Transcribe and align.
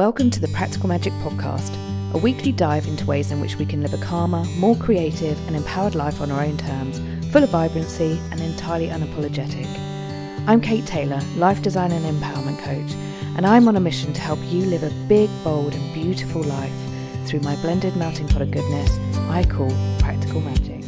Welcome 0.00 0.30
to 0.30 0.40
the 0.40 0.48
Practical 0.48 0.88
Magic 0.88 1.12
Podcast, 1.22 1.76
a 2.14 2.16
weekly 2.16 2.52
dive 2.52 2.86
into 2.86 3.04
ways 3.04 3.30
in 3.30 3.38
which 3.38 3.56
we 3.56 3.66
can 3.66 3.82
live 3.82 3.92
a 3.92 3.98
calmer, 3.98 4.42
more 4.56 4.74
creative, 4.74 5.38
and 5.46 5.54
empowered 5.54 5.94
life 5.94 6.22
on 6.22 6.30
our 6.30 6.42
own 6.42 6.56
terms, 6.56 6.98
full 7.30 7.44
of 7.44 7.50
vibrancy 7.50 8.18
and 8.30 8.40
entirely 8.40 8.88
unapologetic. 8.88 9.66
I'm 10.46 10.62
Kate 10.62 10.86
Taylor, 10.86 11.20
life 11.36 11.60
designer 11.60 11.96
and 11.96 12.18
empowerment 12.18 12.58
coach, 12.60 12.94
and 13.36 13.46
I'm 13.46 13.68
on 13.68 13.76
a 13.76 13.80
mission 13.80 14.14
to 14.14 14.20
help 14.22 14.38
you 14.44 14.64
live 14.64 14.84
a 14.84 15.06
big, 15.06 15.28
bold, 15.44 15.74
and 15.74 15.92
beautiful 15.92 16.44
life 16.44 16.72
through 17.26 17.40
my 17.40 17.54
blended 17.56 17.94
melting 17.94 18.28
pot 18.28 18.40
of 18.40 18.50
goodness 18.50 18.98
I 19.28 19.44
call 19.44 19.68
Practical 19.98 20.40
Magic. 20.40 20.82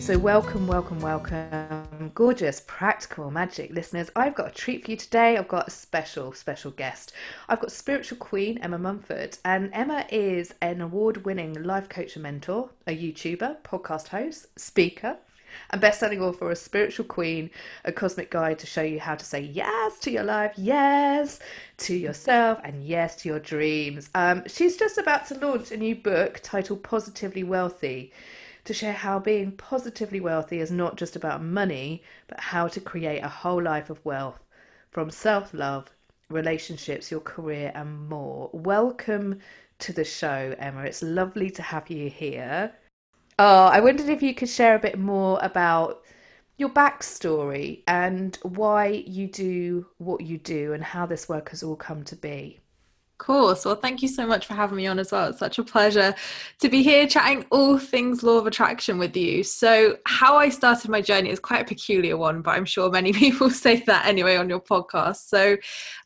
So, 0.00 0.18
welcome, 0.18 0.66
welcome, 0.66 1.00
welcome, 1.00 1.81
gorgeous 2.10 2.62
practical 2.66 3.30
magic 3.30 3.70
listeners. 3.70 4.10
I've 4.14 4.34
got 4.34 4.48
a 4.48 4.54
treat 4.54 4.84
for 4.84 4.90
you 4.90 4.96
today. 4.96 5.36
I've 5.36 5.48
got 5.48 5.68
a 5.68 5.70
special, 5.70 6.32
special 6.32 6.70
guest. 6.70 7.12
I've 7.48 7.60
got 7.60 7.72
spiritual 7.72 8.18
queen 8.18 8.58
Emma 8.58 8.78
Mumford, 8.78 9.38
and 9.44 9.70
Emma 9.72 10.06
is 10.10 10.54
an 10.60 10.80
award 10.80 11.24
winning 11.24 11.62
life 11.62 11.88
coach 11.88 12.16
and 12.16 12.22
mentor, 12.22 12.70
a 12.86 12.96
YouTuber, 12.96 13.62
podcast 13.62 14.08
host, 14.08 14.46
speaker, 14.58 15.16
and 15.70 15.80
best-selling 15.80 16.22
author 16.22 16.50
of 16.50 16.58
Spiritual 16.58 17.04
Queen, 17.04 17.50
a 17.84 17.92
cosmic 17.92 18.30
guide 18.30 18.58
to 18.60 18.66
show 18.66 18.82
you 18.82 18.98
how 18.98 19.14
to 19.14 19.24
say 19.24 19.40
yes 19.40 19.98
to 20.00 20.10
your 20.10 20.24
life, 20.24 20.52
yes 20.56 21.40
to 21.78 21.94
yourself, 21.94 22.58
and 22.64 22.84
yes 22.84 23.16
to 23.16 23.28
your 23.28 23.40
dreams. 23.40 24.08
Um, 24.14 24.44
she's 24.46 24.76
just 24.76 24.98
about 24.98 25.26
to 25.28 25.34
launch 25.34 25.70
a 25.70 25.76
new 25.76 25.94
book 25.94 26.40
titled 26.42 26.82
Positively 26.82 27.44
Wealthy 27.44 28.12
to 28.64 28.74
share 28.74 28.92
how 28.92 29.18
being 29.18 29.52
positively 29.52 30.20
wealthy 30.20 30.60
is 30.60 30.70
not 30.70 30.96
just 30.96 31.16
about 31.16 31.42
money, 31.42 32.02
but 32.28 32.38
how 32.38 32.68
to 32.68 32.80
create 32.80 33.20
a 33.20 33.28
whole 33.28 33.62
life 33.62 33.90
of 33.90 34.04
wealth 34.04 34.38
from 34.90 35.10
self 35.10 35.52
love, 35.52 35.90
relationships, 36.28 37.10
your 37.10 37.20
career, 37.20 37.72
and 37.74 38.08
more. 38.08 38.50
Welcome 38.52 39.40
to 39.80 39.92
the 39.92 40.04
show, 40.04 40.54
Emma. 40.58 40.82
It's 40.84 41.02
lovely 41.02 41.50
to 41.50 41.62
have 41.62 41.90
you 41.90 42.08
here. 42.08 42.72
Oh, 43.38 43.64
I 43.64 43.80
wondered 43.80 44.08
if 44.08 44.22
you 44.22 44.34
could 44.34 44.48
share 44.48 44.76
a 44.76 44.80
bit 44.80 44.98
more 44.98 45.38
about 45.42 46.02
your 46.56 46.68
backstory 46.68 47.82
and 47.88 48.38
why 48.42 48.86
you 49.06 49.26
do 49.26 49.86
what 49.98 50.20
you 50.20 50.38
do 50.38 50.72
and 50.72 50.84
how 50.84 51.06
this 51.06 51.28
work 51.28 51.48
has 51.48 51.62
all 51.62 51.74
come 51.74 52.04
to 52.04 52.14
be 52.14 52.61
course. 53.22 53.64
Well, 53.64 53.76
thank 53.76 54.02
you 54.02 54.08
so 54.08 54.26
much 54.26 54.46
for 54.46 54.54
having 54.54 54.76
me 54.76 54.86
on 54.86 54.98
as 54.98 55.12
well. 55.12 55.28
It's 55.28 55.38
such 55.38 55.58
a 55.58 55.62
pleasure 55.62 56.14
to 56.58 56.68
be 56.68 56.82
here 56.82 57.06
chatting 57.06 57.46
all 57.50 57.78
things 57.78 58.22
law 58.22 58.36
of 58.38 58.46
attraction 58.46 58.98
with 58.98 59.16
you. 59.16 59.44
So, 59.44 59.96
how 60.06 60.36
I 60.36 60.48
started 60.48 60.90
my 60.90 61.00
journey 61.00 61.30
is 61.30 61.38
quite 61.38 61.62
a 61.62 61.64
peculiar 61.64 62.16
one, 62.16 62.42
but 62.42 62.50
I'm 62.50 62.64
sure 62.64 62.90
many 62.90 63.12
people 63.24 63.48
say 63.48 63.76
that 63.86 64.06
anyway 64.06 64.36
on 64.36 64.48
your 64.48 64.60
podcast. 64.60 65.28
So, 65.28 65.56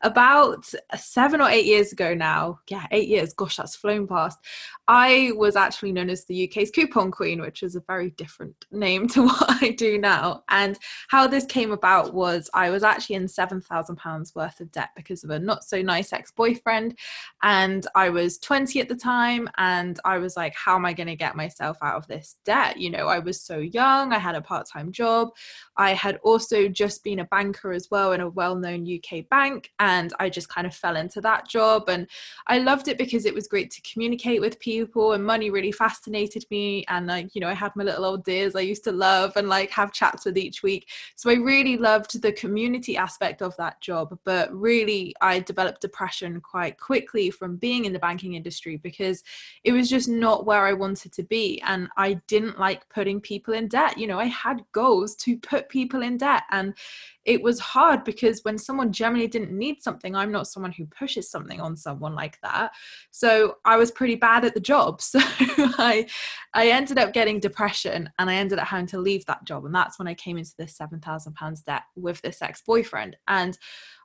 about 0.01 0.65
seven 0.95 1.41
or 1.41 1.49
eight 1.49 1.65
years 1.65 1.91
ago 1.91 2.13
now, 2.13 2.59
yeah, 2.69 2.85
eight 2.91 3.07
years, 3.07 3.33
gosh, 3.33 3.57
that's 3.57 3.75
flown 3.75 4.07
past. 4.07 4.39
I 4.87 5.33
was 5.35 5.57
actually 5.57 5.91
known 5.91 6.09
as 6.09 6.23
the 6.25 6.47
UK's 6.47 6.71
coupon 6.71 7.11
queen, 7.11 7.41
which 7.41 7.61
is 7.61 7.75
a 7.75 7.81
very 7.81 8.11
different 8.11 8.65
name 8.71 9.07
to 9.09 9.23
what 9.25 9.61
I 9.61 9.71
do 9.71 9.97
now. 9.97 10.43
And 10.49 10.77
how 11.09 11.27
this 11.27 11.45
came 11.45 11.71
about 11.71 12.13
was 12.13 12.49
I 12.53 12.69
was 12.69 12.83
actually 12.83 13.17
in 13.17 13.25
£7,000 13.25 14.35
worth 14.35 14.61
of 14.61 14.71
debt 14.71 14.89
because 14.95 15.23
of 15.23 15.29
a 15.29 15.39
not 15.39 15.65
so 15.65 15.81
nice 15.81 16.13
ex 16.13 16.31
boyfriend. 16.31 16.97
And 17.43 17.85
I 17.95 18.09
was 18.09 18.37
20 18.39 18.81
at 18.81 18.89
the 18.89 18.95
time. 18.95 19.49
And 19.57 19.99
I 20.05 20.17
was 20.17 20.35
like, 20.35 20.55
how 20.55 20.75
am 20.75 20.85
I 20.85 20.93
going 20.93 21.07
to 21.07 21.15
get 21.15 21.35
myself 21.35 21.77
out 21.81 21.95
of 21.95 22.07
this 22.07 22.37
debt? 22.45 22.77
You 22.77 22.89
know, 22.89 23.07
I 23.07 23.19
was 23.19 23.41
so 23.41 23.59
young, 23.59 24.13
I 24.13 24.17
had 24.17 24.35
a 24.35 24.41
part 24.41 24.67
time 24.67 24.91
job. 24.91 25.29
I 25.77 25.93
had 25.93 26.19
also 26.23 26.67
just 26.67 27.03
been 27.03 27.19
a 27.19 27.25
banker 27.25 27.71
as 27.71 27.89
well 27.91 28.13
in 28.13 28.21
a 28.21 28.29
well 28.29 28.55
known 28.55 28.87
UK 28.87 29.27
bank. 29.29 29.71
And 29.79 30.13
I 30.19 30.29
just 30.29 30.49
kind 30.49 30.65
of 30.65 30.75
fell 30.75 30.95
into 30.95 31.21
that 31.21 31.47
job. 31.47 31.89
And 31.89 32.07
I 32.47 32.59
loved 32.59 32.87
it 32.87 32.97
because 32.97 33.25
it 33.25 33.33
was 33.33 33.47
great 33.47 33.71
to 33.71 33.81
communicate 33.81 34.41
with 34.41 34.59
people 34.59 35.13
and 35.13 35.23
money 35.23 35.49
really 35.49 35.71
fascinated 35.71 36.45
me 36.49 36.83
and 36.87 37.07
like 37.07 37.33
you 37.35 37.41
know 37.41 37.47
i 37.47 37.53
had 37.53 37.75
my 37.75 37.83
little 37.83 38.05
old 38.05 38.23
dears 38.23 38.55
i 38.55 38.59
used 38.59 38.83
to 38.83 38.91
love 38.91 39.35
and 39.35 39.49
like 39.49 39.69
have 39.69 39.91
chats 39.91 40.25
with 40.25 40.37
each 40.37 40.63
week 40.63 40.89
so 41.15 41.29
i 41.29 41.33
really 41.33 41.77
loved 41.77 42.21
the 42.21 42.31
community 42.31 42.97
aspect 42.97 43.41
of 43.41 43.55
that 43.57 43.79
job 43.81 44.17
but 44.23 44.53
really 44.53 45.13
i 45.21 45.39
developed 45.39 45.81
depression 45.81 46.39
quite 46.41 46.79
quickly 46.79 46.96
from 47.31 47.57
being 47.57 47.85
in 47.85 47.93
the 47.93 47.99
banking 47.99 48.33
industry 48.33 48.77
because 48.77 49.23
it 49.63 49.71
was 49.71 49.89
just 49.89 50.09
not 50.09 50.45
where 50.45 50.65
i 50.65 50.73
wanted 50.73 51.11
to 51.13 51.23
be. 51.23 51.61
And 51.65 51.87
i 51.97 52.13
didn't 52.27 52.59
like 52.59 52.87
putting 52.89 53.21
people 53.21 53.53
in 53.53 53.67
debt. 53.67 53.97
You 53.97 54.07
know 54.07 54.19
i 54.19 54.25
had 54.25 54.63
goals 54.71 55.15
to 55.17 55.37
put 55.37 55.69
people 55.69 56.01
in 56.01 56.17
debt. 56.17 56.43
And 56.51 56.73
it 57.27 57.43
was 57.43 57.59
hard 57.59 58.05
because 58.05 58.39
when 58.43 58.57
someone 58.57 58.93
generally 58.93 59.27
didn't 59.27 59.51
need 59.51 59.83
something, 59.83 60.15
I'm 60.15 60.31
not 60.31 60.47
someone 60.47 60.71
who 60.71 60.85
pushes 60.85 61.29
something 61.29 61.59
on 61.59 61.75
someone 61.75 62.15
like 62.15 62.39
that. 62.41 62.71
So 63.11 63.57
I 63.65 63.75
was 63.75 63.91
pretty 63.91 64.15
bad 64.15 64.45
at 64.45 64.53
the 64.53 64.59
job. 64.61 65.01
So 65.07 65.19
I 65.79 66.07
I 66.53 66.69
ended 66.69 66.97
up 66.97 67.11
getting 67.13 67.39
depression 67.39 68.09
and 68.19 68.29
I 68.29 68.35
ended 68.35 68.59
up 68.59 68.67
having 68.67 68.87
to 68.87 68.99
leave 68.99 69.25
that 69.25 69.45
job. 69.45 69.65
And 69.65 69.73
that's 69.73 69.97
when 69.97 70.07
I 70.07 70.13
came 70.13 70.37
into 70.37 70.53
this 70.57 70.75
seven 70.75 70.99
thousand 70.99 71.33
pounds 71.33 71.61
debt 71.61 71.83
with 71.95 72.21
this 72.21 72.41
ex-boyfriend. 72.41 73.17
And 73.27 73.57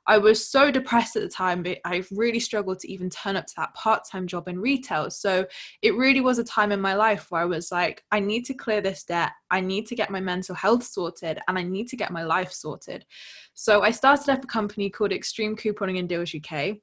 I 0.05 0.17
was 0.17 0.45
so 0.45 0.69
depressed 0.69 1.15
at 1.15 1.21
the 1.21 1.29
time, 1.29 1.65
I 1.85 2.03
really 2.11 2.39
struggled 2.39 2.79
to 2.79 2.91
even 2.91 3.09
turn 3.09 3.37
up 3.37 3.45
to 3.47 3.53
that 3.57 3.73
part 3.73 4.03
time 4.09 4.27
job 4.27 4.47
in 4.47 4.59
retail. 4.59 5.09
So 5.09 5.45
it 5.81 5.95
really 5.95 6.19
was 6.19 6.39
a 6.39 6.43
time 6.43 6.71
in 6.71 6.81
my 6.81 6.93
life 6.93 7.27
where 7.29 7.41
I 7.41 7.45
was 7.45 7.71
like, 7.71 8.03
I 8.11 8.19
need 8.19 8.45
to 8.45 8.53
clear 8.53 8.81
this 8.81 9.03
debt. 9.03 9.31
I 9.49 9.61
need 9.61 9.87
to 9.87 9.95
get 9.95 10.11
my 10.11 10.19
mental 10.19 10.55
health 10.55 10.83
sorted 10.83 11.39
and 11.47 11.57
I 11.57 11.63
need 11.63 11.87
to 11.89 11.95
get 11.95 12.11
my 12.11 12.23
life 12.23 12.51
sorted. 12.51 13.05
So 13.53 13.81
I 13.81 13.91
started 13.91 14.29
up 14.29 14.43
a 14.43 14.47
company 14.47 14.89
called 14.89 15.11
Extreme 15.11 15.57
Couponing 15.57 15.99
and 15.99 16.09
Deals 16.09 16.33
UK 16.33 16.77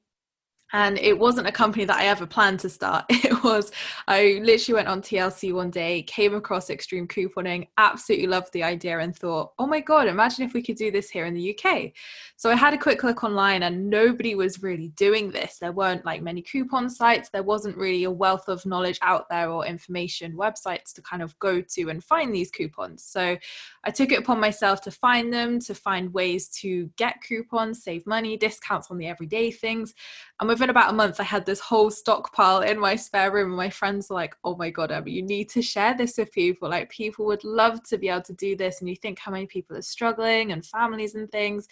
and 0.73 0.97
it 0.97 1.17
wasn't 1.17 1.47
a 1.47 1.51
company 1.51 1.85
that 1.85 1.97
I 1.97 2.05
ever 2.05 2.25
planned 2.25 2.59
to 2.61 2.69
start. 2.69 3.05
It 3.31 3.43
was, 3.43 3.71
I 4.07 4.39
literally 4.43 4.75
went 4.75 4.87
on 4.87 5.01
TLC 5.01 5.53
one 5.53 5.71
day, 5.71 6.03
came 6.03 6.35
across 6.35 6.69
extreme 6.69 7.07
couponing, 7.07 7.67
absolutely 7.77 8.27
loved 8.27 8.51
the 8.51 8.63
idea, 8.63 8.99
and 8.99 9.15
thought, 9.15 9.53
oh 9.57 9.65
my 9.65 9.79
God, 9.79 10.07
imagine 10.07 10.45
if 10.45 10.53
we 10.53 10.61
could 10.61 10.75
do 10.75 10.91
this 10.91 11.09
here 11.09 11.25
in 11.25 11.33
the 11.33 11.57
UK. 11.57 11.91
So 12.35 12.51
I 12.51 12.55
had 12.55 12.73
a 12.73 12.77
quick 12.77 13.03
look 13.03 13.23
online, 13.23 13.63
and 13.63 13.89
nobody 13.89 14.35
was 14.35 14.61
really 14.61 14.89
doing 14.89 15.31
this. 15.31 15.57
There 15.59 15.71
weren't 15.71 16.05
like 16.05 16.21
many 16.21 16.41
coupon 16.41 16.89
sites, 16.89 17.29
there 17.29 17.43
wasn't 17.43 17.77
really 17.77 18.03
a 18.03 18.11
wealth 18.11 18.47
of 18.47 18.65
knowledge 18.65 18.99
out 19.01 19.29
there 19.29 19.49
or 19.49 19.65
information 19.65 20.35
websites 20.35 20.93
to 20.93 21.01
kind 21.01 21.21
of 21.21 21.37
go 21.39 21.61
to 21.61 21.89
and 21.89 22.03
find 22.03 22.33
these 22.33 22.51
coupons. 22.51 23.03
So 23.03 23.37
I 23.83 23.91
took 23.91 24.11
it 24.11 24.19
upon 24.19 24.39
myself 24.39 24.81
to 24.81 24.91
find 24.91 25.33
them, 25.33 25.59
to 25.61 25.73
find 25.73 26.13
ways 26.13 26.49
to 26.61 26.89
get 26.97 27.21
coupons, 27.21 27.83
save 27.83 28.05
money, 28.05 28.37
discounts 28.37 28.91
on 28.91 28.97
the 28.97 29.07
everyday 29.07 29.51
things. 29.51 29.93
And 30.41 30.49
within 30.49 30.71
about 30.71 30.89
a 30.89 30.93
month, 30.93 31.19
I 31.19 31.23
had 31.23 31.45
this 31.45 31.59
whole 31.59 31.91
stockpile 31.91 32.61
in 32.61 32.79
my 32.79 32.95
spare 32.95 33.31
room. 33.31 33.49
And 33.49 33.57
my 33.57 33.69
friends 33.69 34.09
were 34.09 34.15
like, 34.15 34.35
oh 34.43 34.55
my 34.55 34.71
God, 34.71 34.91
Emma, 34.91 35.07
you 35.07 35.21
need 35.21 35.49
to 35.49 35.61
share 35.61 35.95
this 35.95 36.17
with 36.17 36.31
people. 36.31 36.67
Like, 36.67 36.89
people 36.89 37.27
would 37.27 37.43
love 37.43 37.83
to 37.83 37.97
be 37.99 38.09
able 38.09 38.23
to 38.23 38.33
do 38.33 38.55
this. 38.55 38.79
And 38.79 38.89
you 38.89 38.95
think 38.95 39.19
how 39.19 39.31
many 39.31 39.45
people 39.45 39.77
are 39.77 39.83
struggling 39.83 40.51
and 40.51 40.65
families 40.65 41.13
and 41.13 41.31
things. 41.31 41.67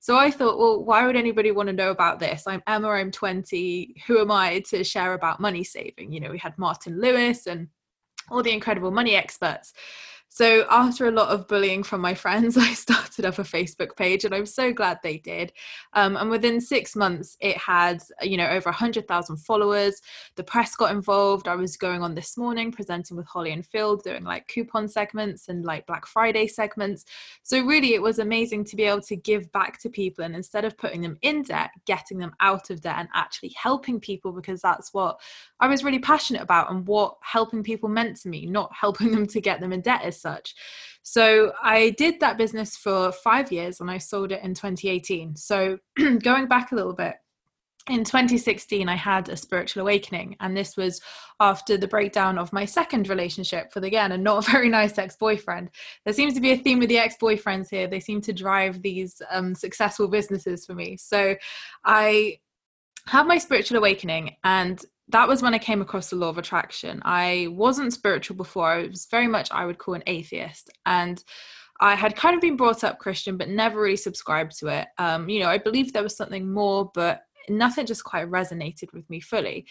So 0.00 0.16
I 0.16 0.32
thought, 0.32 0.58
well, 0.58 0.82
why 0.82 1.06
would 1.06 1.14
anybody 1.14 1.52
want 1.52 1.68
to 1.68 1.72
know 1.72 1.92
about 1.92 2.18
this? 2.18 2.48
I'm 2.48 2.64
Emma, 2.66 2.88
I'm 2.88 3.12
20. 3.12 4.02
Who 4.08 4.18
am 4.18 4.32
I 4.32 4.58
to 4.70 4.82
share 4.82 5.14
about 5.14 5.38
money 5.38 5.62
saving? 5.62 6.10
You 6.10 6.18
know, 6.18 6.32
we 6.32 6.38
had 6.38 6.58
Martin 6.58 7.00
Lewis 7.00 7.46
and 7.46 7.68
all 8.28 8.42
the 8.42 8.52
incredible 8.52 8.90
money 8.90 9.14
experts. 9.14 9.72
So, 10.32 10.64
after 10.70 11.08
a 11.08 11.10
lot 11.10 11.30
of 11.30 11.48
bullying 11.48 11.82
from 11.82 12.00
my 12.00 12.14
friends, 12.14 12.56
I 12.56 12.72
started 12.72 13.24
up 13.24 13.40
a 13.40 13.42
Facebook 13.42 13.96
page, 13.96 14.24
and 14.24 14.32
I'm 14.32 14.46
so 14.46 14.72
glad 14.72 15.00
they 15.02 15.18
did. 15.18 15.52
Um, 15.94 16.16
and 16.16 16.30
within 16.30 16.60
six 16.60 16.94
months, 16.94 17.36
it 17.40 17.56
had 17.56 18.00
you 18.22 18.36
know 18.36 18.46
over 18.46 18.70
hundred 18.70 19.08
thousand 19.08 19.38
followers. 19.38 20.00
The 20.36 20.44
press 20.44 20.76
got 20.76 20.92
involved. 20.92 21.48
I 21.48 21.56
was 21.56 21.76
going 21.76 22.02
on 22.02 22.14
this 22.14 22.38
morning 22.38 22.70
presenting 22.70 23.16
with 23.16 23.26
Holly 23.26 23.50
and 23.50 23.66
Phil, 23.66 23.96
doing 23.96 24.22
like 24.22 24.46
coupon 24.46 24.86
segments 24.86 25.48
and 25.48 25.64
like 25.64 25.84
Black 25.86 26.06
Friday 26.06 26.46
segments. 26.46 27.06
So 27.42 27.60
really, 27.64 27.94
it 27.94 28.02
was 28.02 28.20
amazing 28.20 28.64
to 28.66 28.76
be 28.76 28.84
able 28.84 29.02
to 29.02 29.16
give 29.16 29.50
back 29.50 29.80
to 29.80 29.90
people, 29.90 30.24
and 30.24 30.36
instead 30.36 30.64
of 30.64 30.78
putting 30.78 31.00
them 31.00 31.18
in 31.22 31.42
debt, 31.42 31.70
getting 31.86 32.18
them 32.18 32.36
out 32.38 32.70
of 32.70 32.82
debt 32.82 32.98
and 32.98 33.08
actually 33.14 33.52
helping 33.60 33.98
people 33.98 34.30
because 34.30 34.62
that's 34.62 34.94
what 34.94 35.20
I 35.58 35.66
was 35.66 35.82
really 35.82 35.98
passionate 35.98 36.42
about 36.42 36.70
and 36.70 36.86
what 36.86 37.16
helping 37.20 37.64
people 37.64 37.88
meant 37.88 38.16
to 38.18 38.28
me, 38.28 38.46
not 38.46 38.70
helping 38.80 39.10
them 39.10 39.26
to 39.26 39.40
get 39.40 39.58
them 39.58 39.72
in 39.72 39.80
debt 39.80 40.04
such. 40.20 40.54
So 41.02 41.52
I 41.62 41.90
did 41.90 42.20
that 42.20 42.38
business 42.38 42.76
for 42.76 43.12
five 43.12 43.50
years 43.50 43.80
and 43.80 43.90
I 43.90 43.98
sold 43.98 44.32
it 44.32 44.42
in 44.42 44.54
2018. 44.54 45.36
So 45.36 45.78
going 46.22 46.46
back 46.46 46.72
a 46.72 46.74
little 46.74 46.94
bit, 46.94 47.16
in 47.88 48.04
2016 48.04 48.88
i 48.88 48.94
had 48.94 49.28
a 49.28 49.36
spiritual 49.36 49.80
awakening 49.82 50.36
and 50.40 50.54
this 50.54 50.76
was 50.76 51.00
after 51.40 51.78
the 51.78 51.88
breakdown 51.88 52.36
of 52.36 52.52
my 52.52 52.64
second 52.64 53.08
relationship 53.08 53.72
with 53.74 53.84
again 53.84 54.12
a 54.12 54.18
not 54.18 54.44
very 54.50 54.68
nice 54.68 54.98
ex-boyfriend 54.98 55.70
there 56.04 56.12
seems 56.14 56.34
to 56.34 56.40
be 56.40 56.52
a 56.52 56.56
theme 56.56 56.78
with 56.78 56.90
the 56.90 56.98
ex-boyfriends 56.98 57.70
here 57.70 57.88
they 57.88 58.00
seem 58.00 58.20
to 58.20 58.32
drive 58.32 58.82
these 58.82 59.22
um, 59.30 59.54
successful 59.54 60.08
businesses 60.08 60.66
for 60.66 60.74
me 60.74 60.96
so 60.96 61.34
i 61.84 62.38
had 63.06 63.26
my 63.26 63.38
spiritual 63.38 63.78
awakening 63.78 64.36
and 64.44 64.84
that 65.10 65.28
was 65.28 65.42
when 65.42 65.54
I 65.54 65.58
came 65.58 65.80
across 65.82 66.10
the 66.10 66.16
law 66.16 66.28
of 66.28 66.38
attraction. 66.38 67.02
I 67.04 67.48
wasn't 67.50 67.92
spiritual 67.92 68.36
before. 68.36 68.68
I 68.68 68.86
was 68.86 69.06
very 69.10 69.26
much, 69.26 69.48
I 69.50 69.66
would 69.66 69.78
call 69.78 69.94
an 69.94 70.02
atheist. 70.06 70.70
And 70.86 71.22
I 71.80 71.94
had 71.94 72.16
kind 72.16 72.34
of 72.34 72.40
been 72.40 72.56
brought 72.56 72.84
up 72.84 72.98
Christian, 72.98 73.36
but 73.36 73.48
never 73.48 73.80
really 73.80 73.96
subscribed 73.96 74.58
to 74.58 74.68
it. 74.68 74.88
Um, 74.98 75.28
you 75.28 75.40
know, 75.40 75.48
I 75.48 75.58
believed 75.58 75.92
there 75.92 76.02
was 76.02 76.16
something 76.16 76.52
more, 76.52 76.90
but 76.94 77.22
nothing 77.48 77.86
just 77.86 78.04
quite 78.04 78.30
resonated 78.30 78.92
with 78.92 79.08
me 79.08 79.20
fully. 79.20 79.66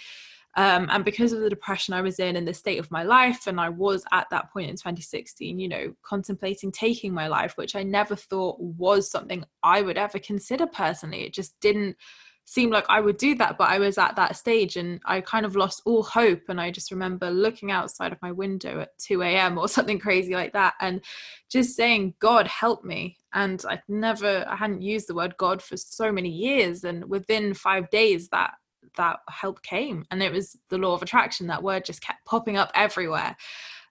Um, 0.57 0.87
and 0.91 1.05
because 1.05 1.31
of 1.31 1.41
the 1.41 1.49
depression 1.49 1.93
I 1.93 2.01
was 2.01 2.19
in 2.19 2.35
and 2.35 2.47
the 2.47 2.53
state 2.53 2.79
of 2.79 2.89
my 2.89 3.03
life, 3.03 3.45
and 3.45 3.61
I 3.61 3.69
was 3.69 4.03
at 4.11 4.27
that 4.31 4.51
point 4.51 4.69
in 4.69 4.75
2016, 4.75 5.59
you 5.59 5.69
know, 5.69 5.93
contemplating 6.03 6.71
taking 6.71 7.13
my 7.13 7.27
life, 7.27 7.53
which 7.55 7.75
I 7.75 7.83
never 7.83 8.15
thought 8.15 8.59
was 8.59 9.09
something 9.09 9.45
I 9.61 9.83
would 9.83 9.97
ever 9.97 10.17
consider 10.17 10.65
personally. 10.65 11.21
It 11.21 11.33
just 11.33 11.59
didn't 11.59 11.95
seem 12.49 12.71
like 12.71 12.85
I 12.89 12.99
would 12.99 13.17
do 13.17 13.35
that, 13.35 13.59
but 13.59 13.69
I 13.69 13.77
was 13.77 13.99
at 13.99 14.15
that 14.15 14.35
stage 14.35 14.75
and 14.75 14.99
I 15.05 15.21
kind 15.21 15.45
of 15.45 15.55
lost 15.55 15.83
all 15.85 16.01
hope. 16.01 16.41
And 16.49 16.59
I 16.59 16.71
just 16.71 16.89
remember 16.89 17.29
looking 17.29 17.69
outside 17.69 18.11
of 18.11 18.19
my 18.23 18.31
window 18.31 18.79
at 18.79 18.97
2 18.97 19.21
a.m. 19.21 19.59
or 19.59 19.67
something 19.69 19.99
crazy 19.99 20.33
like 20.33 20.53
that 20.53 20.73
and 20.81 21.01
just 21.47 21.75
saying, 21.75 22.15
God, 22.17 22.47
help 22.47 22.83
me. 22.83 23.17
And 23.33 23.63
I'd 23.69 23.83
never, 23.87 24.43
I 24.49 24.55
hadn't 24.55 24.81
used 24.81 25.07
the 25.07 25.13
word 25.13 25.37
God 25.37 25.61
for 25.61 25.77
so 25.77 26.11
many 26.11 26.29
years. 26.29 26.83
And 26.85 27.07
within 27.07 27.53
five 27.53 27.87
days, 27.91 28.29
that 28.29 28.53
that 28.97 29.19
help 29.29 29.61
came 29.61 30.03
and 30.09 30.23
it 30.23 30.31
was 30.31 30.57
the 30.69 30.77
law 30.77 30.95
of 30.95 31.03
attraction 31.03 31.45
that 31.45 31.61
word 31.61 31.85
just 31.85 32.01
kept 32.01 32.25
popping 32.25 32.57
up 32.57 32.71
everywhere 32.73 33.35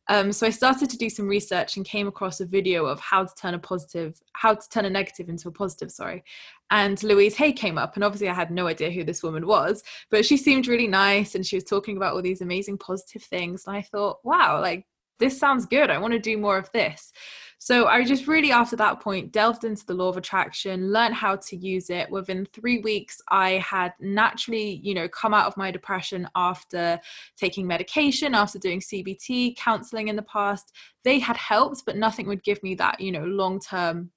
um, 0.09 0.33
so 0.33 0.47
I 0.47 0.51
started 0.51 0.89
to 0.91 0.97
do 0.97 1.11
some 1.11 1.29
research 1.29 1.77
and 1.77 1.85
came 1.85 2.09
across 2.09 2.41
a 2.41 2.47
video 2.47 2.87
of 2.87 2.99
how 3.01 3.25
to 3.25 3.35
turn 3.35 3.55
a 3.55 3.59
positive, 3.59 4.19
how 4.33 4.55
to 4.55 4.69
turn 4.71 4.87
a 4.87 4.91
negative 4.91 5.29
into 5.29 5.49
a 5.49 5.53
positive, 5.53 5.91
sorry. 5.91 6.25
And 6.71 7.03
Louise 7.03 7.37
Hay 7.37 7.53
came 7.53 7.79
up, 7.79 7.95
and 7.95 8.05
obviously 8.05 8.29
I 8.29 8.35
had 8.35 8.51
no 8.51 8.67
idea 8.67 8.91
who 8.91 9.05
this 9.05 9.23
woman 9.23 9.47
was, 9.47 9.83
but 10.11 10.25
she 10.25 10.37
seemed 10.37 10.67
really 10.67 10.87
nice 10.87 11.35
and 11.35 11.45
she 11.45 11.57
was 11.57 11.65
talking 11.65 11.97
about 11.97 12.15
all 12.15 12.23
these 12.23 12.41
amazing 12.41 12.79
positive 12.79 13.23
things. 13.23 13.65
And 13.67 13.77
I 13.77 13.83
thought, 13.83 14.19
wow, 14.25 14.61
like 14.61 14.87
this 15.19 15.39
sounds 15.39 15.67
good. 15.67 15.91
I 15.91 15.99
want 15.99 16.13
to 16.13 16.19
do 16.19 16.39
more 16.39 16.59
of 16.59 16.71
this. 16.73 17.13
So 17.61 17.87
I 17.87 18.05
just 18.05 18.29
really, 18.29 18.53
after 18.53 18.77
that 18.77 19.01
point, 19.01 19.33
delved 19.33 19.65
into 19.65 19.85
the 19.85 19.95
law 19.95 20.09
of 20.09 20.17
attraction, 20.17 20.93
learned 20.93 21.15
how 21.15 21.37
to 21.37 21.57
use 21.57 21.91
it. 21.91 22.09
Within 22.09 22.47
three 22.47 22.79
weeks, 22.79 23.21
I 23.31 23.55
had 23.55 23.93
naturally, 24.01 24.81
you 24.85 24.95
know, 24.95 25.09
come 25.09 25.35
out 25.35 25.47
of 25.47 25.57
my 25.57 25.73
depression 25.73 26.29
after 26.37 27.01
taking 27.37 27.67
medication, 27.67 28.35
after 28.35 28.61
doing 28.61 28.81
CBT, 28.81 29.57
counseling 29.57 30.07
in 30.07 30.15
the 30.15 30.23
past. 30.23 30.73
They 31.03 31.19
had 31.19 31.37
helped, 31.37 31.83
but 31.85 31.97
nothing 31.97 32.29
would 32.29 32.45
give 32.45 32.63
me 32.63 32.77
that, 32.77 33.01
you 33.01 33.11
know, 33.11 33.25
long 33.25 33.59
term 33.59 34.13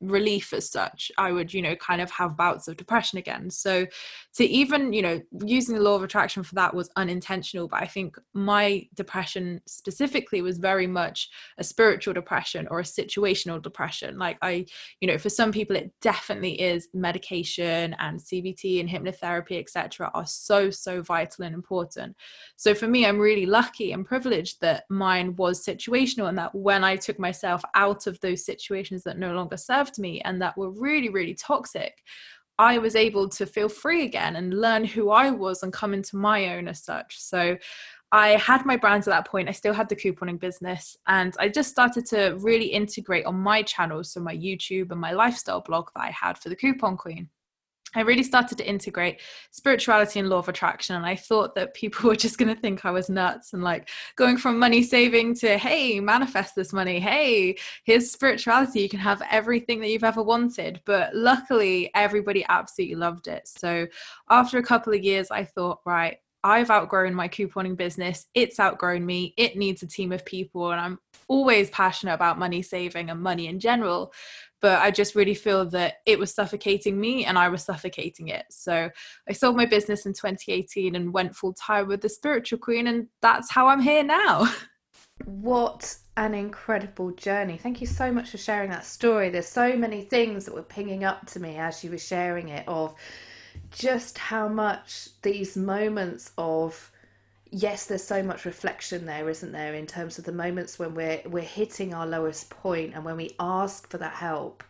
relief 0.00 0.52
as 0.52 0.70
such 0.70 1.10
i 1.16 1.32
would 1.32 1.54
you 1.54 1.62
know 1.62 1.74
kind 1.76 2.02
of 2.02 2.10
have 2.10 2.36
bouts 2.36 2.68
of 2.68 2.76
depression 2.76 3.18
again. 3.18 3.48
So 3.50 3.86
to 4.34 4.44
even 4.44 4.92
you 4.92 5.02
know 5.02 5.20
using 5.44 5.74
the 5.74 5.80
law 5.80 5.94
of 5.94 6.02
attraction 6.02 6.42
for 6.42 6.54
that 6.56 6.74
was 6.74 6.90
unintentional 6.96 7.68
but 7.68 7.82
i 7.82 7.86
think 7.86 8.16
my 8.34 8.86
depression 8.94 9.60
specifically 9.66 10.42
was 10.42 10.58
very 10.58 10.86
much 10.86 11.28
a 11.58 11.64
spiritual 11.64 12.12
depression 12.12 12.68
or 12.70 12.80
a 12.80 12.84
situational 12.84 13.60
depression. 13.60 14.18
Like 14.18 14.38
i 14.42 14.66
you 15.00 15.08
know 15.08 15.18
for 15.18 15.30
some 15.30 15.50
people 15.50 15.76
it 15.76 15.90
definitely 16.02 16.60
is 16.60 16.88
medication 16.92 17.96
and 17.98 18.20
cbt 18.20 18.80
and 18.80 18.88
hypnotherapy 18.88 19.58
etc 19.58 20.10
are 20.14 20.26
so 20.26 20.70
so 20.70 21.00
vital 21.02 21.44
and 21.44 21.54
important. 21.54 22.14
So 22.56 22.74
for 22.74 22.86
me 22.86 23.06
i'm 23.06 23.18
really 23.18 23.46
lucky 23.46 23.92
and 23.92 24.04
privileged 24.04 24.60
that 24.60 24.84
mine 24.90 25.36
was 25.36 25.64
situational 25.64 26.28
and 26.28 26.38
that 26.38 26.54
when 26.54 26.84
i 26.84 26.96
took 26.96 27.18
myself 27.18 27.62
out 27.74 28.06
of 28.06 28.20
those 28.20 28.44
situations 28.44 29.02
that 29.04 29.18
no 29.18 29.32
longer 29.32 29.56
serve 29.56 29.85
served 29.86 29.98
me 29.98 30.20
and 30.24 30.40
that 30.42 30.56
were 30.56 30.70
really, 30.70 31.08
really 31.08 31.34
toxic, 31.34 32.02
I 32.58 32.78
was 32.78 32.96
able 32.96 33.28
to 33.30 33.46
feel 33.46 33.68
free 33.68 34.04
again 34.04 34.36
and 34.36 34.60
learn 34.60 34.84
who 34.84 35.10
I 35.10 35.30
was 35.30 35.62
and 35.62 35.72
come 35.72 35.92
into 35.92 36.16
my 36.16 36.56
own 36.56 36.68
as 36.68 36.82
such. 36.82 37.20
So 37.20 37.56
I 38.12 38.28
had 38.30 38.64
my 38.64 38.76
brands 38.76 39.06
at 39.06 39.10
that 39.10 39.26
point. 39.26 39.48
I 39.48 39.52
still 39.52 39.74
had 39.74 39.88
the 39.88 39.96
couponing 39.96 40.40
business, 40.40 40.96
and 41.06 41.34
I 41.40 41.48
just 41.48 41.70
started 41.70 42.06
to 42.06 42.36
really 42.38 42.66
integrate 42.66 43.26
on 43.26 43.34
my 43.34 43.62
channels, 43.62 44.12
so 44.12 44.20
my 44.20 44.34
YouTube 44.34 44.92
and 44.92 45.00
my 45.00 45.12
lifestyle 45.12 45.60
blog 45.60 45.88
that 45.94 46.02
I 46.04 46.10
had 46.12 46.38
for 46.38 46.48
the 46.48 46.56
Coupon 46.56 46.96
Queen. 46.96 47.28
I 47.94 48.00
really 48.00 48.24
started 48.24 48.58
to 48.58 48.68
integrate 48.68 49.20
spirituality 49.52 50.18
and 50.18 50.28
law 50.28 50.38
of 50.38 50.48
attraction. 50.48 50.96
And 50.96 51.06
I 51.06 51.16
thought 51.16 51.54
that 51.54 51.74
people 51.74 52.08
were 52.08 52.16
just 52.16 52.36
going 52.36 52.54
to 52.54 52.60
think 52.60 52.84
I 52.84 52.90
was 52.90 53.08
nuts 53.08 53.52
and 53.52 53.62
like 53.62 53.88
going 54.16 54.36
from 54.36 54.58
money 54.58 54.82
saving 54.82 55.34
to, 55.36 55.56
hey, 55.56 56.00
manifest 56.00 56.54
this 56.54 56.72
money. 56.72 57.00
Hey, 57.00 57.56
here's 57.84 58.10
spirituality. 58.10 58.80
You 58.80 58.88
can 58.88 58.98
have 58.98 59.22
everything 59.30 59.80
that 59.80 59.88
you've 59.88 60.04
ever 60.04 60.22
wanted. 60.22 60.80
But 60.84 61.14
luckily, 61.14 61.90
everybody 61.94 62.44
absolutely 62.48 62.96
loved 62.96 63.28
it. 63.28 63.48
So 63.48 63.86
after 64.28 64.58
a 64.58 64.62
couple 64.62 64.92
of 64.92 65.02
years, 65.02 65.30
I 65.30 65.44
thought, 65.44 65.80
right, 65.86 66.18
I've 66.46 66.70
outgrown 66.70 67.12
my 67.12 67.28
couponing 67.28 67.76
business. 67.76 68.26
It's 68.32 68.60
outgrown 68.60 69.04
me. 69.04 69.34
It 69.36 69.56
needs 69.56 69.82
a 69.82 69.86
team 69.86 70.12
of 70.12 70.24
people. 70.24 70.70
And 70.70 70.80
I'm 70.80 70.98
always 71.26 71.70
passionate 71.70 72.14
about 72.14 72.38
money 72.38 72.62
saving 72.62 73.10
and 73.10 73.20
money 73.20 73.48
in 73.48 73.58
general 73.58 74.12
but 74.62 74.80
I 74.80 74.90
just 74.90 75.14
really 75.14 75.34
feel 75.34 75.64
that 75.66 75.96
it 76.06 76.18
was 76.18 76.34
suffocating 76.34 76.98
me 76.98 77.24
and 77.24 77.38
I 77.38 77.48
was 77.48 77.62
suffocating 77.62 78.28
it. 78.28 78.46
So 78.50 78.90
I 79.28 79.32
sold 79.32 79.56
my 79.56 79.66
business 79.66 80.06
in 80.06 80.12
2018 80.12 80.94
and 80.94 81.12
went 81.12 81.36
full 81.36 81.52
time 81.52 81.88
with 81.88 82.00
the 82.00 82.08
spiritual 82.08 82.58
queen, 82.58 82.86
and 82.86 83.06
that's 83.22 83.50
how 83.50 83.68
I'm 83.68 83.80
here 83.80 84.02
now. 84.02 84.52
What 85.24 85.96
an 86.18 86.34
incredible 86.34 87.10
journey. 87.12 87.56
Thank 87.56 87.80
you 87.80 87.86
so 87.86 88.12
much 88.12 88.30
for 88.30 88.36
sharing 88.36 88.68
that 88.70 88.84
story. 88.84 89.30
There's 89.30 89.48
so 89.48 89.74
many 89.74 90.02
things 90.02 90.44
that 90.44 90.54
were 90.54 90.62
pinging 90.62 91.04
up 91.04 91.26
to 91.28 91.40
me 91.40 91.56
as 91.56 91.82
you 91.82 91.90
were 91.90 91.96
sharing 91.96 92.50
it 92.50 92.68
of 92.68 92.94
just 93.70 94.18
how 94.18 94.48
much 94.48 95.08
these 95.22 95.56
moments 95.56 96.32
of 96.38 96.90
yes, 97.50 97.86
there's 97.86 98.04
so 98.04 98.22
much 98.22 98.44
reflection 98.44 99.06
there, 99.06 99.28
isn't 99.28 99.52
there, 99.52 99.74
in 99.74 99.86
terms 99.86 100.18
of 100.18 100.24
the 100.24 100.32
moments 100.32 100.78
when 100.78 100.94
we're 100.94 101.22
we're 101.26 101.42
hitting 101.42 101.94
our 101.94 102.06
lowest 102.06 102.50
point 102.50 102.94
and 102.94 103.04
when 103.04 103.16
we 103.16 103.34
ask 103.38 103.88
for 103.88 103.98
that 103.98 104.14
help, 104.14 104.64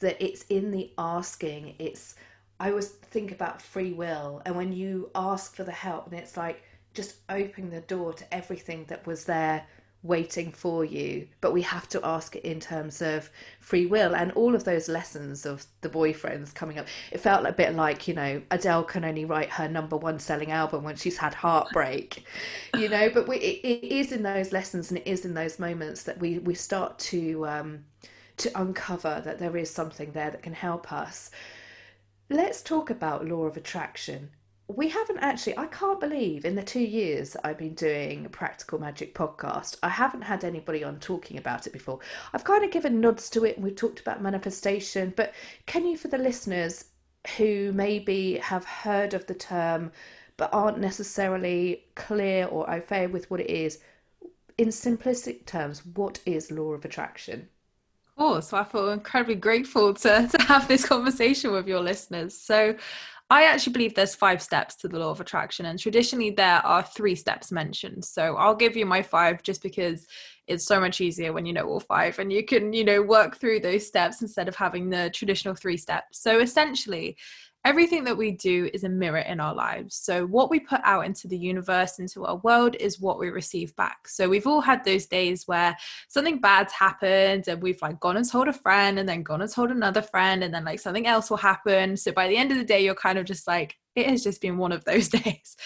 that 0.00 0.20
it's 0.20 0.44
in 0.48 0.70
the 0.70 0.90
asking. 0.98 1.74
It's 1.78 2.14
I 2.58 2.70
always 2.70 2.88
think 2.88 3.32
about 3.32 3.62
free 3.62 3.92
will, 3.92 4.42
and 4.44 4.56
when 4.56 4.72
you 4.72 5.10
ask 5.14 5.54
for 5.54 5.64
the 5.64 5.72
help, 5.72 6.06
and 6.06 6.18
it's 6.18 6.36
like 6.36 6.62
just 6.94 7.16
opening 7.28 7.70
the 7.70 7.80
door 7.82 8.12
to 8.12 8.34
everything 8.34 8.84
that 8.88 9.06
was 9.06 9.24
there 9.24 9.64
waiting 10.02 10.50
for 10.50 10.84
you 10.84 11.28
but 11.40 11.52
we 11.52 11.60
have 11.60 11.86
to 11.88 12.00
ask 12.04 12.34
it 12.34 12.44
in 12.44 12.58
terms 12.58 13.02
of 13.02 13.30
free 13.58 13.84
will 13.84 14.14
and 14.14 14.32
all 14.32 14.54
of 14.54 14.64
those 14.64 14.88
lessons 14.88 15.44
of 15.44 15.66
the 15.82 15.88
boyfriends 15.90 16.54
coming 16.54 16.78
up. 16.78 16.86
It 17.12 17.20
felt 17.20 17.44
a 17.46 17.52
bit 17.52 17.74
like 17.74 18.08
you 18.08 18.14
know 18.14 18.42
adele 18.50 18.84
can 18.84 19.04
only 19.04 19.24
write 19.24 19.50
her 19.50 19.68
number 19.68 19.96
one 19.96 20.18
selling 20.18 20.50
album 20.50 20.84
when 20.84 20.96
she's 20.96 21.18
had 21.18 21.34
heartbreak 21.34 22.24
you 22.76 22.88
know 22.88 23.10
but 23.10 23.28
we, 23.28 23.36
it, 23.36 23.60
it 23.66 23.92
is 23.92 24.12
in 24.12 24.22
those 24.22 24.52
lessons 24.52 24.90
and 24.90 24.98
it 24.98 25.06
is 25.06 25.24
in 25.24 25.34
those 25.34 25.58
moments 25.58 26.04
that 26.04 26.18
we 26.18 26.38
we 26.38 26.54
start 26.54 26.98
to 26.98 27.46
um 27.46 27.84
to 28.40 28.60
uncover 28.60 29.20
that 29.24 29.38
there 29.38 29.56
is 29.56 29.70
something 29.70 30.12
there 30.12 30.30
that 30.30 30.42
can 30.42 30.54
help 30.54 30.92
us. 30.92 31.30
Let's 32.28 32.62
talk 32.62 32.90
about 32.90 33.26
law 33.26 33.44
of 33.44 33.56
attraction 33.56 34.30
we 34.76 34.88
haven't 34.88 35.18
actually 35.18 35.56
i 35.58 35.66
can't 35.66 36.00
believe 36.00 36.44
in 36.44 36.54
the 36.54 36.62
two 36.62 36.80
years 36.80 37.36
i've 37.44 37.58
been 37.58 37.74
doing 37.74 38.24
a 38.24 38.28
practical 38.28 38.78
magic 38.78 39.14
podcast 39.14 39.76
i 39.82 39.88
haven't 39.88 40.22
had 40.22 40.44
anybody 40.44 40.84
on 40.84 40.98
talking 40.98 41.38
about 41.38 41.66
it 41.66 41.72
before 41.72 41.98
i've 42.32 42.44
kind 42.44 42.64
of 42.64 42.70
given 42.70 43.00
nods 43.00 43.30
to 43.30 43.44
it 43.44 43.56
and 43.56 43.64
we've 43.64 43.76
talked 43.76 44.00
about 44.00 44.22
manifestation 44.22 45.12
but 45.16 45.34
can 45.66 45.86
you 45.86 45.96
for 45.96 46.08
the 46.08 46.18
listeners 46.18 46.86
who 47.36 47.72
maybe 47.72 48.38
have 48.38 48.64
heard 48.64 49.14
of 49.14 49.26
the 49.26 49.34
term 49.34 49.90
but 50.36 50.52
aren't 50.52 50.78
necessarily 50.78 51.84
clear 51.94 52.46
or 52.46 52.68
au 52.70 52.80
fait 52.80 53.08
with 53.08 53.30
what 53.30 53.40
it 53.40 53.50
is 53.50 53.78
in 54.58 54.68
simplistic 54.68 55.46
terms 55.46 55.84
what 55.84 56.20
is 56.26 56.50
law 56.50 56.72
of 56.72 56.84
attraction 56.84 57.48
course, 58.20 58.52
I 58.52 58.64
feel 58.64 58.90
incredibly 58.90 59.34
grateful 59.34 59.94
to, 59.94 60.28
to 60.30 60.42
have 60.42 60.68
this 60.68 60.86
conversation 60.86 61.52
with 61.52 61.66
your 61.66 61.80
listeners. 61.80 62.36
So, 62.36 62.76
I 63.32 63.44
actually 63.44 63.74
believe 63.74 63.94
there's 63.94 64.16
five 64.16 64.42
steps 64.42 64.74
to 64.76 64.88
the 64.88 64.98
law 64.98 65.10
of 65.10 65.20
attraction, 65.20 65.66
and 65.66 65.78
traditionally 65.78 66.30
there 66.30 66.66
are 66.66 66.82
three 66.82 67.14
steps 67.14 67.52
mentioned. 67.52 68.04
So 68.04 68.36
I'll 68.36 68.56
give 68.56 68.76
you 68.76 68.84
my 68.84 69.02
five 69.02 69.44
just 69.44 69.62
because 69.62 70.08
it's 70.48 70.66
so 70.66 70.80
much 70.80 71.00
easier 71.00 71.32
when 71.32 71.46
you 71.46 71.52
know 71.52 71.68
all 71.68 71.78
five 71.78 72.18
and 72.18 72.32
you 72.32 72.44
can, 72.44 72.72
you 72.72 72.84
know, 72.84 73.00
work 73.00 73.36
through 73.36 73.60
those 73.60 73.86
steps 73.86 74.20
instead 74.20 74.48
of 74.48 74.56
having 74.56 74.90
the 74.90 75.10
traditional 75.14 75.54
three 75.54 75.76
steps. 75.76 76.20
So 76.20 76.40
essentially, 76.40 77.16
everything 77.64 78.04
that 78.04 78.16
we 78.16 78.30
do 78.30 78.70
is 78.72 78.84
a 78.84 78.88
mirror 78.88 79.18
in 79.18 79.40
our 79.40 79.54
lives. 79.54 79.96
So, 79.96 80.26
what 80.26 80.50
we 80.50 80.60
put 80.60 80.80
out 80.84 81.06
into 81.06 81.28
the 81.28 81.36
universe, 81.36 81.98
into 81.98 82.24
our 82.24 82.36
world, 82.36 82.76
is 82.76 83.00
what 83.00 83.18
we 83.18 83.30
receive 83.30 83.74
back. 83.76 84.08
So, 84.08 84.28
we've 84.28 84.46
all 84.46 84.60
had 84.60 84.84
those 84.84 85.06
days 85.06 85.46
where 85.46 85.76
something 86.08 86.40
bad's 86.40 86.72
happened 86.72 87.48
and 87.48 87.62
we've 87.62 87.80
like 87.82 88.00
gone 88.00 88.16
and 88.16 88.28
told 88.28 88.48
a 88.48 88.52
friend 88.52 88.98
and 88.98 89.08
then 89.08 89.22
gone 89.22 89.42
and 89.42 89.52
told 89.52 89.70
another 89.70 90.02
friend, 90.02 90.44
and 90.44 90.52
then 90.54 90.64
like 90.64 90.80
something 90.80 91.06
else 91.06 91.30
will 91.30 91.36
happen. 91.36 91.96
So, 91.96 92.12
by 92.12 92.28
the 92.28 92.36
end 92.36 92.52
of 92.52 92.58
the 92.58 92.64
day, 92.64 92.84
you're 92.84 92.94
kind 92.94 93.18
of 93.18 93.26
just 93.26 93.46
like, 93.46 93.76
it 93.96 94.06
has 94.06 94.22
just 94.22 94.40
been 94.40 94.58
one 94.58 94.72
of 94.72 94.84
those 94.84 95.08
days. 95.08 95.56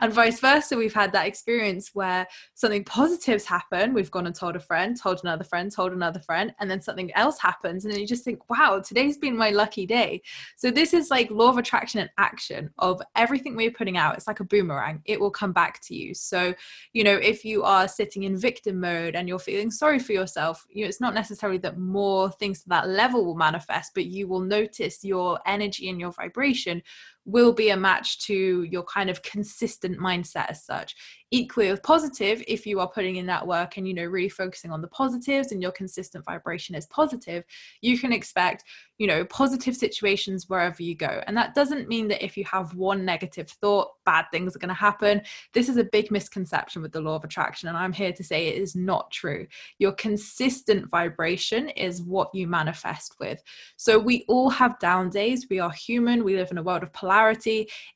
And 0.00 0.12
vice 0.12 0.40
versa, 0.40 0.76
we've 0.76 0.94
had 0.94 1.12
that 1.12 1.26
experience 1.26 1.90
where 1.94 2.26
something 2.54 2.84
positive's 2.84 3.44
happened. 3.44 3.94
We've 3.94 4.10
gone 4.10 4.26
and 4.26 4.34
told 4.34 4.56
a 4.56 4.60
friend, 4.60 4.96
told 5.00 5.20
another 5.22 5.44
friend, 5.44 5.70
told 5.70 5.92
another 5.92 6.20
friend, 6.20 6.54
and 6.58 6.70
then 6.70 6.80
something 6.80 7.12
else 7.12 7.38
happens. 7.38 7.84
And 7.84 7.92
then 7.92 8.00
you 8.00 8.06
just 8.06 8.24
think, 8.24 8.48
wow, 8.50 8.80
today's 8.80 9.18
been 9.18 9.36
my 9.36 9.50
lucky 9.50 9.86
day. 9.86 10.22
So 10.56 10.70
this 10.70 10.94
is 10.94 11.10
like 11.10 11.30
law 11.30 11.50
of 11.50 11.58
attraction 11.58 12.00
and 12.00 12.10
action 12.18 12.70
of 12.78 13.00
everything 13.16 13.54
we're 13.54 13.70
putting 13.70 13.96
out. 13.96 14.16
It's 14.16 14.26
like 14.26 14.40
a 14.40 14.44
boomerang, 14.44 15.02
it 15.04 15.20
will 15.20 15.30
come 15.30 15.52
back 15.52 15.80
to 15.82 15.94
you. 15.94 16.14
So, 16.14 16.54
you 16.92 17.04
know, 17.04 17.14
if 17.14 17.44
you 17.44 17.62
are 17.62 17.86
sitting 17.86 18.24
in 18.24 18.36
victim 18.36 18.80
mode 18.80 19.14
and 19.14 19.28
you're 19.28 19.38
feeling 19.38 19.70
sorry 19.70 19.98
for 19.98 20.12
yourself, 20.12 20.66
you 20.70 20.82
know, 20.82 20.88
it's 20.88 21.00
not 21.00 21.14
necessarily 21.14 21.58
that 21.58 21.78
more 21.78 22.30
things 22.32 22.62
to 22.62 22.68
that 22.70 22.88
level 22.88 23.24
will 23.24 23.36
manifest, 23.36 23.92
but 23.94 24.06
you 24.06 24.26
will 24.26 24.40
notice 24.40 25.04
your 25.04 25.38
energy 25.46 25.88
and 25.88 26.00
your 26.00 26.12
vibration 26.12 26.82
will 27.24 27.52
be 27.52 27.70
a 27.70 27.76
match 27.76 28.18
to 28.26 28.64
your 28.64 28.82
kind 28.84 29.08
of 29.08 29.22
consistent 29.22 29.98
mindset 29.98 30.46
as 30.50 30.64
such. 30.64 30.94
Equally 31.30 31.70
with 31.70 31.82
positive 31.82 32.44
if 32.46 32.66
you 32.66 32.78
are 32.80 32.88
putting 32.88 33.16
in 33.16 33.26
that 33.26 33.46
work 33.46 33.76
and 33.76 33.88
you 33.88 33.94
know 33.94 34.04
really 34.04 34.28
focusing 34.28 34.70
on 34.70 34.82
the 34.82 34.88
positives 34.88 35.50
and 35.50 35.60
your 35.60 35.72
consistent 35.72 36.24
vibration 36.24 36.76
is 36.76 36.86
positive 36.86 37.42
you 37.80 37.98
can 37.98 38.12
expect 38.12 38.62
you 38.98 39.08
know 39.08 39.24
positive 39.24 39.74
situations 39.74 40.48
wherever 40.48 40.80
you 40.82 40.94
go. 40.94 41.22
And 41.26 41.36
that 41.36 41.54
doesn't 41.54 41.88
mean 41.88 42.06
that 42.08 42.24
if 42.24 42.36
you 42.36 42.44
have 42.44 42.74
one 42.74 43.04
negative 43.04 43.48
thought 43.48 43.88
bad 44.04 44.26
things 44.30 44.54
are 44.54 44.60
going 44.60 44.68
to 44.68 44.74
happen. 44.74 45.22
This 45.54 45.68
is 45.68 45.76
a 45.76 45.84
big 45.84 46.12
misconception 46.12 46.82
with 46.82 46.92
the 46.92 47.00
law 47.00 47.16
of 47.16 47.24
attraction 47.24 47.68
and 47.68 47.76
i'm 47.76 47.92
here 47.92 48.12
to 48.12 48.22
say 48.22 48.46
it 48.46 48.62
is 48.62 48.76
not 48.76 49.10
true. 49.10 49.46
Your 49.78 49.92
consistent 49.92 50.88
vibration 50.88 51.68
is 51.70 52.02
what 52.02 52.30
you 52.32 52.46
manifest 52.46 53.16
with. 53.18 53.42
So 53.76 53.98
we 53.98 54.24
all 54.28 54.50
have 54.50 54.78
down 54.78 55.10
days. 55.10 55.46
We 55.50 55.58
are 55.58 55.72
human. 55.72 56.22
We 56.22 56.36
live 56.36 56.50
in 56.52 56.58
a 56.58 56.62
world 56.62 56.82
of 56.82 56.92
polarity 56.92 57.13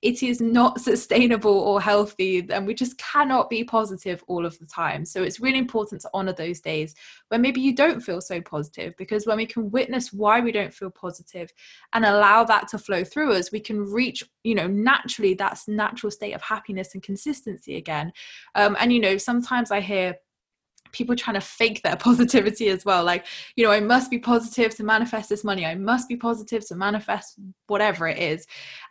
it 0.03 0.23
is 0.23 0.41
not 0.41 0.81
sustainable 0.91 1.59
or 1.59 1.81
healthy 1.81 2.47
and 2.51 2.67
we 2.67 2.75
just 2.75 2.99
cannot 2.99 3.51
be 3.51 3.65
positive 3.65 4.23
all 4.29 4.47
of 4.47 4.59
the 4.59 4.67
time. 4.67 5.05
So 5.05 5.23
it's 5.23 5.41
really 5.41 5.59
important 5.59 6.01
to 6.03 6.11
honor 6.15 6.33
those 6.33 6.61
days 6.61 6.95
where 7.29 7.41
maybe 7.41 7.61
you 7.61 7.75
don't 7.75 8.01
feel 8.01 8.21
so 8.21 8.41
positive 8.41 8.95
because 8.97 9.27
when 9.27 9.37
we 9.37 9.47
can 9.47 9.71
witness 9.71 10.13
why 10.13 10.41
we 10.41 10.53
don't 10.53 10.73
feel 10.73 10.91
positive 10.91 11.53
and 11.93 12.05
allow 12.05 12.45
that 12.45 12.69
to 12.69 12.79
flow 12.79 13.05
through 13.05 13.33
us, 13.33 13.53
we 13.53 13.61
can 13.61 13.81
reach, 13.81 14.25
you 14.45 14.55
know, 14.55 14.67
naturally 14.67 15.35
that's 15.35 15.69
natural 15.69 16.11
state 16.11 16.33
of 16.33 16.43
happiness 16.43 16.95
and 16.95 17.03
consistency 17.03 17.77
again. 17.77 18.13
Um, 18.55 18.77
and, 18.81 18.93
you 18.93 19.01
know, 19.01 19.19
sometimes 19.19 19.71
I 19.71 19.81
hear, 19.81 20.17
people 20.93 21.15
trying 21.17 21.35
to 21.35 21.41
fake 21.41 21.83
their 21.83 21.97
positivity 22.09 22.69
as 22.69 22.85
well. 22.85 23.05
Like 23.05 23.27
you 23.57 23.65
know 23.65 23.71
i 23.71 23.81
must 23.81 24.11
be 24.11 24.19
positive 24.19 24.75
to 24.77 24.85
manifest 24.85 25.29
this 25.29 25.45
money. 25.45 25.67
I 25.67 25.75
must 25.75 26.09
be 26.09 26.17
positive 26.17 26.67
to 26.69 26.75
manifest 26.75 27.37
whatever 27.67 28.09
it 28.09 28.19
is. 28.19 28.47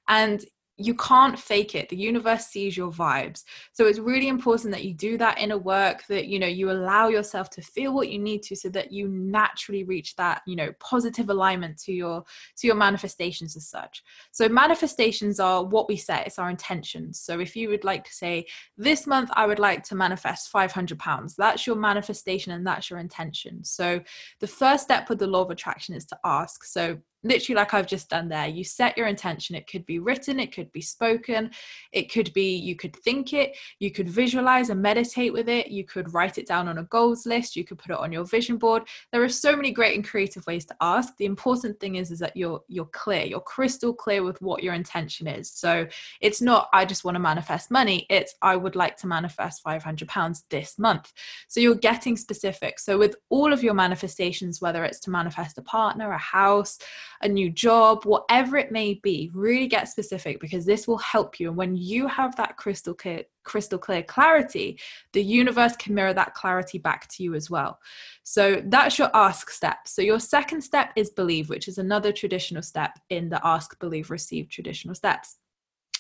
And 0.08 0.46
you 0.78 0.94
can't 0.94 1.40
fake 1.40 1.74
it. 1.76 1.90
The 1.90 1.98
universe 1.98 2.48
sees 2.48 2.78
your 2.78 2.92
vibes. 2.92 3.44
So 3.74 3.86
it's 3.86 4.00
really 4.00 4.28
important 4.28 4.72
that 4.74 4.86
you 4.86 4.94
do 4.94 5.18
that 5.18 5.40
inner 5.40 5.58
work 5.58 6.06
that 6.08 6.28
you 6.28 6.40
know 6.40 6.48
you 6.48 6.72
allow 6.72 7.08
yourself 7.08 7.50
to 7.52 7.62
feel 7.62 7.94
what 7.94 8.10
you 8.10 8.20
need 8.20 8.44
to 8.44 8.56
so 8.56 8.70
that 8.70 8.92
you 8.92 9.08
naturally 9.08 9.84
reach 9.84 10.16
that 10.16 10.42
you 10.46 10.56
know 10.56 10.72
positive 10.80 11.30
alignment 11.30 11.78
to 11.80 11.94
your 11.94 12.24
to 12.58 12.68
your 12.68 12.76
manifestations 12.76 13.56
as 13.56 13.68
such. 13.68 14.04
So 14.32 14.48
manifestations 14.48 15.40
are 15.40 15.64
what 15.64 15.88
we 15.88 15.98
set. 15.98 16.28
It's 16.28 16.40
our 16.40 16.50
intentions. 16.50 17.20
So 17.20 17.40
if 17.40 17.56
you 17.56 17.70
would 17.70 17.84
like 17.84 18.04
to 18.06 18.14
say 18.14 18.46
this 18.78 19.08
month 19.08 19.30
i 19.34 19.46
would 19.46 19.60
like 19.60 19.84
to 19.84 19.96
manifest 19.96 20.50
500 20.50 21.00
pounds 21.00 21.36
that's 21.36 21.66
your 21.66 21.76
manifestation 21.76 22.54
and 22.54 22.66
that's 22.66 22.90
your 22.90 23.00
intention. 23.00 23.64
So 23.64 24.02
the 24.40 24.48
first 24.48 24.84
step 24.84 25.10
with 25.10 25.20
the 25.20 25.28
law 25.28 25.42
of 25.42 25.52
attraction 25.52 25.96
is 25.96 26.06
to 26.06 26.18
ask. 26.24 26.64
So 26.64 26.98
literally 27.24 27.56
like 27.56 27.74
I've 27.74 27.88
just 27.88 28.10
done 28.10 28.30
there. 28.30 28.48
You 28.48 28.64
set 28.64 28.98
your 28.98 29.08
intention. 29.08 29.56
It 29.56 29.68
could 29.70 29.86
be 29.86 30.00
written, 30.00 30.40
it 30.40 30.54
could 30.54 30.72
be 30.72 30.82
spoken, 30.82 31.52
it 31.92 32.12
could 32.12 32.32
be 32.34 32.56
you 32.56 32.76
could 32.76 32.96
think 32.96 33.34
it, 33.34 33.58
you 33.80 33.92
could 33.92 34.10
visualize 34.10 34.70
and 34.70 34.82
meditate 34.82 35.34
with 35.34 35.50
it, 35.50 35.68
you 35.68 35.84
could 35.84 36.14
write 36.14 36.38
it 36.38 36.48
down 36.48 36.68
on 36.68 36.78
a 36.78 36.84
goals 36.84 37.26
list, 37.26 37.56
you 37.56 37.64
could 37.64 37.78
put 37.78 37.92
it 37.92 37.98
on 37.98 38.12
your 38.12 38.24
vision 38.24 38.58
board. 38.58 38.84
There 39.12 39.24
are 39.24 39.30
so 39.30 39.56
many 39.56 39.72
great 39.72 39.96
and 39.96 40.08
creative 40.08 40.46
ways 40.48 40.66
to 40.66 40.76
ask. 40.82 41.16
The 41.18 41.26
important 41.26 41.80
thing 41.80 41.96
is 41.96 42.12
is 42.12 42.20
that 42.20 42.38
you're 42.38 42.62
you're 42.68 42.86
clear, 42.86 43.26
you're 43.26 43.40
crystal 43.40 43.94
clear 43.94 44.24
with 44.24 44.42
what 44.42 44.64
your 44.64 44.74
intention 44.74 45.28
is. 45.28 45.52
So 45.52 45.88
it's 46.22 46.42
not 46.42 46.70
I 46.74 46.86
just 46.86 47.04
want 47.04 47.16
to 47.16 47.20
manifest 47.20 47.72
money, 47.72 48.06
it's 48.10 48.36
I 48.42 48.56
would 48.56 48.76
like 48.76 48.98
to 48.98 49.08
manifest 49.08 49.62
500 49.64 50.08
pounds 50.08 50.46
this 50.50 50.78
month. 50.78 51.12
So 51.48 51.60
you're 51.60 51.76
getting 51.76 52.16
specific. 52.16 52.80
So 52.80 52.98
with 52.98 53.16
all 53.30 53.52
of 53.52 53.64
your 53.64 53.74
manifestations 53.74 54.62
whether 54.62 54.84
it's 54.84 55.00
to 55.02 55.10
manifest 55.10 55.58
a 55.58 55.62
partner, 55.62 56.12
a 56.12 56.18
house, 56.18 56.80
a 57.22 57.28
new 57.28 57.50
job, 57.50 58.06
whatever 58.06 58.58
it 58.58 58.72
may 58.72 58.96
be, 58.96 59.32
really 59.34 59.68
get 59.68 59.90
specific 59.90 60.40
because 60.40 60.66
this 60.66 60.88
will 60.88 60.98
help 60.98 61.40
you. 61.40 61.50
And 61.50 61.58
when 61.58 61.76
you 61.76 62.08
have 62.08 62.36
that 62.36 62.58
crystal 62.58 62.94
clear, 62.94 63.24
crystal 63.44 63.80
clear 63.80 64.04
clarity, 64.04 64.80
the 65.14 65.24
universe 65.24 65.76
can 65.76 65.96
mirror 65.96 66.14
that 66.14 66.34
clarity 66.34 66.78
back 66.78 67.08
to 67.10 67.24
you 67.24 67.34
as 67.34 67.50
well. 67.50 67.80
So 68.24 68.62
that's 68.66 69.00
your 69.00 69.10
ask 69.14 69.50
step. 69.50 69.88
So 69.88 70.02
your 70.02 70.20
second 70.20 70.62
step 70.62 70.92
is 70.96 71.10
believe, 71.10 71.50
which 71.50 71.68
is 71.68 71.78
another 71.78 72.12
traditional 72.12 72.62
step 72.62 72.92
in 73.10 73.30
the 73.30 73.46
ask, 73.46 73.80
believe, 73.80 74.12
receive 74.12 74.50
traditional 74.50 74.96
steps 74.96 75.38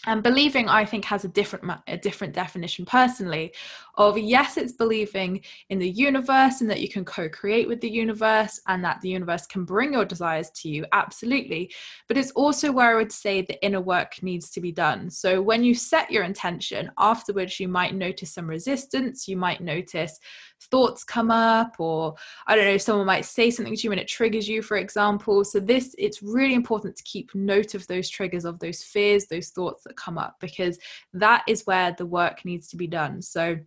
and 0.05 0.21
believing 0.23 0.69
i 0.69 0.85
think 0.85 1.03
has 1.03 1.25
a 1.25 1.29
different 1.29 1.65
a 1.87 1.97
different 1.97 2.33
definition 2.33 2.85
personally 2.85 3.51
of 3.97 4.17
yes 4.17 4.57
it's 4.57 4.73
believing 4.73 5.41
in 5.69 5.79
the 5.79 5.89
universe 5.89 6.61
and 6.61 6.69
that 6.69 6.81
you 6.81 6.87
can 6.87 7.03
co-create 7.03 7.67
with 7.67 7.81
the 7.81 7.89
universe 7.89 8.61
and 8.67 8.83
that 8.83 9.01
the 9.01 9.09
universe 9.09 9.47
can 9.47 9.65
bring 9.65 9.93
your 9.93 10.05
desires 10.05 10.51
to 10.51 10.69
you 10.69 10.85
absolutely. 10.91 11.71
But 12.07 12.17
it's 12.17 12.31
also 12.31 12.71
where 12.71 12.91
i 12.91 12.95
would 12.95 13.11
say 13.11 13.41
the 13.41 13.61
inner 13.63 13.81
work 13.81 14.21
needs 14.21 14.49
to 14.51 14.61
be 14.61 14.71
done. 14.71 15.09
So 15.09 15.41
when 15.41 15.63
you 15.63 15.73
set 15.73 16.11
your 16.11 16.23
intention 16.23 16.91
afterwards 16.97 17.59
you 17.59 17.67
might 17.67 17.95
notice 17.95 18.31
some 18.31 18.47
resistance 18.47 19.27
you 19.27 19.37
might 19.37 19.61
notice 19.61 20.19
thoughts 20.69 21.03
come 21.03 21.31
up 21.31 21.75
or 21.79 22.15
i 22.47 22.55
don't 22.55 22.65
know 22.65 22.77
someone 22.77 23.05
might 23.05 23.25
say 23.25 23.49
something 23.49 23.75
to 23.75 23.83
you 23.83 23.91
and 23.91 23.99
it 23.99 24.07
triggers 24.07 24.47
you 24.47 24.61
for 24.61 24.77
example 24.77 25.43
so 25.43 25.59
this 25.59 25.95
it's 25.97 26.21
really 26.21 26.55
important 26.55 26.95
to 26.95 27.03
keep 27.03 27.33
note 27.35 27.73
of 27.73 27.85
those 27.87 28.09
triggers 28.09 28.45
of 28.45 28.59
those 28.59 28.83
fears 28.83 29.27
those 29.27 29.49
thoughts 29.49 29.83
that 29.83 29.95
come 29.95 30.17
up 30.17 30.35
because 30.39 30.77
that 31.13 31.43
is 31.47 31.65
where 31.65 31.93
the 31.97 32.05
work 32.05 32.43
needs 32.43 32.67
to 32.67 32.75
be 32.75 32.87
done 32.87 33.21
so 33.21 33.57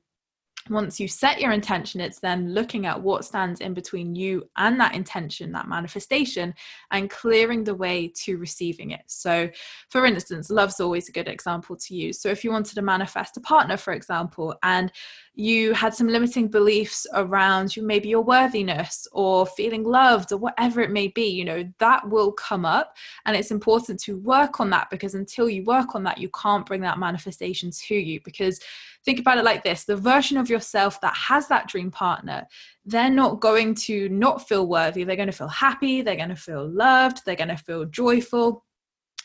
once 0.69 1.01
you 1.01 1.09
set 1.09 1.41
your 1.41 1.53
intention, 1.53 2.01
it's 2.01 2.21
then 2.21 2.53
looking 2.53 2.85
at 2.85 3.01
what 3.01 3.25
stands 3.25 3.61
in 3.61 3.73
between 3.73 4.15
you 4.15 4.49
and 4.59 4.79
that 4.79 4.95
intention, 4.95 5.53
that 5.53 5.69
manifestation, 5.69 6.53
and 6.91 7.09
clearing 7.09 7.65
the 7.65 7.75
way 7.75 8.13
to 8.25 8.37
receiving 8.37 8.91
it. 8.91 9.03
So, 9.07 9.49
for 9.89 10.05
instance, 10.05 10.51
love's 10.51 10.81
always 10.81 11.09
a 11.09 11.13
good 11.13 11.29
example 11.29 11.77
to 11.77 11.95
use. 11.95 12.21
So, 12.21 12.29
if 12.29 12.45
you 12.45 12.51
wanted 12.51 12.75
to 12.75 12.83
manifest 12.83 13.37
a 13.39 13.41
partner, 13.41 13.77
for 13.77 13.95
example, 13.95 14.55
and 14.63 14.93
you 15.41 15.73
had 15.73 15.95
some 15.95 16.09
limiting 16.09 16.49
beliefs 16.49 17.07
around 17.15 17.75
you 17.75 17.83
maybe 17.83 18.09
your 18.09 18.23
worthiness 18.23 19.09
or 19.13 19.47
feeling 19.47 19.85
loved 19.85 20.33
or 20.33 20.37
whatever 20.37 20.81
it 20.81 20.91
may 20.91 21.09
be 21.09 21.29
you 21.29 21.45
know 21.45 21.65
that 21.79 22.09
will 22.09 22.33
come 22.33 22.65
up. 22.65 22.97
And 23.27 23.37
it's 23.37 23.51
important 23.51 24.01
to 24.01 24.19
work 24.19 24.61
on 24.61 24.71
that 24.71 24.89
because 24.91 25.15
until 25.15 25.49
you 25.49 25.65
work 25.65 25.95
on 25.95 26.05
that 26.05 26.19
you 26.19 26.31
can't 26.31 26.67
bring 26.67 26.83
that 26.83 26.99
manifestation 26.99 27.71
to 27.87 27.95
you. 27.95 28.21
Because 28.25 28.61
think 29.05 29.19
about 29.19 29.39
it 29.39 29.45
like 29.45 29.65
this 29.65 29.85
the 29.85 29.97
version 29.97 30.37
of 30.37 30.51
yourself 30.51 31.01
that 31.01 31.17
has 31.17 31.49
that 31.49 31.69
dream 31.69 31.91
partner 31.91 32.47
they're 32.85 33.11
not 33.11 33.41
going 33.41 33.75
to 33.75 34.09
not 34.09 34.49
feel 34.49 34.67
worthy. 34.67 35.05
They're 35.05 35.15
going 35.15 35.31
to 35.31 35.37
feel 35.37 35.49
happy. 35.49 36.01
They're 36.01 36.17
going 36.17 36.31
to 36.31 36.35
feel 36.35 36.67
loved. 36.67 37.25
They're 37.25 37.37
going 37.37 37.49
to 37.49 37.57
feel 37.57 37.85
joyful 37.85 38.65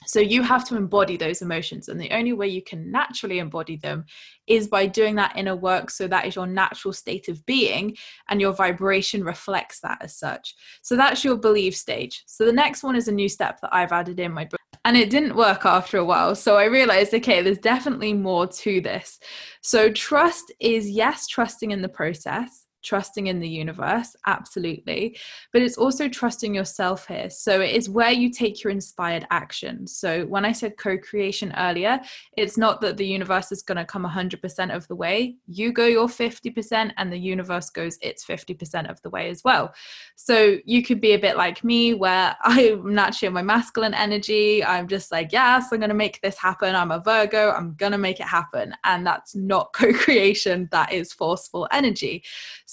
so 0.06 0.20
you 0.20 0.42
have 0.42 0.68
to 0.68 0.76
embody 0.76 1.18
those 1.18 1.42
emotions, 1.42 1.90
and 1.90 2.00
the 2.00 2.12
only 2.12 2.34
way 2.34 2.48
you 2.48 2.62
can 2.62 2.92
naturally 2.92 3.40
embody 3.40 3.78
them 3.78 4.06
is 4.48 4.68
by 4.68 4.86
doing 4.86 5.16
that 5.16 5.36
inner 5.36 5.56
work. 5.56 5.90
So 5.90 6.08
that 6.08 6.26
is 6.26 6.36
your 6.36 6.48
natural 6.48 6.94
state 6.94 7.28
of 7.28 7.46
being, 7.46 7.96
and 8.30 8.40
your 8.40 8.54
vibration 8.54 9.24
reflects 9.24 9.80
that 9.82 9.98
as 10.02 10.16
such. 10.18 10.56
So 10.82 10.96
that's 10.96 11.24
your 11.24 11.38
belief 11.38 11.76
stage. 11.76 12.24
So 12.26 12.46
the 12.46 12.54
next 12.54 12.84
one 12.84 12.96
is 12.96 13.08
a 13.08 13.12
new 13.12 13.30
step 13.30 13.60
that 13.62 13.74
I've 13.74 13.92
added 13.92 14.20
in 14.20 14.32
my 14.32 14.46
book. 14.46 14.60
And 14.84 14.96
it 14.96 15.10
didn't 15.10 15.36
work 15.36 15.66
after 15.66 15.98
a 15.98 16.06
while. 16.06 16.36
So 16.36 16.58
I 16.58 16.66
realized, 16.66 17.14
okay, 17.16 17.42
there's 17.42 17.58
definitely 17.58 18.14
more 18.14 18.46
to 18.46 18.82
this. 18.82 19.20
So 19.62 19.92
trust 19.92 20.54
is 20.60 20.88
yes, 20.88 21.26
trusting 21.26 21.72
in 21.72 21.82
the 21.82 21.90
process 21.90 22.65
trusting 22.86 23.28
in 23.28 23.40
the 23.40 23.50
universe, 23.50 24.16
absolutely. 24.26 25.18
But 25.52 25.64
it's 25.64 25.78
also 25.78 26.08
trusting 26.08 26.56
yourself 26.56 27.08
here. 27.08 27.30
So 27.30 27.60
it 27.60 27.76
is 27.76 27.90
where 27.90 28.12
you 28.12 28.30
take 28.30 28.64
your 28.64 28.72
inspired 28.72 29.26
action. 29.32 29.88
So 29.88 30.26
when 30.28 30.46
I 30.46 30.52
said 30.52 30.78
co 30.78 30.98
creation 30.98 31.54
earlier, 31.58 32.00
it's 32.38 32.58
not 32.58 32.80
that 32.82 32.98
the 32.98 33.08
universe 33.08 33.52
is 33.52 33.64
going 33.64 33.78
to 33.78 33.86
come 33.86 34.06
100% 34.06 34.76
of 34.76 34.88
the 34.88 34.96
way. 34.96 35.36
You 35.48 35.74
go 35.74 35.86
your 35.86 36.08
50%, 36.08 36.92
and 36.98 37.12
the 37.12 37.18
universe 37.18 37.70
goes 37.70 37.98
its 38.02 38.24
50% 38.24 38.90
of 38.90 39.02
the 39.02 39.10
way 39.10 39.30
as 39.30 39.44
well. 39.44 39.74
So 40.16 40.58
you 40.66 40.84
could 40.84 41.02
be 41.02 41.14
a 41.14 41.20
bit 41.20 41.36
like 41.36 41.64
me, 41.64 41.94
where 41.94 42.36
I'm 42.44 42.94
naturally 42.94 43.34
my 43.34 43.42
masculine 43.42 43.94
energy. 43.94 44.64
I'm 44.64 44.88
just 44.88 45.12
like, 45.12 45.32
yes, 45.32 45.70
I'm 45.72 45.80
going 45.80 45.90
to 45.90 45.96
make 45.96 46.22
this 46.22 46.38
happen. 46.38 46.76
I'm 46.76 46.92
a 46.92 47.00
Virgo. 47.00 47.52
I'm 47.52 47.74
going 47.76 47.92
to 47.92 47.98
make 47.98 48.20
it 48.20 48.28
happen. 48.28 48.74
And 48.84 49.06
that's 49.06 49.36
not 49.36 49.74
co 49.74 49.92
creation, 49.94 50.70
that 50.72 50.94
is 50.94 51.12
forceful 51.12 51.68
energy. 51.72 52.24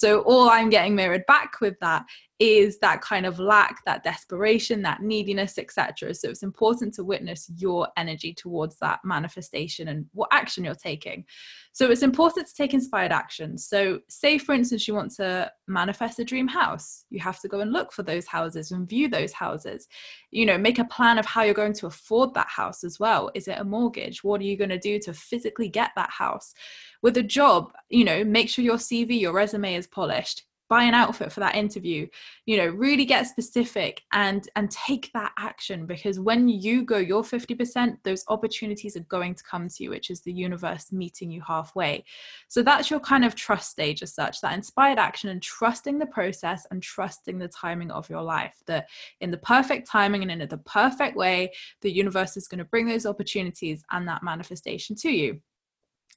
All 0.03 0.49
I'm 0.49 0.71
getting 0.71 0.95
mirrored 0.95 1.25
back 1.27 1.61
with 1.61 1.79
that 1.81 2.05
is 2.43 2.81
that 2.81 3.01
kind 3.01 3.25
of 3.25 3.39
lack, 3.39 3.85
that 3.85 4.03
desperation, 4.03 4.83
that 4.83 5.01
neediness, 5.01 5.59
etc. 5.59 6.13
So 6.13 6.29
it's 6.29 6.43
important 6.43 6.93
to 6.95 7.05
witness 7.05 7.49
your 7.57 7.87
energy 7.97 8.35
towards 8.35 8.79
that 8.79 8.99
manifestation 9.05 9.87
and 9.87 10.07
what 10.13 10.29
action 10.33 10.65
you're 10.65 10.75
taking. 10.75 11.25
So 11.73 11.89
it's 11.89 12.03
important 12.03 12.49
to 12.49 12.55
take 12.55 12.75
inspired 12.75 13.13
action. 13.13 13.57
So, 13.57 14.01
say 14.09 14.39
for 14.39 14.55
instance, 14.55 14.89
you 14.89 14.95
want 14.95 15.13
to 15.13 15.53
manifest 15.69 16.19
a 16.19 16.25
dream 16.25 16.49
house, 16.49 17.05
you 17.11 17.21
have 17.21 17.41
to 17.43 17.49
go 17.49 17.61
and 17.61 17.73
look 17.73 17.93
for 17.93 18.03
those 18.03 18.27
houses 18.27 18.73
and 18.73 18.89
view 18.89 19.09
those 19.09 19.33
houses. 19.33 19.87
You 20.33 20.45
know, 20.45 20.59
make 20.59 20.81
a 20.81 20.85
plan 20.85 21.19
of 21.19 21.27
how 21.27 21.45
you're 21.45 21.55
going 21.55 21.75
to 21.75 21.87
afford 21.87 22.35
that 22.35 22.49
house 22.49 22.83
as 22.83 22.99
well. 22.99 23.31
Is 23.35 23.47
it 23.47 23.59
a 23.59 23.65
mortgage? 23.65 24.25
What 24.25 24.41
are 24.41 24.45
you 24.45 24.57
going 24.57 24.71
to 24.71 24.79
do 24.79 24.99
to 24.99 25.15
physically 25.15 25.69
get 25.69 25.93
that 25.95 26.11
house? 26.11 26.55
With 27.03 27.17
a 27.17 27.23
job, 27.23 27.73
you 27.89 28.05
know, 28.05 28.25
make 28.25 28.49
sure 28.49 28.65
your 28.65 28.77
CV, 28.77 29.21
your 29.21 29.33
resume 29.33 29.75
is 29.75 29.87
polished 29.87 30.45
buy 30.73 30.85
an 30.85 30.95
outfit 30.95 31.31
for 31.31 31.41
that 31.41 31.55
interview 31.55 32.07
you 32.47 32.57
know 32.57 32.67
really 32.67 33.05
get 33.05 33.27
specific 33.27 34.01
and 34.15 34.49
and 34.57 34.71
take 34.71 35.11
that 35.13 35.31
action 35.39 35.85
because 35.85 36.19
when 36.19 36.49
you 36.49 36.83
go 36.83 36.97
your 36.97 37.23
50% 37.23 37.99
those 38.05 38.25
opportunities 38.29 38.97
are 38.97 39.01
going 39.01 39.35
to 39.35 39.45
come 39.45 39.69
to 39.69 39.85
you 39.85 39.91
which 39.91 40.09
is 40.09 40.23
the 40.23 40.33
universe 40.33 40.91
meeting 40.91 41.31
you 41.31 41.43
halfway. 41.43 42.03
So 42.49 42.63
that's 42.63 42.91
your 42.91 43.01
kind 43.01 43.23
of 43.23 43.35
trust 43.35 43.71
stage 43.71 44.03
as 44.03 44.15
such 44.15 44.41
that 44.41 44.55
inspired 44.55 44.99
action 44.99 45.29
and 45.29 45.43
trusting 45.43 45.99
the 45.99 46.07
process 46.07 46.67
and 46.71 46.83
trusting 46.83 47.39
the 47.39 47.49
timing 47.49 47.91
of 47.91 48.09
your 48.09 48.23
life 48.23 48.55
that 48.67 48.89
in 49.21 49.31
the 49.31 49.37
perfect 49.37 49.87
timing 49.87 50.23
and 50.23 50.31
in 50.31 50.49
the 50.49 50.57
perfect 50.57 51.19
way 51.19 51.53
the 51.83 51.93
universe 51.93 52.39
is 52.39 52.49
going 52.49 52.61
to 52.61 52.65
bring 52.65 52.87
those 52.87 53.05
opportunities 53.05 53.85
and 53.91 54.09
that 54.09 54.23
manifestation 54.23 54.97
to 54.97 55.11
you 55.11 55.39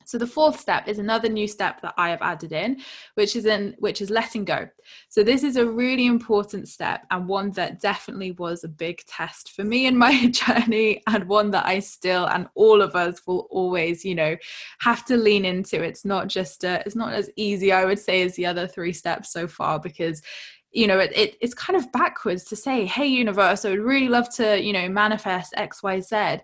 so 0.06 0.18
the 0.18 0.28
fourth 0.28 0.60
step 0.60 0.88
is 0.88 1.00
another 1.00 1.28
new 1.28 1.48
step 1.48 1.82
that 1.82 1.96
I 1.98 2.10
have 2.10 2.22
added 2.22 2.52
in, 2.52 2.82
which 3.16 3.36
is 3.36 3.46
in 3.46 3.76
which 3.80 4.02
is 4.02 4.10
letting 4.10 4.46
go. 4.46 4.70
So 5.10 5.24
this 5.24 5.44
is 5.44 5.58
a 5.58 5.66
really 5.66 6.06
important 6.06 6.68
step 6.68 7.06
and 7.10 7.28
one 7.28 7.52
that 7.52 7.82
definitely 7.82 8.32
was 8.32 8.64
a 8.64 8.70
big 8.70 9.04
test 9.08 9.52
for 9.52 9.64
me 9.64 9.88
in 9.88 9.98
my 9.98 10.28
journey 10.30 11.02
and 11.08 11.28
one 11.28 11.52
that 11.52 11.66
I 11.66 11.80
still 11.80 12.28
and 12.28 12.48
all 12.56 12.82
of 12.82 12.96
us 12.96 13.22
will 13.26 13.48
always, 13.50 14.06
you 14.06 14.16
know, 14.16 14.38
have 14.80 15.06
to 15.06 15.18
lean 15.18 15.44
into. 15.44 15.84
It's 15.84 16.06
not 16.06 16.28
just 16.28 16.64
a, 16.64 16.84
it's 16.86 16.96
not 16.96 17.14
as 17.14 17.30
easy 17.36 17.72
I 17.72 17.86
would 17.86 18.00
say 18.00 18.22
as 18.22 18.36
the 18.36 18.46
other 18.46 18.68
three 18.68 18.94
steps 18.94 19.34
so 19.34 19.48
far 19.48 19.80
because 19.80 20.22
you 20.72 20.88
know 20.88 21.00
it, 21.00 21.12
it, 21.16 21.38
it's 21.40 21.54
kind 21.54 21.78
of 21.78 21.90
backwards 21.94 22.44
to 22.44 22.56
say 22.56 22.86
hey 22.86 23.06
universe 23.06 23.64
i 23.64 23.70
would 23.70 23.80
really 23.80 24.10
love 24.10 24.30
to 24.36 24.62
you 24.62 24.74
know 24.74 24.90
manifest 24.90 25.54
xyz 25.54 26.42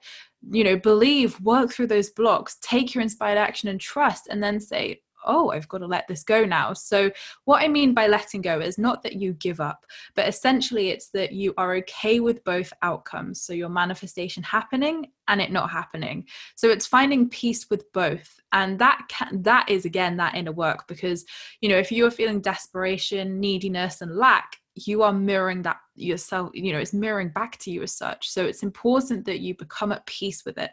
you 0.50 0.64
know 0.64 0.76
believe 0.76 1.40
work 1.42 1.72
through 1.72 1.88
those 1.88 2.10
blocks 2.10 2.58
take 2.62 2.96
your 2.96 3.02
inspired 3.02 3.38
action 3.38 3.70
and 3.70 3.80
trust 3.80 4.28
and 4.28 4.42
then 4.42 4.60
say 4.60 5.00
oh, 5.26 5.52
I've 5.52 5.68
got 5.68 5.80
to 5.80 5.88
let 5.88 6.08
this 6.08 6.24
go 6.24 6.46
now. 6.46 6.74
So, 6.74 7.12
what 7.46 7.64
I 7.64 7.68
mean 7.68 7.94
by 7.94 8.08
letting 8.08 8.42
go 8.42 8.60
is 8.60 8.78
not 8.78 9.04
that 9.04 9.14
you 9.14 9.34
give 9.34 9.60
up, 9.60 9.86
but 10.16 10.28
essentially 10.28 10.90
it's 10.90 11.10
that 11.10 11.32
you 11.32 11.54
are 11.58 11.76
okay 11.76 12.20
with 12.20 12.44
both 12.44 12.72
outcomes. 12.82 13.42
So, 13.42 13.54
your 13.54 13.70
manifestation 13.70 14.44
happening 14.44 15.12
and 15.28 15.42
it 15.42 15.52
not 15.52 15.70
happening. 15.70 16.28
So, 16.56 16.70
it's 16.70 16.88
finding 16.88 17.30
peace 17.30 17.70
with 17.70 17.92
both. 17.94 18.40
And 18.52 18.80
that 18.80 19.04
can, 19.10 19.44
that 19.44 19.70
is 19.70 19.86
again 19.86 20.18
that 20.18 20.36
inner 20.36 20.52
work 20.52 20.88
because, 20.88 21.26
you 21.62 21.70
know, 21.70 21.78
if 21.78 21.92
you 21.92 22.06
are 22.06 22.12
feeling 22.12 22.42
desperation, 22.42 23.40
neediness, 23.40 24.02
and 24.02 24.16
lack, 24.16 24.58
you 24.75 25.04
are 25.04 25.13
mirroring 25.13 25.62
that 25.63 25.78
yourself 25.96 26.50
you 26.54 26.72
know 26.72 26.80
it's 26.80 26.94
mirroring 26.94 27.30
back 27.30 27.58
to 27.60 27.72
you 27.72 27.84
as 27.84 27.94
such. 27.94 28.30
So 28.30 28.46
it's 28.46 28.63
important 28.63 29.25
that 29.25 29.40
you 29.40 29.56
become 29.56 29.92
at 29.92 30.06
peace 30.06 30.46
with 30.46 30.58
it. 30.58 30.72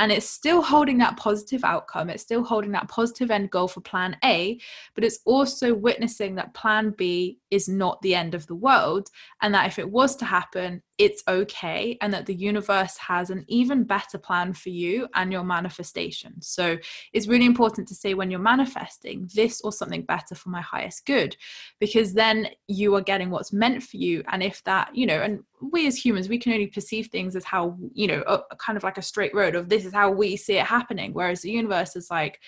And 0.00 0.12
it's 0.12 0.28
still 0.28 0.62
holding 0.62 0.98
that 0.98 1.16
positive 1.16 1.64
outcome. 1.64 2.08
It's 2.08 2.22
still 2.22 2.44
holding 2.44 2.70
that 2.72 2.88
positive 2.88 3.30
end 3.30 3.50
goal 3.50 3.68
for 3.68 3.80
plan 3.80 4.16
a 4.24 4.58
but 4.94 5.04
it's 5.04 5.20
also 5.24 5.74
witnessing 5.74 6.34
that 6.36 6.54
plan 6.54 6.94
b 6.96 7.38
is 7.50 7.68
not 7.68 8.00
the 8.02 8.14
end 8.14 8.34
of 8.34 8.46
the 8.46 8.54
world 8.54 9.08
and 9.42 9.54
that 9.54 9.66
if 9.66 9.78
it 9.78 9.90
was 9.90 10.16
to 10.16 10.24
happen 10.24 10.82
it's 10.98 11.22
okay 11.28 11.96
and 12.00 12.12
that 12.12 12.26
the 12.26 12.34
universe 12.34 12.96
has 12.98 13.30
an 13.30 13.44
even 13.46 13.84
better 13.84 14.18
plan 14.18 14.52
for 14.52 14.68
you 14.70 15.06
and 15.14 15.32
your 15.32 15.44
manifestation. 15.44 16.34
So 16.42 16.76
it's 17.12 17.28
really 17.28 17.46
important 17.46 17.86
to 17.88 17.94
say 17.94 18.14
when 18.14 18.32
you're 18.32 18.40
manifesting 18.40 19.28
this 19.32 19.60
or 19.62 19.72
something 19.72 20.02
better 20.02 20.34
for 20.34 20.48
my 20.50 20.60
highest 20.60 21.06
good 21.06 21.36
because 21.78 22.14
then 22.14 22.48
you 22.66 22.94
are 22.96 23.00
getting 23.00 23.30
what's 23.30 23.52
meant 23.52 23.82
for 23.84 23.96
you. 23.96 24.24
And 24.28 24.42
if 24.42 24.62
that 24.64 24.94
you 24.94 25.06
know 25.06 25.22
and 25.22 25.40
we 25.60 25.86
as 25.86 25.96
humans 25.96 26.28
we 26.28 26.38
can 26.38 26.52
only 26.52 26.66
perceive 26.66 27.08
things 27.08 27.34
as 27.36 27.44
how 27.44 27.76
you 27.92 28.06
know 28.06 28.22
a, 28.26 28.40
a 28.50 28.56
kind 28.56 28.76
of 28.76 28.82
like 28.82 28.98
a 28.98 29.02
straight 29.02 29.34
road 29.34 29.54
of 29.54 29.68
this 29.68 29.84
is 29.84 29.92
how 29.92 30.10
we 30.10 30.36
see 30.36 30.54
it 30.54 30.66
happening. 30.66 31.12
Whereas 31.12 31.42
the 31.42 31.50
universe 31.50 31.94
is 31.94 32.10
like 32.10 32.40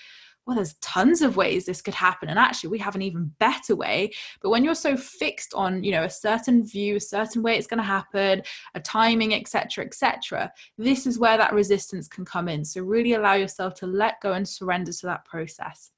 well, 0.47 0.56
there's 0.56 0.75
tons 0.75 1.23
of 1.23 1.37
ways 1.37 1.64
this 1.64 1.82
could 1.82 1.94
happen. 1.94 2.28
And 2.28 2.38
actually, 2.38 2.70
we 2.70 2.78
have 2.78 2.94
an 2.94 3.02
even 3.02 3.32
better 3.38 3.76
way. 3.76 4.11
But 4.42 4.50
when 4.50 4.64
you're 4.64 4.75
so 4.75 4.97
fixed 4.97 5.54
on, 5.54 5.85
you 5.85 5.92
know, 5.92 6.04
a 6.04 6.11
certain 6.11 6.66
view, 6.66 6.97
a 6.97 7.00
certain 7.00 7.42
way 7.42 7.56
it's 7.56 7.66
going 7.66 7.78
to 7.78 7.85
happen, 7.85 8.42
a 8.75 8.80
timing, 8.80 9.35
etc., 9.35 9.85
etc., 9.85 10.52
this 10.78 11.06
is 11.06 11.18
where 11.18 11.37
that 11.37 11.52
resistance 11.52 12.09
can 12.09 12.25
come 12.25 12.49
in. 12.49 12.64
So 12.64 12.82
really 12.82 13.12
allow 13.12 13.35
yourself 13.35 13.75
to 13.76 13.87
let 13.87 14.20
go 14.20 14.32
and 14.32 14.49
surrender 14.49 14.92
to 14.92 15.06
that 15.06 15.25
process. 15.25 15.90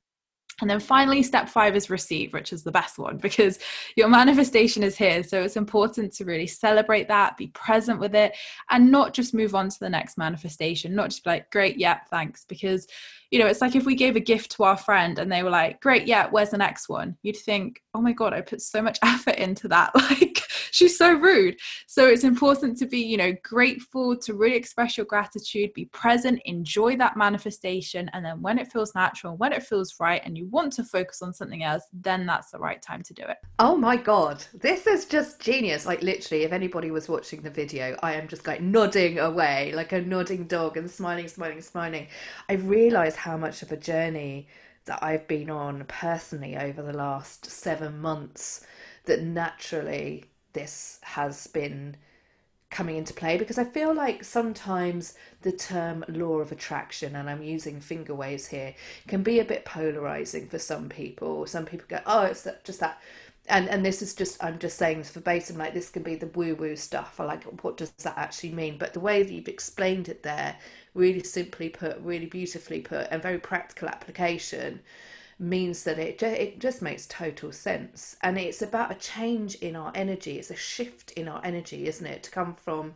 And 0.61 0.69
then 0.69 0.81
finally, 0.81 1.23
step 1.23 1.49
five 1.49 1.75
is 1.75 1.91
receive, 1.91 2.33
which 2.33 2.53
is 2.53 2.63
the 2.63 2.71
best 2.71 2.99
one 2.99 3.17
because 3.17 3.59
your 3.97 4.09
manifestation 4.09 4.83
is 4.83 4.97
here. 4.97 5.23
So 5.23 5.43
it's 5.43 5.57
important 5.57 6.13
to 6.15 6.25
really 6.25 6.47
celebrate 6.47 7.09
that, 7.09 7.37
be 7.37 7.49
present 7.49 7.99
with 7.99 8.15
it, 8.15 8.37
and 8.71 8.91
not 8.91 9.15
just 9.15 9.35
move 9.35 9.55
on 9.55 9.71
to 9.71 9.81
the 9.81 9.89
next 9.89 10.19
manifestation, 10.19 10.95
not 10.95 11.11
just 11.11 11.25
be 11.25 11.31
like, 11.31 11.51
great, 11.51 11.79
yeah, 11.79 12.01
thanks. 12.11 12.45
Because, 12.45 12.87
you 13.31 13.39
know, 13.39 13.47
it's 13.47 13.61
like 13.61 13.75
if 13.75 13.87
we 13.87 13.95
gave 13.95 14.15
a 14.15 14.21
gift 14.21 14.53
to 14.53 14.65
our 14.65 14.77
friend 14.77 15.19
and 15.19 15.33
they 15.33 15.43
were 15.43 15.51
like, 15.51 15.81
great, 15.81 16.07
yeah, 16.07 16.29
where's 16.31 16.51
the 16.51 16.59
next 16.59 16.89
one? 16.89 17.17
You'd 17.23 17.37
think, 17.37 17.83
oh 17.95 18.03
my 18.03 18.13
God, 18.13 18.35
I 18.35 18.41
put 18.43 18.61
so 18.61 18.83
much 18.83 18.99
effort 19.05 19.37
into 19.37 19.69
that. 19.69 19.93
Like, 20.13 20.43
she's 20.83 20.99
so 20.99 21.13
rude. 21.13 21.59
So 21.87 22.07
it's 22.07 22.25
important 22.25 22.77
to 22.79 22.87
be, 22.87 22.99
you 22.99 23.17
know, 23.17 23.33
grateful, 23.43 24.17
to 24.19 24.35
really 24.35 24.57
express 24.57 24.97
your 24.97 25.07
gratitude, 25.07 25.73
be 25.75 25.87
present, 25.87 26.43
enjoy 26.45 26.97
that 26.97 27.17
manifestation. 27.17 28.11
And 28.13 28.25
then 28.25 28.43
when 28.43 28.59
it 28.59 28.71
feels 28.71 28.95
natural, 28.95 29.37
when 29.37 29.53
it 29.53 29.63
feels 29.63 29.95
right, 30.01 30.23
and 30.25 30.37
you 30.37 30.47
want 30.47 30.73
to 30.75 30.85
focus 30.85 31.23
on 31.23 31.33
something 31.33 31.63
else, 31.63 31.85
then 31.93 32.27
that's 32.27 32.51
the 32.51 32.59
right 32.59 32.83
time 32.83 33.03
to 33.05 33.15
do 33.15 33.23
it. 33.23 33.37
Oh 33.59 33.77
my 33.77 33.97
God. 33.97 34.45
This 34.55 34.87
is 34.87 35.07
just 35.07 35.41
genius. 35.41 35.87
Like, 35.87 36.03
literally, 36.03 36.45
if 36.45 36.53
anybody 36.53 36.91
was 36.91 37.09
watching 37.09 37.43
the 37.43 37.51
video, 37.51 37.97
I 38.03 38.15
am 38.15 38.29
just 38.29 38.47
like 38.47 38.61
nodding 38.61 39.19
away, 39.19 39.73
like 39.75 39.93
a 39.93 40.01
nodding 40.01 40.45
dog 40.45 40.77
and 40.77 40.91
smiling, 40.91 41.29
smiling, 41.29 41.61
smiling. 41.61 42.09
I 42.49 42.55
realize 42.55 43.17
how 43.17 43.37
much 43.37 43.63
of 43.63 43.73
a 43.73 43.77
journey 43.77 44.49
that 44.85 44.99
I've 45.03 45.29
been 45.29 45.49
on 45.49 45.85
personally 45.87 46.57
over 46.57 46.83
the 46.83 46.93
last 46.93 47.47
seven 47.47 48.01
months 48.01 48.67
that 49.05 49.23
naturally 49.23 50.25
this 50.53 50.99
has 51.03 51.47
been 51.47 51.97
coming 52.73 52.97
into 52.97 53.13
play 53.13 53.37
because 53.37 53.59
I 53.59 53.65
feel 53.65 53.95
like 53.95 54.25
sometimes 54.25 55.15
the 55.43 55.53
term 55.53 56.05
law 56.09 56.39
of 56.39 56.51
attraction, 56.51 57.15
and 57.15 57.31
I'm 57.31 57.43
using 57.43 57.81
finger 57.81 58.15
waves 58.15 58.47
here, 58.47 58.75
can 59.07 59.23
be 59.23 59.39
a 59.39 59.45
bit 59.45 59.65
polarizing 59.65 60.49
for 60.49 60.59
some 60.59 60.89
people. 60.89 61.47
Some 61.47 61.67
people 61.67 61.87
go, 61.89 62.01
oh, 62.07 62.23
it's 62.23 62.49
just 62.65 62.81
that. 62.81 63.01
And, 63.49 63.69
and 63.69 63.85
this 63.85 64.03
is 64.03 64.15
just 64.15 64.43
I'm 64.43 64.61
just 64.61 64.79
saying 64.79 64.99
this 64.99 65.11
verbatim 65.11 65.59
like 65.59 65.75
this 65.75 65.91
can 65.91 66.05
be 66.05 66.15
the 66.15 66.29
woo 66.29 66.55
woo 66.55 66.77
stuff 66.77 67.19
I 67.19 67.25
like 67.25 67.43
what 67.65 67.77
does 67.77 67.91
that 67.91 68.17
actually 68.17 68.53
mean 68.53 68.79
but 68.79 68.93
the 68.93 69.01
way 69.01 69.25
that 69.25 69.33
you've 69.33 69.49
explained 69.49 70.09
it 70.09 70.23
there 70.23 70.57
really 70.95 71.25
simply 71.25 71.69
put 71.69 71.99
really 72.03 72.27
beautifully 72.27 72.83
put 72.83 73.09
and 73.11 73.21
very 73.21 73.41
practical 73.41 73.89
application 73.89 74.79
means 75.43 75.83
that 75.83 75.99
it 75.99 76.23
it 76.23 76.61
just 76.61 76.81
makes 76.83 77.07
total 77.07 77.53
sense. 77.53 78.17
And 78.23 78.39
it's 78.39 78.63
about 78.63 78.93
a 78.93 78.95
change 78.95 79.57
in 79.57 79.75
our 79.77 79.93
energy. 79.95 80.39
It's 80.39 80.51
a 80.51 80.57
shift 80.57 81.11
in 81.13 81.29
our 81.29 81.45
energy 81.45 81.87
isn't 81.89 82.07
it? 82.07 82.23
To 82.23 82.31
come 82.31 82.55
from 82.55 82.95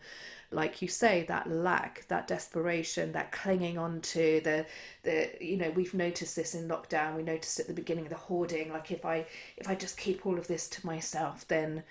like 0.53 0.81
you 0.81 0.87
say 0.87 1.25
that 1.29 1.51
lack 1.51 2.07
that 2.07 2.29
desperation 2.29 3.11
that 3.13 3.33
clinging 3.33 3.77
on 3.77 4.01
to 4.01 4.41
the 4.45 4.65
the 5.03 5.29
you 5.41 5.57
know 5.57 5.71
we've 5.71 5.93
noticed 5.93 6.37
this 6.37 6.55
in 6.55 6.69
lockdown. 6.69 7.17
We 7.17 7.25
noticed 7.25 7.59
at 7.59 7.67
the 7.67 7.75
beginning 7.75 8.05
of 8.05 8.11
the 8.11 8.17
hoarding. 8.17 8.73
Like 8.73 8.93
if 8.93 9.05
i 9.05 9.27
if 9.57 9.69
i 9.69 9.75
just 9.75 9.97
keep 9.99 10.25
all 10.25 10.39
of 10.39 10.47
this 10.47 10.69
to 10.69 10.87
myself 10.87 11.47
then 11.49 11.83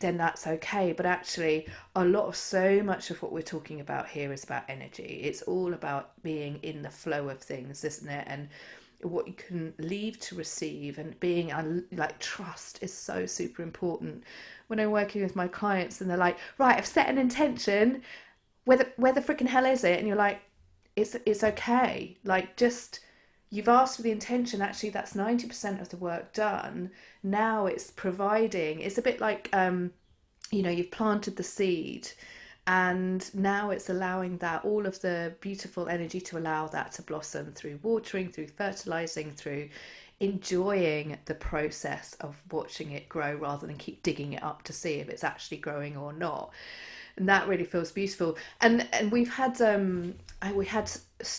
then 0.00 0.18
that's 0.18 0.46
okay. 0.46 0.92
But 0.92 1.06
actually 1.06 1.66
a 1.96 2.04
lot 2.04 2.26
of 2.26 2.36
so 2.36 2.82
much 2.82 3.10
of 3.10 3.22
what 3.22 3.32
we're 3.32 3.42
talking 3.42 3.80
about 3.80 4.08
here 4.08 4.32
is 4.34 4.44
about 4.44 4.64
energy. 4.68 5.20
It's 5.24 5.40
all 5.42 5.72
about 5.72 6.10
being 6.22 6.58
in 6.62 6.82
the 6.82 6.90
flow 6.90 7.30
of 7.30 7.38
things 7.38 7.84
isn't 7.84 8.08
it? 8.08 8.26
And 8.28 8.48
what 9.08 9.26
you 9.26 9.34
can 9.34 9.74
leave 9.78 10.18
to 10.20 10.34
receive 10.34 10.98
and 10.98 11.18
being 11.20 11.52
like 11.92 12.18
trust 12.18 12.82
is 12.82 12.92
so 12.92 13.26
super 13.26 13.62
important. 13.62 14.24
When 14.68 14.80
i'm 14.80 14.90
working 14.90 15.22
with 15.22 15.36
my 15.36 15.48
clients 15.48 16.00
and 16.00 16.08
they're 16.08 16.16
like 16.16 16.38
right 16.58 16.76
i've 16.76 16.86
set 16.86 17.08
an 17.08 17.18
intention. 17.18 18.02
Where 18.64 18.78
the, 18.78 18.88
where 18.96 19.12
the 19.12 19.20
freaking 19.20 19.48
hell 19.48 19.66
is 19.66 19.84
it? 19.84 19.98
And 19.98 20.08
you're 20.08 20.16
like 20.16 20.40
it's 20.96 21.16
it's 21.26 21.44
okay. 21.44 22.16
Like 22.24 22.56
just 22.56 23.00
you've 23.50 23.68
asked 23.68 23.96
for 23.96 24.02
the 24.02 24.10
intention. 24.10 24.62
Actually 24.62 24.90
that's 24.90 25.14
90% 25.14 25.80
of 25.80 25.88
the 25.90 25.96
work 25.96 26.32
done. 26.32 26.90
Now 27.22 27.66
it's 27.66 27.90
providing. 27.90 28.80
It's 28.80 28.98
a 28.98 29.02
bit 29.02 29.20
like 29.20 29.48
um 29.52 29.92
you 30.50 30.62
know 30.62 30.70
you've 30.70 30.90
planted 30.90 31.36
the 31.36 31.42
seed 31.42 32.08
and 32.66 33.34
now 33.34 33.70
it's 33.70 33.90
allowing 33.90 34.38
that 34.38 34.64
all 34.64 34.86
of 34.86 35.00
the 35.02 35.34
beautiful 35.40 35.88
energy 35.88 36.20
to 36.20 36.38
allow 36.38 36.66
that 36.68 36.92
to 36.92 37.02
blossom 37.02 37.52
through 37.52 37.78
watering 37.82 38.30
through 38.30 38.46
fertilizing 38.46 39.30
through 39.32 39.68
enjoying 40.20 41.18
the 41.26 41.34
process 41.34 42.14
of 42.20 42.40
watching 42.50 42.92
it 42.92 43.08
grow 43.08 43.34
rather 43.34 43.66
than 43.66 43.76
keep 43.76 44.02
digging 44.02 44.34
it 44.34 44.42
up 44.42 44.62
to 44.62 44.72
see 44.72 44.94
if 44.94 45.08
it's 45.08 45.24
actually 45.24 45.58
growing 45.58 45.96
or 45.96 46.12
not. 46.12 46.50
And 47.16 47.28
that 47.28 47.46
really 47.46 47.64
feels 47.64 47.92
beautiful. 47.92 48.36
And 48.60 48.88
and 48.92 49.12
we've 49.12 49.32
had 49.32 49.60
um 49.60 50.14
we 50.54 50.66
had 50.66 50.90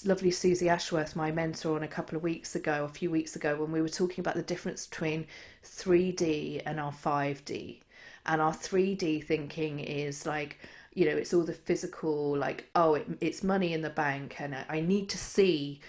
lovely 0.05 0.31
Susie 0.31 0.69
Ashworth 0.69 1.15
my 1.15 1.31
mentor 1.31 1.75
on 1.75 1.83
a 1.83 1.87
couple 1.87 2.15
of 2.15 2.23
weeks 2.23 2.55
ago 2.55 2.85
a 2.85 2.93
few 2.93 3.09
weeks 3.09 3.35
ago 3.35 3.55
when 3.55 3.71
we 3.71 3.81
were 3.81 3.89
talking 3.89 4.21
about 4.21 4.35
the 4.35 4.43
difference 4.43 4.87
between 4.87 5.27
3D 5.63 6.61
and 6.65 6.79
our 6.79 6.93
5D 6.93 7.79
and 8.25 8.41
our 8.41 8.53
3D 8.53 9.23
thinking 9.23 9.79
is 9.79 10.25
like 10.25 10.59
you 10.95 11.05
know 11.05 11.15
it's 11.15 11.33
all 11.33 11.43
the 11.43 11.53
physical 11.53 12.35
like 12.35 12.69
oh 12.73 12.95
it, 12.95 13.07
it's 13.21 13.43
money 13.43 13.73
in 13.73 13.81
the 13.81 13.89
bank 13.89 14.37
and 14.39 14.55
I, 14.55 14.65
I 14.69 14.79
need 14.81 15.09
to 15.09 15.17
see 15.17 15.81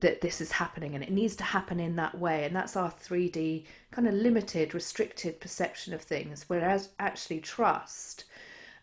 that 0.00 0.20
this 0.20 0.40
is 0.40 0.52
happening 0.52 0.94
and 0.94 1.04
it 1.04 1.10
needs 1.10 1.36
to 1.36 1.44
happen 1.44 1.80
in 1.80 1.96
that 1.96 2.18
way. 2.18 2.44
And 2.44 2.54
that's 2.54 2.76
our 2.76 2.90
3d 2.90 3.64
kind 3.90 4.08
of 4.08 4.14
limited 4.14 4.74
restricted 4.74 5.40
perception 5.40 5.94
of 5.94 6.02
things 6.02 6.44
whereas 6.48 6.90
actually 6.98 7.40
trust 7.40 8.24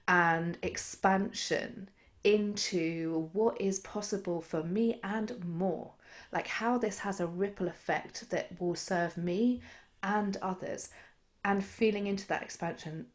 and 0.07 0.57
expansion 0.62 1.89
into 2.23 3.29
what 3.33 3.59
is 3.59 3.79
possible 3.79 4.41
for 4.41 4.63
me 4.63 4.99
and 5.03 5.43
more. 5.45 5.91
Like 6.31 6.47
how 6.47 6.77
this 6.77 6.99
has 6.99 7.19
a 7.19 7.27
ripple 7.27 7.67
effect 7.67 8.29
that 8.29 8.59
will 8.59 8.75
serve 8.75 9.17
me 9.17 9.62
and 10.01 10.38
others 10.41 10.89
and 11.45 11.63
feeling 11.63 12.07
into 12.07 12.27
that 12.27 12.41
expansion 12.43 13.07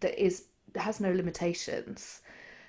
that 0.00 0.22
is 0.22 0.44
has 0.80 1.00
no 1.00 1.12
limitations 1.12 2.20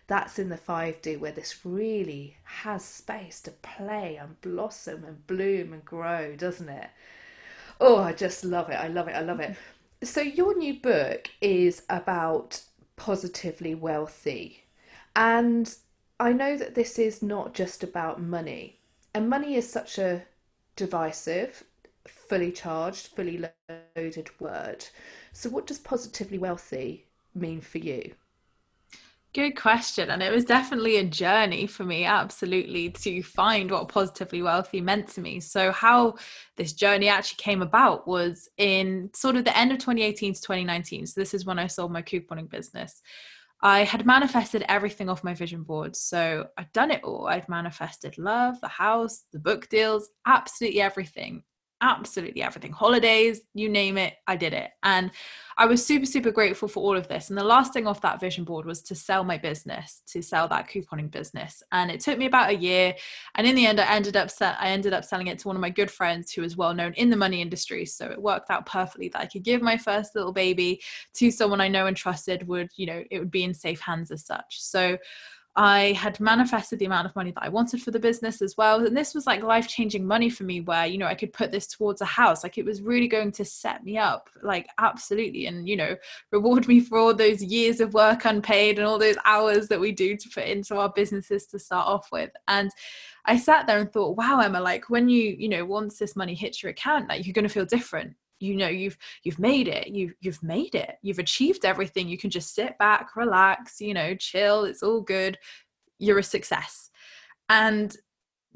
that's 0.08 0.38
in 0.38 0.50
the 0.50 0.58
5D 0.58 1.16
where 1.16 1.32
this 1.32 1.66
really 1.66 2.38
has 2.44 2.84
space 2.84 3.39
to 3.42 3.52
play 3.52 4.18
and 4.18 4.39
blossom 4.42 5.04
and 5.06 5.26
bloom 5.28 5.74
and 5.74 5.86
grow, 5.86 6.36
doesn't 6.36 6.70
it? 6.70 6.89
Oh, 7.80 7.98
I 8.00 8.13
just 8.13 8.44
love 8.44 8.70
it. 8.70 8.76
I 8.76 8.88
love 8.88 9.08
it. 9.08 9.16
I 9.16 9.22
love 9.22 9.39
it. 9.39 9.56
So, 10.04 10.20
your 10.20 10.58
new 10.58 10.82
book 10.82 11.30
is 11.39 11.84
about 11.89 12.62
positively 12.98 13.74
wealthy. 13.74 14.66
And 15.16 15.74
I 16.20 16.34
know 16.34 16.58
that 16.58 16.76
this 16.76 17.00
is 17.00 17.22
not 17.22 17.54
just 17.54 17.84
about 17.84 18.22
money. 18.22 18.80
And 19.13 19.30
money 19.30 19.56
is 19.56 19.72
such 19.72 19.98
a 19.98 20.24
divisive, 20.76 21.63
fully 22.06 22.52
charged, 22.52 23.08
fully 23.16 23.46
loaded 23.96 24.30
word. 24.42 24.88
So, 25.32 25.50
what 25.50 25.68
does 25.68 25.80
positively 25.80 26.38
wealthy 26.38 27.06
mean 27.36 27.62
for 27.62 27.78
you? 27.78 28.13
Good 29.34 29.56
question. 29.56 30.12
And 30.12 30.22
it 30.22 30.32
was 30.32 30.46
definitely 30.46 30.98
a 30.98 31.04
journey 31.04 31.65
for 31.65 31.84
me, 31.84 32.06
absolutely, 32.06 32.91
to 32.91 33.24
find 33.24 33.72
what 33.72 33.88
positively 33.88 34.43
wealthy 34.43 34.80
meant 34.80 35.08
to 35.10 35.22
me. 35.22 35.39
So, 35.39 35.72
how 35.72 36.15
this 36.56 36.74
journey 36.74 37.10
actually 37.10 37.38
came 37.38 37.63
about 37.63 38.08
was 38.08 38.48
in 38.58 39.10
sort 39.15 39.36
of 39.36 39.43
the 39.43 39.58
end 39.58 39.72
of 39.72 39.80
2018 39.80 40.36
to 40.36 40.41
2019. 40.41 41.08
So, 41.08 41.19
this 41.19 41.34
is 41.34 41.46
when 41.46 41.58
I 41.58 41.65
sold 41.65 41.91
my 41.91 42.04
couponing 42.04 42.48
business. 42.48 43.02
I 43.60 43.86
had 43.86 44.06
manifested 44.06 44.65
everything 44.69 45.10
off 45.10 45.24
my 45.24 45.34
vision 45.34 45.63
board. 45.63 45.96
So, 45.96 46.46
I'd 46.60 46.72
done 46.72 46.91
it 46.91 47.04
all. 47.04 47.26
I'd 47.28 47.50
manifested 47.50 48.19
love, 48.19 48.62
the 48.62 48.67
house, 48.67 49.24
the 49.34 49.39
book 49.39 49.67
deals, 49.67 50.10
absolutely 50.28 50.82
everything 50.82 51.43
absolutely 51.84 52.41
everything. 52.41 52.72
Holidays 52.72 53.41
you 53.54 53.69
name 53.69 53.98
it 53.98 54.15
i 54.26 54.36
did 54.36 54.54
it. 54.54 54.72
And 54.84 55.12
i 55.58 55.65
was 55.65 55.86
super 55.86 56.06
super 56.06 56.32
grateful 56.32 56.67
for 56.67 56.82
all 56.82 56.96
of 56.96 57.08
this. 57.10 57.30
And 57.30 57.38
the 57.38 57.43
last 57.43 57.74
thing 57.74 57.86
off 57.86 58.02
that 58.02 58.22
vision 58.22 58.46
board 58.46 58.65
was 58.65 58.82
to 58.84 58.96
sell 58.96 59.24
my 59.24 59.38
business 59.38 60.02
to 60.08 60.24
sell 60.24 60.48
that 60.48 60.69
couponing 60.69 61.12
business. 61.12 61.62
And 61.72 61.91
it 61.91 62.00
took 62.00 62.17
me 62.17 62.26
about 62.26 62.50
a 62.50 62.56
year. 62.56 62.96
And 63.36 63.46
in 63.46 63.56
the 63.56 63.65
end 63.65 63.80
i 63.80 63.86
ended 63.93 64.15
up 64.15 64.30
i 64.41 64.69
ended 64.69 64.93
up 64.93 65.04
selling 65.04 65.28
it 65.28 65.39
to 65.39 65.48
one 65.48 65.58
of 65.58 65.62
my 65.62 65.69
good 65.69 65.91
friends 65.91 66.32
who 66.32 66.43
is 66.43 66.58
well 66.58 66.74
known 66.74 66.93
in 66.93 67.10
the 67.10 67.17
money 67.17 67.41
industry. 67.41 67.86
So 67.86 68.10
it 68.10 68.22
worked 68.22 68.50
out 68.50 68.65
perfectly 68.65 69.10
that 69.10 69.22
i 69.22 69.26
could 69.26 69.43
give 69.43 69.62
my 69.62 69.78
first 69.78 70.15
little 70.15 70.34
baby 70.34 70.82
to 71.15 71.30
someone 71.30 71.62
i 71.62 71.67
know 71.67 71.88
and 71.88 71.98
trusted 71.98 72.48
would 72.48 72.69
you 72.78 72.86
know 72.86 73.04
it 73.12 73.19
would 73.19 73.32
be 73.32 73.43
in 73.43 73.54
safe 73.54 73.82
hands 73.82 74.10
as 74.10 74.26
such. 74.26 74.62
So 74.62 74.98
I 75.56 75.92
had 75.92 76.20
manifested 76.20 76.80
the 76.80 76.86
amount 76.86 77.08
of 77.08 77.16
money 77.16 77.32
that 77.32 77.44
I 77.44 77.50
wanted 77.50 77.82
for 77.84 77.92
the 77.92 78.00
business 78.00 78.42
as 78.42 78.58
well. 78.58 78.84
And 78.84 78.98
this 78.98 79.13
was 79.13 79.28
like 79.28 79.44
life 79.44 79.68
changing 79.68 80.06
money 80.06 80.30
for 80.30 80.46
me, 80.46 80.62
where, 80.62 80.88
you 80.88 80.98
know, 80.98 81.06
I 81.06 81.13
could 81.13 81.32
put 81.32 81.52
this 81.52 81.68
towards 81.68 82.02
a 82.02 82.06
house. 82.06 82.44
Like 82.44 82.58
it 82.58 82.66
was 82.66 82.82
really 82.82 83.08
going 83.08 83.32
to 83.34 83.46
set 83.46 83.84
me 83.84 83.98
up, 83.98 84.30
like 84.42 84.68
absolutely. 84.80 85.46
And, 85.46 85.70
you 85.70 85.76
know, 85.76 85.96
reward 86.32 86.68
me 86.68 86.80
for 86.80 86.98
all 86.98 87.13
those 87.13 87.44
years 87.44 87.82
of 87.82 87.94
work 87.94 88.26
unpaid 88.26 88.80
and 88.80 88.88
all 88.88 88.98
those 88.98 89.18
hours 89.26 89.68
that 89.68 89.80
we 89.80 89.92
do 89.92 90.18
to 90.18 90.30
put 90.30 90.46
into 90.46 90.78
our 90.78 90.89
businesses 90.89 91.46
to 91.48 91.60
start 91.60 91.88
off 91.88 92.10
with. 92.12 92.32
And 92.48 92.72
I 93.26 93.38
sat 93.38 93.68
there 93.68 93.78
and 93.78 93.94
thought, 93.94 94.18
wow, 94.18 94.39
Emma, 94.39 94.60
like 94.60 94.89
when 94.89 95.08
you, 95.08 95.36
you 95.38 95.50
know, 95.50 95.66
once 95.66 96.00
this 96.00 96.16
money 96.16 96.34
hits 96.34 96.63
your 96.63 96.72
account, 96.72 97.10
like 97.10 97.28
you're 97.28 97.34
going 97.34 97.48
to 97.48 97.54
feel 97.54 97.66
different 97.66 98.16
you 98.44 98.56
know 98.56 98.68
you've 98.68 98.98
you've 99.24 99.40
made 99.40 99.68
it 99.68 99.88
you 99.88 100.14
you've 100.22 100.44
made 100.44 100.76
it 100.76 100.98
you've 101.02 101.20
achieved 101.20 101.66
everything 101.66 102.08
you 102.08 102.18
can 102.18 102.30
just 102.30 102.54
sit 102.54 102.78
back 102.78 103.16
relax 103.16 103.80
you 103.80 103.94
know 103.94 104.14
chill 104.16 104.66
it's 104.66 104.84
all 104.84 105.02
good 105.02 105.38
you're 106.00 106.20
a 106.20 106.24
success 106.24 106.90
and 107.50 107.98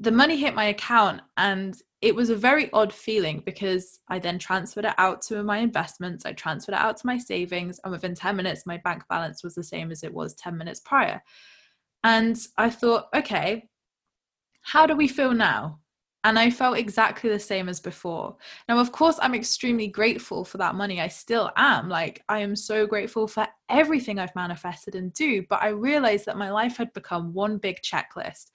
the 0.00 0.12
money 0.12 0.36
hit 0.36 0.54
my 0.54 0.66
account 0.66 1.20
and 1.36 1.82
it 2.00 2.14
was 2.14 2.30
a 2.30 2.36
very 2.36 2.70
odd 2.72 2.92
feeling 2.92 3.42
because 3.44 3.98
I 4.08 4.20
then 4.20 4.38
transferred 4.38 4.84
it 4.84 4.94
out 4.98 5.20
to 5.22 5.42
my 5.42 5.58
investments. 5.58 6.24
I 6.24 6.32
transferred 6.32 6.74
it 6.74 6.80
out 6.80 6.96
to 6.98 7.06
my 7.06 7.18
savings, 7.18 7.80
and 7.82 7.90
within 7.90 8.14
10 8.14 8.36
minutes, 8.36 8.66
my 8.66 8.76
bank 8.76 9.02
balance 9.08 9.42
was 9.42 9.56
the 9.56 9.64
same 9.64 9.90
as 9.90 10.04
it 10.04 10.14
was 10.14 10.34
10 10.34 10.56
minutes 10.56 10.80
prior. 10.80 11.20
And 12.04 12.38
I 12.56 12.70
thought, 12.70 13.06
okay, 13.14 13.68
how 14.62 14.86
do 14.86 14.94
we 14.94 15.08
feel 15.08 15.32
now? 15.32 15.80
And 16.24 16.38
I 16.38 16.50
felt 16.50 16.78
exactly 16.78 17.30
the 17.30 17.38
same 17.38 17.68
as 17.68 17.78
before. 17.78 18.36
Now, 18.68 18.78
of 18.78 18.90
course, 18.90 19.18
I'm 19.22 19.34
extremely 19.34 19.86
grateful 19.86 20.44
for 20.44 20.58
that 20.58 20.74
money. 20.74 21.00
I 21.00 21.08
still 21.08 21.50
am. 21.56 21.88
Like, 21.88 22.24
I 22.28 22.40
am 22.40 22.56
so 22.56 22.86
grateful 22.86 23.28
for 23.28 23.46
everything 23.68 24.18
I've 24.18 24.34
manifested 24.34 24.96
and 24.96 25.12
do. 25.14 25.44
But 25.48 25.62
I 25.62 25.68
realized 25.68 26.26
that 26.26 26.36
my 26.36 26.50
life 26.50 26.76
had 26.76 26.92
become 26.92 27.32
one 27.32 27.58
big 27.58 27.80
checklist 27.82 28.50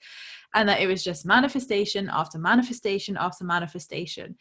and 0.54 0.68
that 0.68 0.80
it 0.80 0.86
was 0.86 1.02
just 1.02 1.24
manifestation 1.24 2.10
after 2.12 2.38
manifestation 2.38 3.16
after 3.16 3.44
manifestation. 3.44 4.36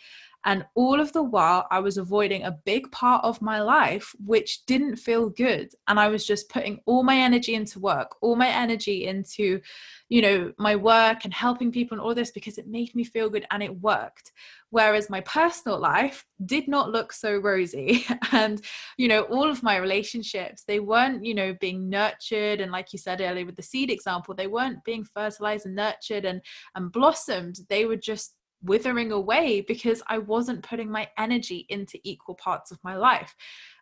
And 0.46 0.66
all 0.76 1.00
of 1.00 1.14
the 1.14 1.24
while, 1.24 1.68
I 1.72 1.80
was 1.80 1.98
avoiding 1.98 2.44
a 2.44 2.58
big 2.66 2.92
part 2.92 3.24
of 3.24 3.42
my 3.42 3.62
life, 3.62 4.14
which 4.24 4.66
didn't 4.66 4.98
feel 4.98 5.30
good. 5.30 5.74
And 5.88 6.00
I 6.00 6.10
was 6.10 6.26
just 6.26 6.50
putting 6.50 6.82
all 6.86 7.04
my 7.04 7.18
energy 7.18 7.56
into 7.56 7.80
work, 7.80 8.16
all 8.22 8.36
my 8.36 8.50
energy 8.50 9.08
into, 9.08 9.62
you 10.10 10.22
know, 10.22 10.52
my 10.58 10.76
work 10.76 11.24
and 11.24 11.34
helping 11.34 11.72
people 11.72 11.98
and 11.98 12.06
all 12.06 12.14
this 12.14 12.32
because 12.32 12.58
it 12.58 12.68
made 12.68 12.94
me 12.94 13.04
feel 13.04 13.30
good 13.30 13.46
and 13.52 13.64
it 13.64 13.82
worked. 13.82 14.34
Whereas 14.70 15.10
my 15.10 15.22
personal 15.22 15.80
life 15.80 16.26
did 16.46 16.68
not 16.68 16.92
look 16.92 17.14
so 17.14 17.38
rosy. 17.38 18.06
and, 18.32 18.62
you 18.98 19.08
know, 19.08 19.22
all 19.24 19.50
of 19.50 19.64
my 19.64 19.78
relationships, 19.78 20.64
they 20.68 20.80
weren't, 20.80 21.24
you 21.24 21.36
know, 21.36 21.56
being 21.62 21.90
nurtured. 21.90 22.60
And 22.60 22.72
like 22.72 22.92
you 22.92 23.00
said 23.00 23.22
earlier 23.22 23.46
with 23.46 23.56
the 23.56 23.62
seed 23.62 23.90
example, 23.90 24.34
they 24.34 24.48
weren't 24.48 24.84
being 24.84 25.06
fertilized 25.06 25.68
and 25.68 25.76
nurtured 25.76 26.26
and, 26.26 26.42
and 26.76 26.92
blossomed. 26.92 27.60
They 27.70 27.86
were 27.86 27.96
just 27.96 28.34
withering 28.63 29.12
away 29.12 29.62
because 29.62 30.02
I 30.08 30.17
wasn't 30.17 30.63
putting 30.63 30.89
my 30.89 31.10
energy 31.17 31.65
into 31.69 31.99
equal 32.04 32.36
parts 32.36 32.71
of 32.71 32.84
my 32.84 32.95
life. 32.95 33.36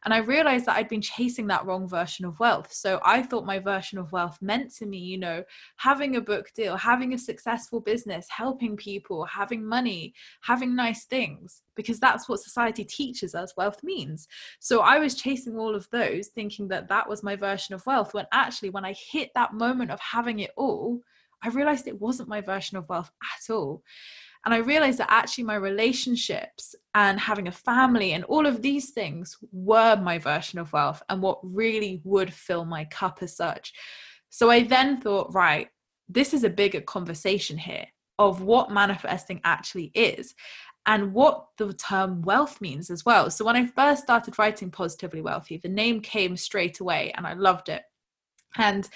And 0.03 0.13
I 0.13 0.17
realized 0.17 0.65
that 0.65 0.77
I'd 0.77 0.89
been 0.89 1.01
chasing 1.01 1.45
that 1.47 1.65
wrong 1.65 1.87
version 1.87 2.25
of 2.25 2.39
wealth. 2.39 2.73
So 2.73 2.99
I 3.03 3.21
thought 3.21 3.45
my 3.45 3.59
version 3.59 3.99
of 3.99 4.11
wealth 4.11 4.39
meant 4.41 4.73
to 4.75 4.87
me, 4.87 4.97
you 4.97 5.19
know, 5.19 5.43
having 5.77 6.15
a 6.15 6.21
book 6.21 6.51
deal, 6.55 6.75
having 6.75 7.13
a 7.13 7.19
successful 7.19 7.79
business, 7.79 8.27
helping 8.29 8.75
people, 8.75 9.23
having 9.25 9.63
money, 9.63 10.15
having 10.41 10.75
nice 10.75 11.05
things, 11.05 11.61
because 11.75 11.99
that's 11.99 12.27
what 12.27 12.39
society 12.39 12.83
teaches 12.83 13.35
us 13.35 13.55
wealth 13.55 13.83
means. 13.83 14.27
So 14.59 14.81
I 14.81 14.97
was 14.97 15.13
chasing 15.13 15.57
all 15.57 15.75
of 15.75 15.87
those, 15.91 16.29
thinking 16.29 16.67
that 16.69 16.89
that 16.89 17.07
was 17.07 17.21
my 17.21 17.35
version 17.35 17.75
of 17.75 17.85
wealth, 17.85 18.15
when 18.15 18.25
actually, 18.31 18.71
when 18.71 18.85
I 18.85 18.93
hit 18.93 19.29
that 19.35 19.53
moment 19.53 19.91
of 19.91 19.99
having 19.99 20.39
it 20.39 20.51
all, 20.57 21.01
I 21.43 21.49
realized 21.49 21.87
it 21.87 21.99
wasn't 21.99 22.29
my 22.29 22.41
version 22.41 22.77
of 22.77 22.87
wealth 22.89 23.11
at 23.23 23.53
all. 23.53 23.83
And 24.45 24.53
I 24.53 24.57
realized 24.57 24.97
that 24.99 25.11
actually 25.11 25.43
my 25.43 25.55
relationships 25.55 26.73
and 26.95 27.19
having 27.19 27.47
a 27.47 27.51
family 27.51 28.13
and 28.13 28.23
all 28.23 28.47
of 28.47 28.61
these 28.61 28.89
things 28.89 29.37
were 29.51 29.95
my 29.97 30.17
version 30.17 30.57
of 30.57 30.73
wealth 30.73 31.03
and 31.09 31.21
what 31.21 31.39
really 31.43 32.01
would 32.03 32.33
fill 32.33 32.65
my 32.65 32.85
cup 32.85 33.19
as 33.21 33.35
such. 33.35 33.73
So 34.29 34.49
I 34.49 34.63
then 34.63 34.99
thought, 34.99 35.33
right, 35.33 35.69
this 36.09 36.33
is 36.33 36.43
a 36.43 36.49
bigger 36.49 36.81
conversation 36.81 37.57
here 37.57 37.85
of 38.17 38.41
what 38.41 38.71
manifesting 38.71 39.41
actually 39.43 39.91
is 39.93 40.33
and 40.85 41.13
what 41.13 41.47
the 41.57 41.73
term 41.73 42.21
wealth 42.23 42.59
means 42.61 42.89
as 42.89 43.05
well. 43.05 43.29
So 43.29 43.45
when 43.45 43.55
I 43.55 43.67
first 43.67 44.03
started 44.03 44.39
writing 44.39 44.71
Positively 44.71 45.21
Wealthy, 45.21 45.57
the 45.57 45.69
name 45.69 46.01
came 46.01 46.35
straight 46.35 46.79
away 46.79 47.13
and 47.15 47.27
I 47.27 47.33
loved 47.33 47.69
it. 47.69 47.83
And 48.57 48.89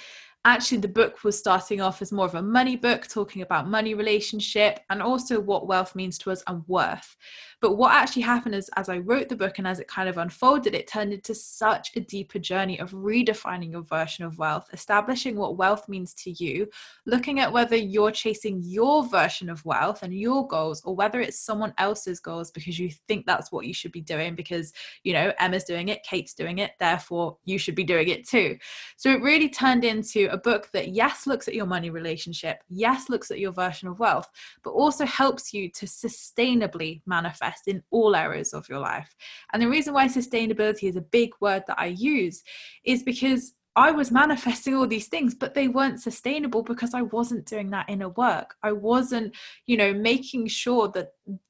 actually 0.45 0.77
the 0.77 0.87
book 0.87 1.23
was 1.23 1.37
starting 1.37 1.81
off 1.81 2.01
as 2.01 2.11
more 2.11 2.25
of 2.25 2.35
a 2.35 2.41
money 2.41 2.75
book 2.75 3.07
talking 3.07 3.41
about 3.41 3.67
money 3.67 3.93
relationship 3.93 4.79
and 4.89 5.01
also 5.01 5.39
what 5.39 5.67
wealth 5.67 5.95
means 5.95 6.17
to 6.19 6.31
us 6.31 6.43
and 6.47 6.63
worth. 6.67 7.15
But 7.61 7.75
what 7.75 7.93
actually 7.93 8.21
happened 8.21 8.53
is 8.53 8.69
as 8.75 8.89
i 8.89 8.99
wrote 8.99 9.27
the 9.27 9.35
book 9.35 9.57
and 9.57 9.67
as 9.67 9.79
it 9.79 9.87
kind 9.87 10.07
of 10.07 10.17
unfolded 10.17 10.75
it 10.75 10.87
turned 10.87 11.13
into 11.13 11.33
such 11.33 11.95
a 11.95 11.99
deeper 11.99 12.37
journey 12.37 12.79
of 12.79 12.91
redefining 12.91 13.71
your 13.71 13.81
version 13.81 14.23
of 14.23 14.37
wealth 14.37 14.67
establishing 14.71 15.35
what 15.35 15.57
wealth 15.57 15.89
means 15.89 16.13
to 16.13 16.31
you 16.31 16.67
looking 17.05 17.39
at 17.39 17.51
whether 17.51 17.75
you're 17.75 18.11
chasing 18.11 18.61
your 18.63 19.07
version 19.07 19.49
of 19.49 19.65
wealth 19.65 20.03
and 20.03 20.13
your 20.13 20.47
goals 20.47 20.81
or 20.85 20.95
whether 20.95 21.21
it's 21.21 21.39
someone 21.39 21.73
else's 21.77 22.19
goals 22.19 22.51
because 22.51 22.77
you 22.77 22.89
think 23.07 23.25
that's 23.25 23.51
what 23.51 23.65
you 23.65 23.73
should 23.73 23.91
be 23.91 24.01
doing 24.01 24.35
because 24.35 24.73
you 25.03 25.13
know 25.13 25.31
emma's 25.39 25.63
doing 25.63 25.89
it 25.89 26.03
kate's 26.03 26.33
doing 26.33 26.59
it 26.59 26.71
therefore 26.79 27.37
you 27.45 27.57
should 27.57 27.75
be 27.75 27.83
doing 27.83 28.09
it 28.09 28.27
too. 28.27 28.57
So 28.97 29.11
it 29.11 29.21
really 29.21 29.49
turned 29.49 29.83
into 29.83 30.29
a 30.35 30.37
book 30.37 30.69
that, 30.73 30.89
yes, 30.89 31.25
looks 31.25 31.47
at 31.47 31.55
your 31.55 31.65
money 31.65 31.89
relationship, 31.89 32.57
yes, 32.69 33.09
looks 33.09 33.31
at 33.31 33.39
your 33.39 33.51
version 33.51 33.87
of 33.87 33.99
wealth, 33.99 34.27
but 34.63 34.71
also 34.71 35.05
helps 35.05 35.53
you 35.53 35.69
to 35.71 35.85
sustainably 35.85 37.01
manifest 37.05 37.67
in 37.67 37.81
all 37.89 38.15
areas 38.15 38.53
of 38.53 38.69
your 38.69 38.79
life. 38.79 39.15
And 39.51 39.61
the 39.61 39.69
reason 39.69 39.93
why 39.93 40.07
sustainability 40.07 40.87
is 40.87 40.95
a 40.95 41.01
big 41.01 41.31
word 41.41 41.63
that 41.67 41.79
I 41.79 41.87
use 41.87 42.43
is 42.83 43.01
because 43.01 43.53
I 43.75 43.91
was 43.91 44.11
manifesting 44.11 44.73
all 44.75 44.87
these 44.87 45.07
things, 45.07 45.35
but 45.35 45.53
they 45.53 45.67
weren't 45.67 46.01
sustainable 46.01 46.63
because 46.63 46.93
I 46.93 47.01
wasn't 47.01 47.45
doing 47.45 47.71
that 47.71 47.89
inner 47.89 48.09
work. 48.09 48.55
I 48.63 48.71
wasn't, 48.71 49.35
you 49.65 49.75
know, 49.75 49.93
making 49.93 50.47
sure 50.47 50.87
that, 50.89 51.09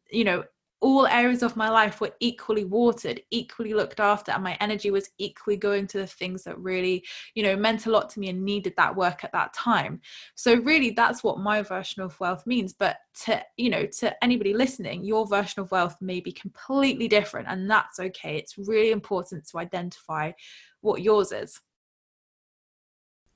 you 0.09 0.23
know, 0.23 0.43
all 0.85 1.07
areas 1.07 1.41
of 1.41 1.55
my 1.55 1.67
life 1.67 1.99
were 1.99 2.13
equally 2.19 2.63
watered, 2.63 3.19
equally 3.31 3.73
looked 3.73 3.99
after, 3.99 4.31
and 4.31 4.43
my 4.43 4.55
energy 4.61 4.91
was 4.91 5.09
equally 5.17 5.57
going 5.57 5.87
to 5.87 5.97
the 5.97 6.05
things 6.05 6.43
that 6.43 6.59
really, 6.59 7.03
you 7.33 7.41
know, 7.41 7.55
meant 7.55 7.87
a 7.87 7.89
lot 7.89 8.07
to 8.07 8.19
me 8.19 8.29
and 8.29 8.45
needed 8.45 8.71
that 8.77 8.95
work 8.95 9.23
at 9.23 9.31
that 9.31 9.51
time. 9.51 9.99
So, 10.35 10.53
really, 10.57 10.91
that's 10.91 11.23
what 11.23 11.39
my 11.39 11.63
version 11.63 12.03
of 12.03 12.19
wealth 12.19 12.45
means. 12.45 12.71
But 12.71 12.97
to, 13.23 13.43
you 13.57 13.71
know, 13.71 13.87
to 13.97 14.23
anybody 14.23 14.53
listening, 14.53 15.03
your 15.03 15.25
version 15.25 15.59
of 15.59 15.71
wealth 15.71 15.97
may 16.01 16.19
be 16.19 16.31
completely 16.31 17.07
different, 17.07 17.47
and 17.49 17.67
that's 17.67 17.99
okay. 17.99 18.37
It's 18.37 18.55
really 18.55 18.91
important 18.91 19.47
to 19.47 19.57
identify 19.57 20.33
what 20.81 21.01
yours 21.01 21.31
is. 21.31 21.59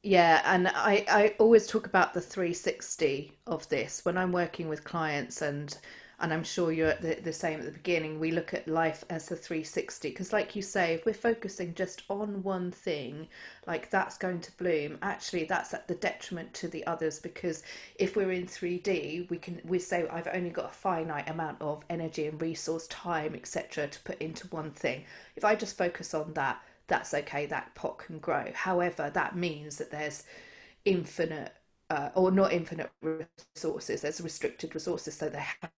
Yeah, 0.04 0.44
and 0.46 0.68
I, 0.68 1.04
I 1.10 1.36
always 1.40 1.66
talk 1.66 1.88
about 1.88 2.14
the 2.14 2.22
360 2.22 3.40
of 3.48 3.68
this 3.70 4.06
when 4.06 4.20
I'm 4.20 4.32
working 4.32 4.70
with 4.70 4.84
clients 4.84 5.42
and 5.42 5.76
and 6.22 6.34
I'm 6.34 6.44
sure 6.44 6.72
you're 6.72 6.96
the, 6.96 7.16
the 7.24 7.32
same 7.32 7.60
at 7.60 7.66
the 7.66 7.72
beginning. 7.72 8.20
We 8.20 8.32
look 8.32 8.54
at 8.54 8.68
life 8.68 9.06
as 9.10 9.32
a 9.32 9.36
360 9.36 10.10
because, 10.10 10.34
like 10.34 10.56
you 10.56 10.62
say, 10.62 10.96
if 10.96 11.06
we're 11.06 11.14
focusing 11.14 11.74
just 11.74 12.04
on 12.10 12.44
one 12.44 12.72
thing, 12.72 13.28
like 13.68 13.90
that's 13.90 14.18
going 14.18 14.42
to 14.42 14.58
bloom, 14.58 14.98
actually, 15.02 15.46
that's 15.46 15.74
at 15.74 15.88
the 15.88 15.96
detriment 15.96 16.54
to 16.56 16.68
the 16.68 16.86
others 16.88 17.20
because 17.20 17.64
if 17.96 18.16
we're 18.16 18.32
in 18.32 18.46
3D, 18.46 19.30
we 19.30 19.38
can 19.38 19.62
we 19.64 19.80
say 19.80 20.08
I've 20.12 20.28
only 20.34 20.50
got 20.50 20.66
a 20.66 20.74
finite 20.74 21.30
amount 21.30 21.62
of 21.62 21.84
energy 21.90 22.28
and 22.28 22.42
resource, 22.42 22.88
time, 22.88 23.34
etc., 23.34 23.88
to 23.88 24.00
put 24.02 24.22
into 24.22 24.48
one 24.48 24.72
thing. 24.72 25.06
If 25.38 25.46
I 25.46 25.56
just 25.56 25.78
focus 25.78 26.14
on 26.14 26.34
that, 26.34 26.62
that's 26.88 27.14
okay. 27.14 27.46
That 27.46 27.76
pot 27.76 28.00
can 28.00 28.20
grow. 28.20 28.52
However, 28.54 29.10
that 29.14 29.38
means 29.38 29.78
that 29.78 29.92
there's 29.92 30.24
infinite 30.84 31.54
uh, 31.90 32.10
or 32.14 32.32
not 32.32 32.52
infinite 32.52 32.92
resources. 33.02 34.02
There's 34.02 34.22
restricted 34.22 34.76
resources, 34.76 35.16
so 35.16 35.30
they 35.30 35.40
have 35.40 35.72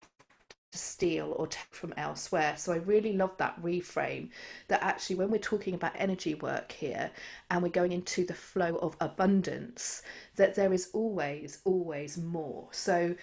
to 0.72 0.78
steal 0.78 1.34
or 1.38 1.48
take 1.48 1.74
from 1.74 1.94
elsewhere. 1.98 2.56
So 2.58 2.74
I 2.74 2.78
really 2.78 3.14
love 3.14 3.36
that 3.38 3.62
reframe 3.62 4.30
that 4.68 4.82
actually, 4.82 5.18
when 5.18 5.30
we're 5.30 5.40
talking 5.40 5.74
about 5.74 5.94
energy 5.96 6.36
work 6.36 6.72
here 6.72 7.12
and 7.50 7.62
we're 7.62 7.70
going 7.70 7.92
into 7.92 8.26
the 8.26 8.34
flow 8.34 8.78
of 8.78 8.96
abundance, 9.00 10.02
that 10.36 10.56
there 10.56 10.74
is 10.74 10.90
always, 10.94 11.60
always 11.66 12.18
more. 12.18 12.68
So 12.72 13.16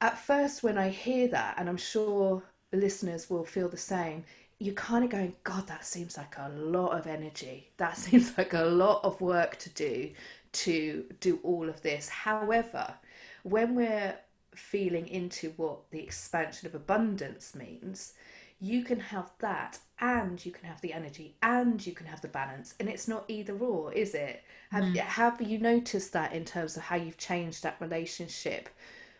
at 0.00 0.18
first, 0.18 0.62
when 0.62 0.78
I 0.78 0.88
hear 0.88 1.28
that, 1.28 1.56
and 1.58 1.68
I'm 1.68 1.76
sure 1.76 2.42
listeners 2.72 3.28
will 3.28 3.44
feel 3.44 3.68
the 3.68 3.76
same, 3.76 4.24
you're 4.58 4.74
kind 4.74 5.04
of 5.04 5.10
going, 5.10 5.34
God, 5.42 5.66
that 5.68 5.84
seems 5.84 6.16
like 6.16 6.36
a 6.38 6.50
lot 6.50 6.98
of 6.98 7.06
energy. 7.06 7.70
That 7.78 7.96
seems 7.96 8.36
like 8.38 8.52
a 8.54 8.64
lot 8.64 9.04
of 9.04 9.20
work 9.20 9.56
to 9.58 9.70
do 9.70 10.10
to 10.52 11.04
do 11.20 11.38
all 11.42 11.68
of 11.68 11.80
this. 11.82 12.08
However, 12.08 12.94
when 13.44 13.74
we're 13.74 14.18
feeling 14.54 15.08
into 15.08 15.52
what 15.56 15.90
the 15.90 16.00
expansion 16.00 16.66
of 16.66 16.74
abundance 16.74 17.54
means, 17.54 18.14
you 18.60 18.84
can 18.84 19.00
have 19.00 19.30
that 19.38 19.78
and 20.00 20.44
you 20.44 20.52
can 20.52 20.64
have 20.64 20.80
the 20.82 20.92
energy 20.92 21.34
and 21.42 21.84
you 21.84 21.92
can 21.92 22.06
have 22.06 22.20
the 22.20 22.28
balance 22.28 22.74
and 22.78 22.88
it's 22.88 23.08
not 23.08 23.24
either 23.28 23.56
or 23.58 23.92
is 23.92 24.14
it? 24.14 24.42
Have, 24.70 24.84
mm. 24.84 24.96
have 24.96 25.40
you 25.40 25.58
noticed 25.58 26.12
that 26.12 26.32
in 26.32 26.44
terms 26.44 26.76
of 26.76 26.82
how 26.82 26.96
you've 26.96 27.16
changed 27.16 27.62
that 27.62 27.80
relationship 27.80 28.68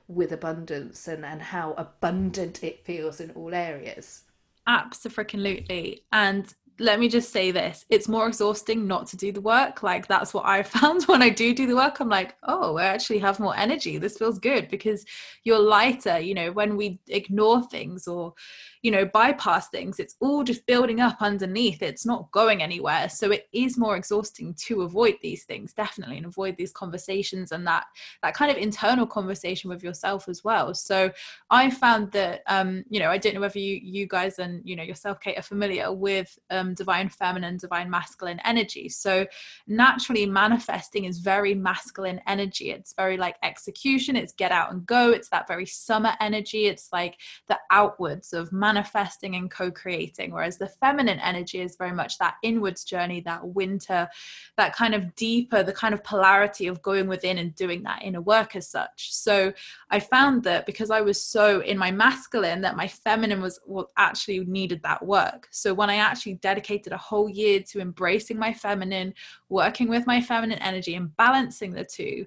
with 0.09 0.33
abundance 0.33 1.09
and, 1.09 1.25
and 1.25 1.41
how 1.41 1.73
abundant 1.73 2.63
it 2.63 2.85
feels 2.85 3.21
in 3.21 3.31
all 3.31 3.55
areas? 3.55 4.25
Absolutely. 4.67 6.03
And 6.13 6.53
let 6.81 6.99
me 6.99 7.09
just 7.09 7.31
say 7.31 7.51
this 7.51 7.85
it's 7.91 8.09
more 8.09 8.27
exhausting 8.27 8.87
not 8.87 9.07
to 9.07 9.17
do 9.17 9.31
the 9.31 9.41
work 9.41 9.83
like 9.83 10.07
that's 10.07 10.35
what 10.35 10.47
i 10.47 10.63
found 10.77 11.05
when 11.05 11.23
i 11.23 11.29
do 11.29 11.55
do 11.55 11.67
the 11.67 11.77
work 11.77 12.01
i'm 12.01 12.09
like 12.09 12.35
oh 12.45 12.77
i 12.77 12.85
actually 12.85 13.19
have 13.19 13.39
more 13.39 13.57
energy 13.57 13.99
this 13.99 14.17
feels 14.19 14.39
good 14.39 14.69
because 14.69 15.05
you're 15.45 15.59
lighter 15.59 16.19
you 16.19 16.35
know 16.35 16.51
when 16.53 16.77
we 16.77 16.99
ignore 17.09 17.63
things 17.65 18.09
or 18.09 18.35
you 18.83 18.91
know 18.91 19.05
bypass 19.05 19.69
things 19.69 20.01
it's 20.01 20.17
all 20.21 20.43
just 20.43 20.67
building 20.67 21.01
up 21.01 21.19
underneath 21.21 21.83
it's 21.83 22.07
not 22.07 22.31
going 22.31 22.63
anywhere. 22.63 23.09
So 23.09 23.31
it 23.31 23.49
is 23.53 23.79
more 23.79 23.97
exhausting 23.97 24.55
to 24.67 24.83
avoid 24.83 25.17
these 25.23 25.45
things 25.45 25.73
definitely 25.73 26.17
and 26.17 26.27
avoid 26.27 26.57
these 26.57 26.73
conversations 26.73 27.53
and 27.53 27.67
that 27.67 27.85
that 28.23 28.35
kind 28.35 28.51
of 28.51 28.57
internal 28.57 29.07
conversation 29.07 29.71
with 29.71 29.83
yourself 29.83 30.29
as 30.29 30.43
well. 30.45 30.75
So 30.75 31.11
i 31.51 31.71
found 31.71 32.13
that 32.13 32.43
um 32.47 32.85
you 32.89 33.01
know 33.01 33.11
i 33.11 33.19
don't 33.19 33.35
know 33.35 33.41
whether 33.41 33.59
you 33.59 33.79
you 33.83 34.07
guys 34.07 34.39
and 34.39 34.63
you 34.65 34.77
know 34.77 34.83
yourself 34.83 35.21
kate 35.21 35.39
are 35.39 35.43
familiar 35.43 35.93
with 35.93 36.39
um 36.51 36.70
Um, 36.71 36.75
divine 36.75 37.09
feminine 37.09 37.57
divine 37.57 37.91
masculine 37.91 38.41
energy. 38.45 38.89
So 38.89 39.27
naturally 39.67 40.27
manifesting 40.27 41.05
is 41.05 41.19
very 41.19 41.55
masculine 41.55 42.21
energy. 42.27 42.71
It's 42.71 42.95
very 42.95 43.17
like 43.17 43.37
execution 43.43 44.17
it's 44.17 44.33
get 44.33 44.53
out 44.53 44.73
and 44.73 44.87
go 44.87 45.11
it's 45.11 45.29
that 45.31 45.49
very 45.49 45.67
summer 45.67 46.13
energy 46.21 46.67
it's 46.67 46.89
like 46.93 47.17
the 47.49 47.59
outwards 47.71 48.33
of 48.33 48.53
manifesting 48.53 49.37
and 49.37 49.51
co-creating 49.51 50.33
whereas 50.33 50.59
the 50.59 50.67
feminine 50.67 51.19
energy 51.21 51.61
is 51.61 51.77
very 51.77 51.93
much 51.93 52.19
that 52.19 52.35
inwards 52.43 52.85
journey 52.85 53.21
that 53.21 53.47
winter 53.47 54.09
that 54.57 54.75
kind 54.75 54.95
of 54.95 55.15
deeper 55.15 55.63
the 55.63 55.73
kind 55.73 55.95
of 55.95 56.05
polarity 56.05 56.67
of 56.67 56.83
going 56.83 57.07
within 57.07 57.39
and 57.39 57.55
doing 57.55 57.83
that 57.83 58.03
inner 58.03 58.21
work 58.21 58.57
as 58.57 58.69
such. 58.69 59.13
So 59.13 59.53
i 59.91 59.99
found 59.99 60.43
that 60.45 60.67
because 60.67 60.91
i 60.91 61.01
was 61.01 61.23
so 61.23 61.61
in 61.61 61.79
my 61.79 61.91
masculine 61.91 62.61
that 62.61 62.77
my 62.77 62.89
feminine 62.89 63.41
was 63.41 63.59
what 63.65 63.89
actually 63.97 64.41
needed 64.41 64.83
that 64.83 65.05
work. 65.05 65.49
So 65.51 65.75
when 65.75 65.91
i 65.91 65.97
actually 65.97 66.35
dedicated 66.35 66.60
a 66.93 66.97
whole 66.97 67.29
year 67.29 67.61
to 67.61 67.81
embracing 67.81 68.39
my 68.39 68.53
feminine 68.53 69.15
working 69.49 69.89
with 69.89 70.07
my 70.07 70.21
feminine 70.21 70.59
energy 70.59 70.95
and 70.95 71.17
balancing 71.17 71.73
the 71.73 71.85
two 71.85 72.27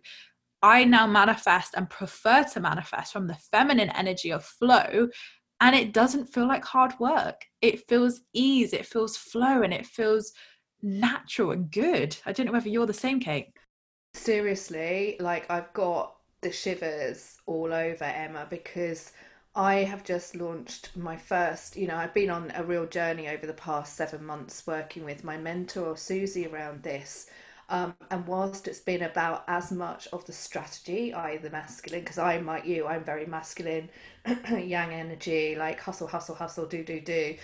I 0.62 0.86
now 0.86 1.06
manifest 1.06 1.74
and 1.76 1.90
prefer 1.90 2.46
to 2.54 2.60
manifest 2.62 3.12
from 3.12 3.28
the 3.28 3.36
feminine 3.36 3.90
energy 3.90 4.32
of 4.32 4.46
flow 4.46 5.10
and 5.60 5.76
it 5.76 5.94
doesn't 5.94 6.34
feel 6.34 6.48
like 6.48 6.64
hard 6.64 6.94
work. 7.00 7.46
It 7.62 7.88
feels 7.88 8.22
ease 8.34 8.74
it 8.74 8.86
feels 8.86 9.18
flow 9.18 9.62
and 9.62 9.74
it 9.74 9.86
feels 9.86 10.32
natural 10.82 11.52
and 11.52 11.70
good. 11.70 12.16
I 12.26 12.32
don't 12.32 12.46
know 12.46 12.52
whether 12.54 12.70
you're 12.70 12.86
the 12.86 12.94
same 12.94 13.20
kate. 13.20 13.48
Seriously 14.14 15.18
like 15.20 15.50
i've 15.50 15.74
got 15.74 16.16
the 16.42 16.52
shivers 16.52 17.38
all 17.46 17.74
over 17.74 18.04
emma 18.04 18.46
because 18.50 19.12
i 19.56 19.76
have 19.76 20.04
just 20.04 20.36
launched 20.36 20.96
my 20.96 21.16
first 21.18 21.76
you 21.76 21.88
know 21.88 21.96
i've 21.96 22.14
been 22.14 22.30
on 22.30 22.52
a 22.56 22.64
real 22.64 22.86
journey 22.86 23.28
over 23.28 23.46
the 23.46 23.54
past 23.54 23.96
seven 23.96 24.24
months 24.26 24.66
working 24.66 25.04
with 25.06 25.24
my 25.24 25.38
mentor 25.38 25.96
susie 25.98 26.48
around 26.48 26.84
this 26.84 27.30
um, 27.70 27.96
and 28.12 28.28
whilst 28.28 28.68
it's 28.68 28.80
been 28.82 29.04
about 29.04 29.46
as 29.48 29.72
much 29.72 30.08
of 30.12 30.26
the 30.26 30.34
strategy, 30.34 31.14
i.e., 31.14 31.38
the 31.38 31.50
masculine, 31.50 32.02
because 32.02 32.18
I'm 32.20 32.46
like 32.46 32.66
you, 32.66 32.86
I'm 32.86 33.06
very 33.06 33.26
masculine, 33.26 33.90
yang 34.52 34.94
energy, 34.94 35.56
like 35.56 35.80
hustle, 35.80 36.08
hustle, 36.08 36.36
hustle, 36.36 36.66
do, 36.68 36.84
do, 36.84 37.00
do. 37.00 37.36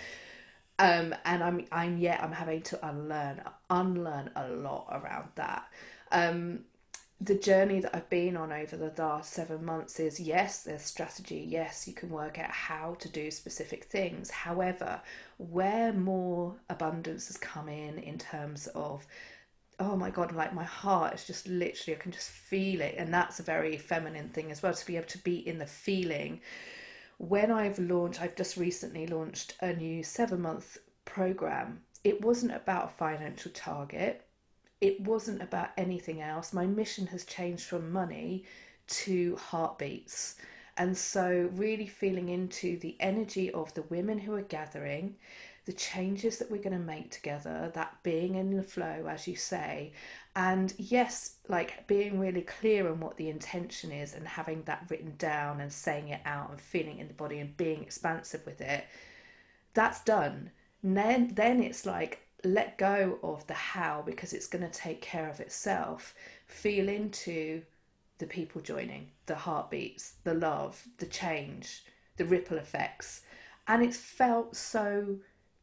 Um, 0.78 1.14
and 1.26 1.42
I'm, 1.42 1.66
I'm 1.72 1.98
yet, 1.98 2.22
I'm 2.22 2.32
having 2.32 2.62
to 2.62 2.88
unlearn, 2.88 3.42
unlearn 3.68 4.30
a 4.36 4.48
lot 4.48 4.88
around 4.90 5.28
that. 5.34 5.68
Um, 6.10 6.60
the 7.20 7.34
journey 7.34 7.80
that 7.80 7.94
I've 7.94 8.08
been 8.08 8.36
on 8.36 8.50
over 8.50 8.76
the 8.76 8.92
last 8.96 9.32
seven 9.34 9.64
months 9.64 10.00
is 10.00 10.18
yes, 10.18 10.62
there's 10.62 10.82
strategy. 10.82 11.44
Yes, 11.46 11.86
you 11.86 11.92
can 11.92 12.08
work 12.08 12.38
out 12.38 12.50
how 12.50 12.96
to 13.00 13.08
do 13.10 13.30
specific 13.30 13.84
things. 13.84 14.30
However, 14.30 15.02
where 15.36 15.92
more 15.92 16.56
abundance 16.70 17.26
has 17.26 17.36
come 17.36 17.68
in, 17.68 17.98
in 17.98 18.16
terms 18.16 18.68
of 18.68 19.06
oh 19.80 19.96
my 19.96 20.10
god 20.10 20.32
like 20.32 20.52
my 20.52 20.64
heart 20.64 21.14
is 21.14 21.26
just 21.26 21.48
literally 21.48 21.96
i 21.96 21.98
can 21.98 22.12
just 22.12 22.28
feel 22.28 22.82
it 22.82 22.94
and 22.98 23.12
that's 23.12 23.40
a 23.40 23.42
very 23.42 23.78
feminine 23.78 24.28
thing 24.28 24.50
as 24.50 24.62
well 24.62 24.74
to 24.74 24.86
be 24.86 24.96
able 24.96 25.06
to 25.06 25.16
be 25.18 25.36
in 25.48 25.58
the 25.58 25.66
feeling 25.66 26.38
when 27.16 27.50
i've 27.50 27.78
launched 27.78 28.20
i've 28.20 28.36
just 28.36 28.58
recently 28.58 29.06
launched 29.06 29.54
a 29.62 29.72
new 29.72 30.02
seven 30.02 30.42
month 30.42 30.76
program 31.06 31.80
it 32.04 32.20
wasn't 32.20 32.54
about 32.54 32.84
a 32.90 32.96
financial 32.98 33.50
target 33.52 34.26
it 34.80 35.00
wasn't 35.00 35.42
about 35.42 35.70
anything 35.76 36.20
else 36.20 36.52
my 36.52 36.66
mission 36.66 37.06
has 37.06 37.24
changed 37.24 37.64
from 37.64 37.92
money 37.92 38.44
to 38.86 39.36
heartbeats 39.36 40.36
and 40.76 40.96
so 40.96 41.50
really 41.54 41.86
feeling 41.86 42.28
into 42.28 42.78
the 42.78 42.96
energy 43.00 43.50
of 43.52 43.72
the 43.74 43.82
women 43.82 44.18
who 44.18 44.34
are 44.34 44.42
gathering 44.42 45.14
the 45.66 45.72
changes 45.72 46.38
that 46.38 46.50
we're 46.50 46.62
going 46.62 46.72
to 46.72 46.78
make 46.78 47.10
together, 47.10 47.70
that 47.74 48.02
being 48.02 48.34
in 48.34 48.56
the 48.56 48.62
flow, 48.62 49.06
as 49.08 49.28
you 49.28 49.36
say, 49.36 49.92
and 50.34 50.72
yes, 50.78 51.36
like 51.48 51.86
being 51.86 52.18
really 52.18 52.42
clear 52.42 52.88
on 52.90 53.00
what 53.00 53.16
the 53.16 53.28
intention 53.28 53.92
is 53.92 54.14
and 54.14 54.26
having 54.26 54.62
that 54.62 54.86
written 54.88 55.14
down 55.18 55.60
and 55.60 55.72
saying 55.72 56.08
it 56.08 56.20
out 56.24 56.50
and 56.50 56.60
feeling 56.60 56.98
in 56.98 57.08
the 57.08 57.14
body 57.14 57.38
and 57.38 57.56
being 57.56 57.82
expansive 57.82 58.44
with 58.46 58.60
it, 58.60 58.84
that's 59.74 60.02
done. 60.02 60.50
And 60.82 60.96
then, 60.96 61.34
then 61.34 61.62
it's 61.62 61.84
like 61.84 62.20
let 62.44 62.78
go 62.78 63.18
of 63.22 63.46
the 63.46 63.54
how 63.54 64.02
because 64.04 64.32
it's 64.32 64.46
going 64.46 64.68
to 64.68 64.78
take 64.78 65.00
care 65.00 65.28
of 65.28 65.40
itself. 65.40 66.14
Feel 66.46 66.88
into 66.88 67.62
the 68.18 68.26
people 68.26 68.60
joining, 68.60 69.10
the 69.26 69.34
heartbeats, 69.34 70.14
the 70.24 70.34
love, 70.34 70.86
the 70.98 71.06
change, 71.06 71.84
the 72.16 72.24
ripple 72.24 72.58
effects. 72.58 73.22
And 73.66 73.82
it's 73.82 73.96
felt 73.96 74.56
so 74.56 75.16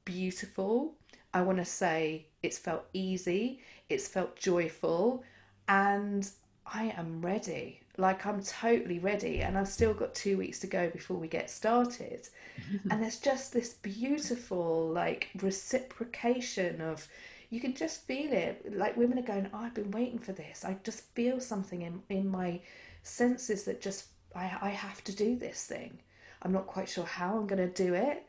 beautiful. 0.06 0.96
I 1.34 1.42
want 1.42 1.58
to 1.60 1.66
say 1.66 2.28
it's 2.42 2.58
felt 2.58 2.86
easy. 2.94 3.62
it's 3.90 4.08
felt 4.08 4.36
joyful, 4.36 5.24
and 5.68 6.30
I 6.66 6.94
am 6.98 7.22
ready. 7.22 7.82
Like 7.98 8.26
I'm 8.26 8.42
totally 8.44 9.00
ready, 9.00 9.42
and 9.42 9.58
I've 9.58 9.68
still 9.68 9.94
got 9.94 10.14
two 10.14 10.38
weeks 10.38 10.60
to 10.60 10.68
go 10.68 10.90
before 10.90 11.18
we 11.18 11.28
get 11.28 11.50
started. 11.50 12.28
and 12.92 13.02
there's 13.02 13.20
just 13.20 13.54
this 13.54 13.74
beautiful, 13.74 14.90
like, 14.90 15.30
reciprocation 15.42 16.82
of 16.82 17.08
you 17.50 17.60
can 17.60 17.74
just 17.74 18.06
feel 18.06 18.32
it. 18.34 18.78
Like 18.78 18.98
women 18.98 19.20
are 19.20 19.24
going, 19.24 19.50
oh, 19.54 19.60
I've 19.60 19.74
been 19.74 19.92
waiting 19.92 20.20
for 20.20 20.34
this. 20.34 20.66
I 20.66 20.78
just 20.84 21.02
feel 21.16 21.40
something 21.40 21.82
in, 21.82 22.02
in 22.10 22.30
my 22.30 22.60
senses 23.04 23.64
that 23.64 23.82
just, 23.82 24.08
I, 24.36 24.58
I 24.62 24.70
have 24.70 25.04
to 25.06 25.16
do 25.16 25.36
this 25.36 25.66
thing. 25.66 26.00
I'm 26.42 26.52
not 26.52 26.68
quite 26.68 26.90
sure 26.90 27.06
how 27.06 27.38
I'm 27.38 27.48
going 27.48 27.66
to 27.66 27.84
do 27.84 27.94
it, 27.94 28.26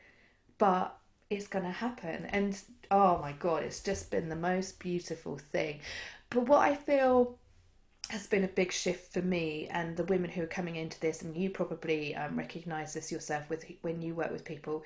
but 0.57 0.97
it's 1.31 1.47
going 1.47 1.65
to 1.65 1.71
happen. 1.71 2.27
And 2.27 2.59
oh 2.91 3.19
my 3.19 3.33
God, 3.33 3.63
it's 3.63 3.83
just 3.83 4.11
been 4.11 4.29
the 4.29 4.37
most 4.37 4.79
beautiful 4.79 5.39
thing. 5.39 5.81
But 6.31 6.47
what 6.47 6.61
I 6.61 6.75
feel 6.75 7.39
has 8.11 8.27
been 8.27 8.44
a 8.44 8.49
big 8.49 8.73
shift 8.73 9.12
for 9.12 9.23
me 9.23 9.68
and 9.71 9.97
the 9.97 10.05
women 10.05 10.31
who 10.31 10.42
are 10.42 10.47
coming 10.47 10.77
into 10.77 10.99
this, 11.01 11.23
and 11.23 11.37
you 11.37 11.51
probably 11.51 12.14
um, 12.14 12.37
recognize 12.37 12.94
this 12.94 13.12
yourself 13.12 13.49
with 13.51 13.64
when 13.83 14.01
you 14.01 14.14
work 14.14 14.33
with 14.33 14.44
people, 14.44 14.85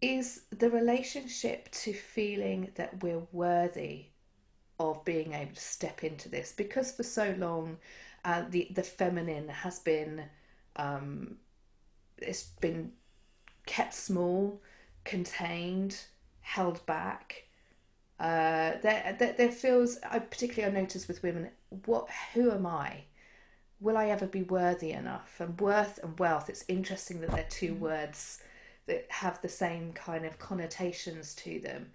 is 0.00 0.42
the 0.50 0.70
relationship 0.70 1.70
to 1.70 1.92
feeling 1.92 2.70
that 2.74 3.02
we're 3.02 3.22
worthy 3.30 4.06
of 4.80 5.04
being 5.04 5.32
able 5.32 5.54
to 5.54 5.60
step 5.60 6.02
into 6.02 6.28
this. 6.28 6.52
Because 6.52 6.92
for 6.92 7.04
so 7.04 7.34
long 7.38 7.78
uh, 8.24 8.44
the 8.50 8.68
the 8.74 8.82
feminine 8.82 9.48
has 9.48 9.78
been 9.78 10.24
um, 10.76 11.36
it's 12.18 12.44
been 12.60 12.92
kept 13.66 13.94
small 13.94 14.60
contained 15.04 15.96
held 16.40 16.84
back 16.86 17.44
uh, 18.22 18.78
there, 18.82 19.16
there, 19.18 19.34
there 19.36 19.52
feels 19.52 19.98
I 20.08 20.20
particularly 20.20 20.74
I 20.74 20.80
notice 20.80 21.08
with 21.08 21.22
women 21.22 21.50
what 21.86 22.08
who 22.32 22.52
am 22.52 22.66
I 22.66 23.04
will 23.80 23.96
I 23.96 24.06
ever 24.10 24.26
be 24.26 24.44
worthy 24.44 24.92
enough 24.92 25.40
and 25.40 25.60
worth 25.60 25.98
and 26.02 26.16
wealth 26.18 26.48
it's 26.48 26.64
interesting 26.68 27.20
that 27.20 27.32
they're 27.32 27.46
two 27.50 27.74
mm. 27.74 27.80
words 27.80 28.40
that 28.86 29.06
have 29.10 29.40
the 29.42 29.48
same 29.48 29.92
kind 29.92 30.24
of 30.24 30.38
connotations 30.38 31.34
to 31.36 31.58
them. 31.60 31.90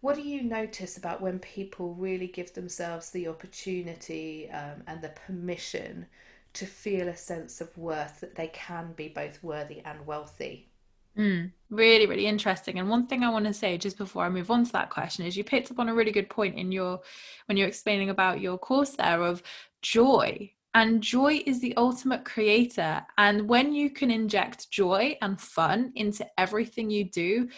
What 0.00 0.16
do 0.16 0.22
you 0.22 0.42
notice 0.42 0.96
about 0.96 1.20
when 1.20 1.38
people 1.38 1.94
really 1.94 2.26
give 2.26 2.54
themselves 2.54 3.10
the 3.10 3.28
opportunity 3.28 4.50
um, 4.50 4.82
and 4.86 5.02
the 5.02 5.10
permission 5.10 6.06
to 6.54 6.66
feel 6.66 7.08
a 7.08 7.16
sense 7.16 7.60
of 7.60 7.76
worth 7.76 8.20
that 8.20 8.34
they 8.34 8.48
can 8.48 8.92
be 8.92 9.08
both 9.08 9.42
worthy 9.42 9.80
and 9.84 10.06
wealthy? 10.06 10.69
Mm, 11.18 11.52
really, 11.70 12.06
really 12.06 12.26
interesting. 12.26 12.78
And 12.78 12.88
one 12.88 13.06
thing 13.06 13.22
I 13.22 13.30
want 13.30 13.44
to 13.46 13.52
say 13.52 13.76
just 13.76 13.98
before 13.98 14.24
I 14.24 14.28
move 14.28 14.50
on 14.50 14.64
to 14.64 14.72
that 14.72 14.90
question 14.90 15.26
is 15.26 15.36
you 15.36 15.44
picked 15.44 15.70
up 15.70 15.78
on 15.78 15.88
a 15.88 15.94
really 15.94 16.12
good 16.12 16.30
point 16.30 16.56
in 16.56 16.72
your 16.72 17.00
when 17.46 17.56
you're 17.56 17.68
explaining 17.68 18.10
about 18.10 18.40
your 18.40 18.58
course 18.58 18.90
there 18.90 19.22
of 19.22 19.42
joy 19.82 20.50
and 20.74 21.02
joy 21.02 21.42
is 21.46 21.60
the 21.60 21.76
ultimate 21.76 22.24
creator. 22.24 23.04
And 23.18 23.48
when 23.48 23.72
you 23.72 23.90
can 23.90 24.10
inject 24.10 24.70
joy 24.70 25.16
and 25.20 25.40
fun 25.40 25.92
into 25.96 26.24
everything 26.38 26.90
you 26.90 27.10
do, 27.10 27.48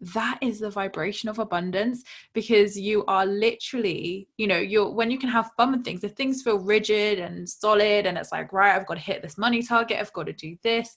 that 0.00 0.38
is 0.40 0.60
the 0.60 0.70
vibration 0.70 1.28
of 1.28 1.38
abundance 1.38 2.04
because 2.32 2.78
you 2.78 3.04
are 3.06 3.26
literally, 3.26 4.28
you 4.38 4.46
know, 4.46 4.58
you're 4.58 4.90
when 4.90 5.10
you 5.10 5.18
can 5.18 5.28
have 5.28 5.50
fun 5.58 5.72
with 5.72 5.84
things, 5.84 6.04
if 6.04 6.12
things 6.12 6.42
feel 6.42 6.58
rigid 6.58 7.18
and 7.18 7.46
solid, 7.46 8.06
and 8.06 8.16
it's 8.16 8.32
like, 8.32 8.50
right, 8.52 8.74
I've 8.74 8.86
got 8.86 8.94
to 8.94 9.00
hit 9.00 9.20
this 9.20 9.36
money 9.36 9.62
target, 9.62 9.98
I've 10.00 10.12
got 10.12 10.24
to 10.26 10.32
do 10.32 10.56
this. 10.62 10.96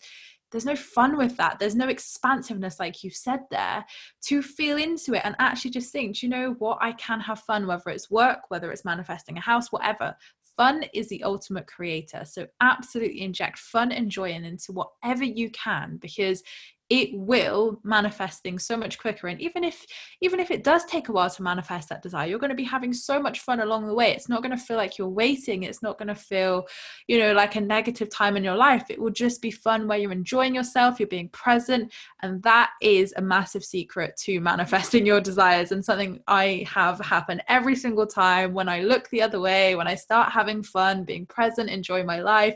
There's 0.54 0.66
no 0.66 0.76
fun 0.78 1.18
with 1.18 1.36
that. 1.38 1.60
There's 1.60 1.76
no 1.76 1.90
expansiveness, 1.90 2.80
like 2.80 3.04
you 3.04 3.10
said 3.10 3.42
there, 3.52 3.84
to 4.28 4.42
feel 4.42 4.78
into 4.78 5.16
it 5.16 5.22
and 5.26 5.36
actually 5.40 5.72
just 5.72 5.92
think, 5.92 6.24
you 6.24 6.30
know 6.30 6.56
what? 6.60 6.78
I 6.80 6.94
can 6.94 7.20
have 7.20 7.40
fun, 7.42 7.68
whether 7.68 7.90
it's 7.90 8.10
work, 8.10 8.40
whether 8.48 8.72
it's 8.72 8.86
manifesting 8.86 9.38
a 9.38 9.42
house, 9.42 9.72
whatever 9.72 10.16
fun 10.56 10.86
is 10.94 11.10
the 11.10 11.24
ultimate 11.24 11.68
creator. 11.68 12.24
So 12.26 12.48
absolutely 12.62 13.22
inject 13.22 13.58
fun 13.58 13.92
and 13.92 14.10
joy 14.10 14.32
in 14.32 14.46
into 14.46 14.72
whatever 14.72 15.24
you 15.24 15.50
can 15.52 15.98
because 15.98 16.44
it 16.90 17.10
will 17.14 17.80
manifest 17.84 18.44
things 18.44 18.66
so 18.66 18.76
much 18.76 19.00
quicker. 19.00 19.28
And 19.28 19.42
even 19.42 19.64
if 19.64 19.86
even 20.22 20.40
if 20.40 20.52
it 20.52 20.64
does 20.64 20.86
take 20.86 21.10
a 21.10 21.12
while 21.12 21.30
to 21.30 21.44
manifest 21.44 21.90
that 21.90 22.02
desire 22.02 22.28
you're 22.28 22.40
going 22.40 22.50
to 22.50 22.56
be 22.56 22.64
having 22.64 22.94
so 22.94 23.22
much 23.22 23.40
fun 23.40 23.62
along 23.62 23.88
the 23.88 23.94
way. 23.94 24.12
It's 24.12 24.30
not 24.30 24.44
going 24.44 24.56
to 24.56 24.64
feel 24.64 24.78
like 24.78 24.98
you're 24.98 25.08
waiting. 25.08 25.64
It's 25.64 25.82
not 25.82 25.98
going 25.98 26.10
to 26.10 26.16
feel 26.16 26.68
you 27.08 27.20
know 27.20 27.34
like 27.34 27.56
a 27.56 27.62
negative 27.62 28.10
time 28.10 28.38
in 28.38 28.44
your 28.44 28.56
life. 28.56 28.84
It 28.90 29.00
will 29.00 29.12
just 29.12 29.42
be 29.42 29.52
fun 29.52 29.88
where 29.88 29.98
you're 29.98 30.12
enjoying 30.12 30.56
yourself 30.56 31.00
you're 31.00 31.08
being 31.08 31.30
present 31.30 31.94
and 32.22 32.42
that 32.44 32.72
is 32.82 33.14
a 33.18 33.22
massive 33.22 33.64
secret 33.64 34.16
to 34.24 34.40
manifesting 34.52 35.06
your 35.06 35.22
desires. 35.22 35.72
And 35.72 35.84
something 35.84 36.20
i 36.28 36.66
have 36.70 37.00
happen 37.00 37.42
every 37.48 37.76
single 37.76 38.08
time 38.08 38.54
when 38.54 38.70
i 38.70 38.82
look 38.82 39.10
the 39.10 39.22
other 39.22 39.40
way 39.40 39.76
when 39.76 39.88
i 39.88 39.96
start 39.96 40.32
having 40.32 40.64
fun 40.64 41.04
being 41.04 41.26
present 41.26 41.70
enjoy 41.70 42.04
my 42.04 42.22
life 42.22 42.56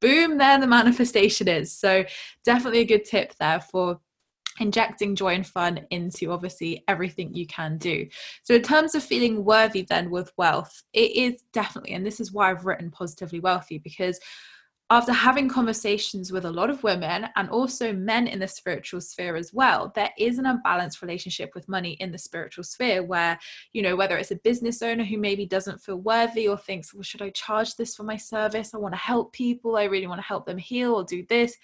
boom, 0.00 0.38
there 0.38 0.58
the 0.60 0.66
manifestation 0.66 1.48
is. 1.48 1.72
So, 1.72 2.04
definitely 2.44 2.80
a 2.80 2.84
good 2.84 3.04
tip 3.04 3.34
there 3.38 3.60
for 3.60 4.00
injecting 4.58 5.14
joy 5.14 5.34
and 5.34 5.46
fun 5.46 5.80
into 5.90 6.32
obviously 6.32 6.82
everything 6.88 7.34
you 7.34 7.46
can 7.46 7.78
do. 7.78 8.06
So, 8.42 8.54
in 8.54 8.62
terms 8.62 8.94
of 8.94 9.02
feeling 9.02 9.44
worthy, 9.44 9.82
then 9.82 10.10
with 10.10 10.32
wealth, 10.36 10.82
it 10.92 11.16
is 11.16 11.42
definitely, 11.52 11.92
and 11.92 12.06
this 12.06 12.20
is 12.20 12.32
why 12.32 12.50
I've 12.50 12.66
written 12.66 12.90
Positively 12.90 13.40
Wealthy, 13.40 13.78
because 13.78 14.18
after 14.88 15.12
having 15.12 15.48
conversations 15.48 16.30
with 16.30 16.44
a 16.44 16.50
lot 16.50 16.70
of 16.70 16.84
women 16.84 17.26
and 17.34 17.50
also 17.50 17.92
men 17.92 18.28
in 18.28 18.38
the 18.38 18.46
spiritual 18.46 19.00
sphere 19.00 19.34
as 19.34 19.52
well, 19.52 19.90
there 19.96 20.10
is 20.16 20.38
an 20.38 20.46
unbalanced 20.46 21.02
relationship 21.02 21.50
with 21.56 21.68
money 21.68 21.92
in 21.94 22.12
the 22.12 22.18
spiritual 22.18 22.62
sphere 22.62 23.02
where, 23.02 23.36
you 23.72 23.82
know, 23.82 23.96
whether 23.96 24.16
it's 24.16 24.30
a 24.30 24.36
business 24.36 24.82
owner 24.82 25.02
who 25.02 25.18
maybe 25.18 25.44
doesn't 25.44 25.80
feel 25.80 25.96
worthy 25.96 26.46
or 26.46 26.56
thinks, 26.56 26.94
well, 26.94 27.02
should 27.02 27.22
I 27.22 27.30
charge 27.30 27.74
this 27.74 27.96
for 27.96 28.04
my 28.04 28.16
service? 28.16 28.74
I 28.74 28.78
want 28.78 28.94
to 28.94 29.00
help 29.00 29.32
people. 29.32 29.76
I 29.76 29.84
really 29.84 30.06
want 30.06 30.20
to 30.20 30.26
help 30.26 30.46
them 30.46 30.58
heal 30.58 30.94
or 30.94 31.02
do 31.02 31.26
this. 31.28 31.56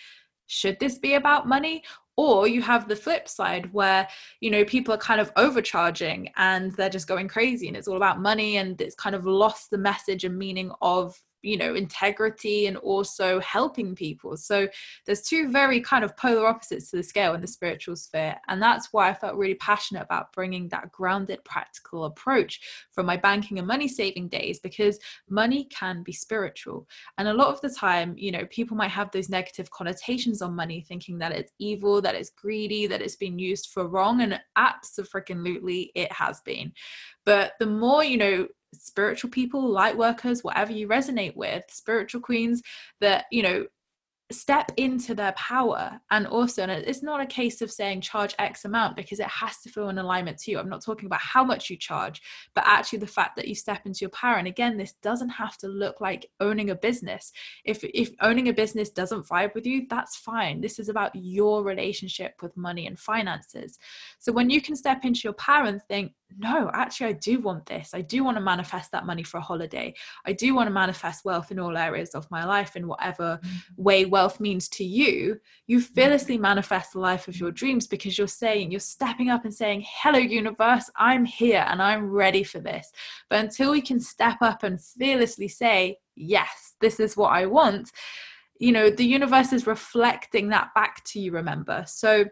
Should 0.48 0.80
this 0.80 0.98
be 0.98 1.14
about 1.14 1.46
money? 1.46 1.84
Or 2.16 2.48
you 2.48 2.60
have 2.60 2.88
the 2.88 2.96
flip 2.96 3.28
side 3.28 3.72
where, 3.72 4.06
you 4.40 4.50
know, 4.50 4.64
people 4.64 4.92
are 4.92 4.98
kind 4.98 5.20
of 5.20 5.30
overcharging 5.36 6.28
and 6.36 6.72
they're 6.72 6.90
just 6.90 7.06
going 7.06 7.28
crazy 7.28 7.68
and 7.68 7.76
it's 7.76 7.88
all 7.88 7.96
about 7.96 8.20
money 8.20 8.56
and 8.56 8.78
it's 8.80 8.96
kind 8.96 9.14
of 9.14 9.24
lost 9.26 9.70
the 9.70 9.78
message 9.78 10.24
and 10.24 10.36
meaning 10.36 10.72
of 10.82 11.18
you 11.42 11.56
know 11.56 11.74
integrity 11.74 12.66
and 12.66 12.76
also 12.78 13.40
helping 13.40 13.94
people. 13.94 14.36
So 14.36 14.68
there's 15.06 15.22
two 15.22 15.50
very 15.50 15.80
kind 15.80 16.04
of 16.04 16.16
polar 16.16 16.46
opposites 16.46 16.90
to 16.90 16.96
the 16.96 17.02
scale 17.02 17.34
in 17.34 17.40
the 17.40 17.46
spiritual 17.46 17.96
sphere 17.96 18.36
and 18.48 18.60
that's 18.60 18.92
why 18.92 19.08
i 19.08 19.14
felt 19.14 19.36
really 19.36 19.54
passionate 19.54 20.02
about 20.02 20.32
bringing 20.32 20.68
that 20.68 20.90
grounded 20.92 21.42
practical 21.44 22.04
approach 22.04 22.60
from 22.92 23.06
my 23.06 23.16
banking 23.16 23.58
and 23.58 23.66
money 23.66 23.88
saving 23.88 24.28
days 24.28 24.58
because 24.60 24.98
money 25.28 25.64
can 25.64 26.02
be 26.02 26.12
spiritual. 26.12 26.86
And 27.18 27.28
a 27.28 27.34
lot 27.34 27.48
of 27.48 27.60
the 27.60 27.70
time 27.70 28.14
you 28.16 28.32
know 28.32 28.46
people 28.50 28.76
might 28.76 28.90
have 28.90 29.10
those 29.10 29.28
negative 29.28 29.70
connotations 29.70 30.42
on 30.42 30.54
money 30.54 30.84
thinking 30.86 31.18
that 31.18 31.32
it's 31.32 31.52
evil 31.58 32.00
that 32.02 32.14
it's 32.14 32.30
greedy 32.30 32.86
that 32.86 33.02
it's 33.02 33.16
been 33.16 33.38
used 33.38 33.70
for 33.70 33.88
wrong 33.88 34.22
and 34.22 34.40
absolutely 34.56 35.92
it 35.94 36.10
has 36.12 36.40
been. 36.42 36.72
But 37.24 37.52
the 37.58 37.66
more 37.66 38.04
you 38.04 38.16
know 38.16 38.48
spiritual 38.74 39.30
people, 39.30 39.68
light 39.68 39.96
workers, 39.96 40.42
whatever 40.42 40.72
you 40.72 40.88
resonate 40.88 41.36
with, 41.36 41.64
spiritual 41.68 42.20
queens 42.20 42.62
that, 43.00 43.26
you 43.30 43.42
know, 43.42 43.66
step 44.32 44.72
into 44.76 45.14
their 45.14 45.32
power. 45.32 46.00
And 46.10 46.26
also 46.26 46.62
and 46.62 46.70
it's 46.70 47.02
not 47.02 47.20
a 47.20 47.26
case 47.26 47.60
of 47.62 47.70
saying 47.70 48.00
charge 48.00 48.34
x 48.38 48.64
amount 48.64 48.96
because 48.96 49.20
it 49.20 49.28
has 49.28 49.58
to 49.60 49.70
feel 49.70 49.88
in 49.88 49.98
alignment 49.98 50.38
to 50.38 50.50
you. 50.50 50.58
I'm 50.58 50.68
not 50.68 50.84
talking 50.84 51.06
about 51.06 51.20
how 51.20 51.44
much 51.44 51.70
you 51.70 51.76
charge 51.76 52.20
but 52.54 52.64
actually 52.66 53.00
the 53.00 53.06
fact 53.06 53.36
that 53.36 53.48
you 53.48 53.54
step 53.54 53.82
into 53.84 54.00
your 54.00 54.10
power. 54.10 54.36
And 54.36 54.48
again 54.48 54.76
this 54.76 54.94
doesn't 55.02 55.28
have 55.28 55.56
to 55.58 55.68
look 55.68 56.00
like 56.00 56.30
owning 56.40 56.70
a 56.70 56.74
business. 56.74 57.32
If 57.64 57.84
if 57.84 58.10
owning 58.20 58.48
a 58.48 58.52
business 58.52 58.90
doesn't 58.90 59.28
vibe 59.28 59.54
with 59.54 59.66
you 59.66 59.86
that's 59.88 60.16
fine. 60.16 60.60
This 60.60 60.78
is 60.78 60.88
about 60.88 61.14
your 61.14 61.62
relationship 61.62 62.34
with 62.42 62.56
money 62.56 62.86
and 62.86 62.98
finances. 62.98 63.78
So 64.18 64.32
when 64.32 64.50
you 64.50 64.60
can 64.60 64.76
step 64.76 65.04
into 65.04 65.20
your 65.24 65.34
power 65.34 65.66
and 65.66 65.82
think 65.82 66.12
no, 66.38 66.70
actually, 66.72 67.08
I 67.08 67.12
do 67.12 67.40
want 67.40 67.66
this. 67.66 67.90
I 67.94 68.00
do 68.00 68.24
want 68.24 68.36
to 68.36 68.42
manifest 68.42 68.92
that 68.92 69.06
money 69.06 69.22
for 69.22 69.38
a 69.38 69.42
holiday. 69.42 69.94
I 70.26 70.32
do 70.32 70.54
want 70.54 70.68
to 70.68 70.72
manifest 70.72 71.24
wealth 71.24 71.50
in 71.50 71.58
all 71.58 71.76
areas 71.76 72.10
of 72.10 72.30
my 72.30 72.44
life 72.44 72.76
in 72.76 72.86
whatever 72.86 73.38
mm-hmm. 73.42 73.82
way 73.82 74.04
wealth 74.04 74.40
means 74.40 74.68
to 74.70 74.84
you. 74.84 75.40
You 75.66 75.80
fearlessly 75.80 76.38
manifest 76.38 76.92
the 76.92 77.00
life 77.00 77.28
of 77.28 77.38
your 77.38 77.50
dreams 77.50 77.86
because 77.86 78.18
you're 78.18 78.26
saying, 78.26 78.70
you're 78.70 78.80
stepping 78.80 79.30
up 79.30 79.44
and 79.44 79.54
saying, 79.54 79.84
Hello, 79.86 80.18
universe, 80.18 80.90
I'm 80.96 81.24
here 81.24 81.64
and 81.68 81.80
I'm 81.80 82.10
ready 82.10 82.42
for 82.42 82.60
this. 82.60 82.92
But 83.30 83.40
until 83.40 83.72
we 83.72 83.80
can 83.80 84.00
step 84.00 84.38
up 84.40 84.62
and 84.62 84.80
fearlessly 84.80 85.48
say, 85.48 85.98
Yes, 86.14 86.74
this 86.80 87.00
is 87.00 87.16
what 87.16 87.32
I 87.32 87.46
want, 87.46 87.90
you 88.62 88.70
know, 88.70 88.90
the 88.90 89.04
universe 89.04 89.52
is 89.52 89.66
reflecting 89.66 90.48
that 90.50 90.72
back 90.74 91.02
to 91.06 91.18
you, 91.18 91.32
remember. 91.32 91.84
So, 91.88 92.26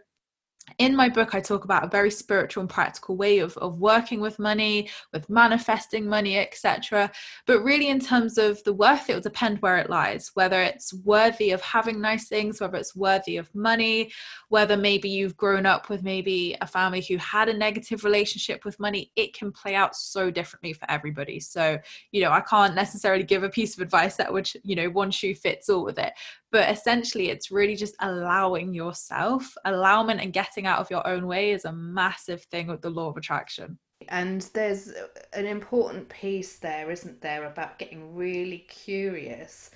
in 0.78 0.94
my 0.94 1.08
book 1.08 1.34
i 1.34 1.40
talk 1.40 1.64
about 1.64 1.84
a 1.84 1.88
very 1.88 2.10
spiritual 2.10 2.60
and 2.60 2.70
practical 2.70 3.16
way 3.16 3.38
of, 3.38 3.56
of 3.58 3.78
working 3.78 4.20
with 4.20 4.38
money 4.38 4.88
with 5.12 5.28
manifesting 5.28 6.06
money 6.06 6.38
etc 6.38 7.10
but 7.46 7.60
really 7.60 7.88
in 7.88 8.00
terms 8.00 8.38
of 8.38 8.62
the 8.64 8.72
worth 8.72 9.08
it 9.08 9.14
will 9.14 9.20
depend 9.20 9.60
where 9.60 9.76
it 9.76 9.90
lies 9.90 10.30
whether 10.34 10.60
it's 10.60 10.92
worthy 10.92 11.50
of 11.50 11.60
having 11.60 12.00
nice 12.00 12.28
things 12.28 12.60
whether 12.60 12.78
it's 12.78 12.96
worthy 12.96 13.36
of 13.36 13.52
money 13.54 14.10
whether 14.48 14.76
maybe 14.76 15.08
you've 15.08 15.36
grown 15.36 15.66
up 15.66 15.88
with 15.88 16.02
maybe 16.02 16.56
a 16.60 16.66
family 16.66 17.00
who 17.00 17.16
had 17.16 17.48
a 17.48 17.56
negative 17.56 18.04
relationship 18.04 18.64
with 18.64 18.80
money. 18.80 19.10
It 19.16 19.32
can 19.32 19.52
play 19.52 19.74
out 19.74 19.94
so 19.94 20.30
differently 20.30 20.72
for 20.72 20.90
everybody. 20.90 21.40
So 21.40 21.78
you 22.12 22.22
know 22.22 22.30
i 22.30 22.40
can't 22.40 22.74
necessarily 22.74 23.22
give 23.22 23.42
a 23.42 23.48
piece 23.48 23.76
of 23.76 23.82
advice 23.82 24.16
that 24.16 24.32
would 24.32 24.50
you 24.64 24.76
know 24.76 24.88
one 24.90 25.10
shoe 25.10 25.34
fits 25.34 25.68
all 25.68 25.84
with 25.84 25.98
it. 25.98 26.12
But 26.52 26.70
essentially 26.70 27.30
it's 27.30 27.50
really 27.50 27.76
just 27.76 27.94
allowing 28.00 28.74
yourself 28.74 29.54
allowment 29.64 30.20
and 30.20 30.32
getting 30.32 30.59
out 30.66 30.78
of 30.78 30.90
your 30.90 31.06
own 31.06 31.26
way 31.26 31.50
is 31.50 31.64
a 31.64 31.72
massive 31.72 32.42
thing 32.44 32.66
with 32.66 32.80
the 32.80 32.90
law 32.90 33.08
of 33.08 33.16
attraction 33.16 33.78
and 34.08 34.42
there's 34.54 34.92
an 35.32 35.46
important 35.46 36.08
piece 36.08 36.56
there 36.56 36.90
isn't 36.90 37.20
there 37.20 37.44
about 37.44 37.78
getting 37.78 38.14
really 38.14 38.58
curious 38.68 39.70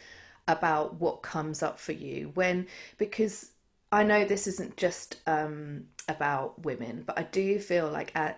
about 0.48 0.94
what 1.00 1.22
comes 1.22 1.62
up 1.62 1.78
for 1.78 1.92
you 1.92 2.30
when 2.34 2.66
because 2.98 3.52
i 3.92 4.02
know 4.02 4.24
this 4.24 4.46
isn't 4.46 4.76
just 4.76 5.20
um, 5.26 5.84
about 6.08 6.60
women 6.64 7.02
but 7.06 7.18
i 7.18 7.22
do 7.24 7.58
feel 7.58 7.90
like 7.90 8.12
uh, 8.14 8.32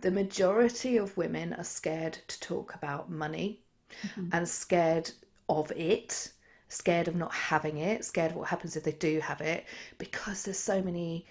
the 0.00 0.10
majority 0.10 0.96
of 0.96 1.16
women 1.16 1.52
are 1.54 1.64
scared 1.64 2.18
to 2.26 2.40
talk 2.40 2.74
about 2.74 3.10
money 3.10 3.60
mm-hmm. 4.02 4.28
and 4.32 4.48
scared 4.48 5.10
of 5.48 5.70
it 5.72 6.32
scared 6.68 7.08
of 7.08 7.16
not 7.16 7.32
having 7.32 7.78
it, 7.78 8.04
scared 8.04 8.32
of 8.32 8.36
what 8.36 8.48
happens 8.48 8.76
if 8.76 8.84
they 8.84 8.92
do 8.92 9.20
have 9.20 9.40
it, 9.40 9.64
because 9.98 10.44
there's 10.44 10.58
so 10.58 10.82
many. 10.82 11.26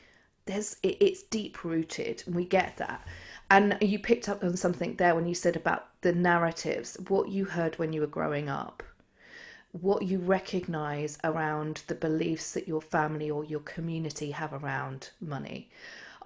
There's 0.48 0.78
it, 0.84 0.98
it's 1.00 1.24
deep 1.24 1.64
rooted, 1.64 2.24
and 2.26 2.36
we 2.36 2.46
get 2.46 2.78
that. 2.78 3.06
And 3.50 3.78
you 3.82 4.00
picked 4.00 4.28
up 4.28 4.44
on 4.44 4.58
something 4.58 4.96
there 4.96 5.16
when 5.16 5.28
you 5.28 5.36
said 5.36 5.56
about 5.56 5.88
the 6.02 6.12
narratives, 6.14 6.98
what 7.08 7.30
you 7.30 7.46
heard 7.46 7.78
when 7.80 7.94
you 7.94 8.02
were 8.02 8.08
growing 8.08 8.50
up, 8.50 8.84
what 9.72 10.04
you 10.04 10.20
recognize 10.20 11.18
around 11.24 11.84
the 11.88 11.96
beliefs 11.96 12.52
that 12.54 12.68
your 12.68 12.82
family 12.82 13.30
or 13.30 13.46
your 13.46 13.62
community 13.62 14.32
have 14.32 14.54
around 14.54 15.12
money. 15.22 15.70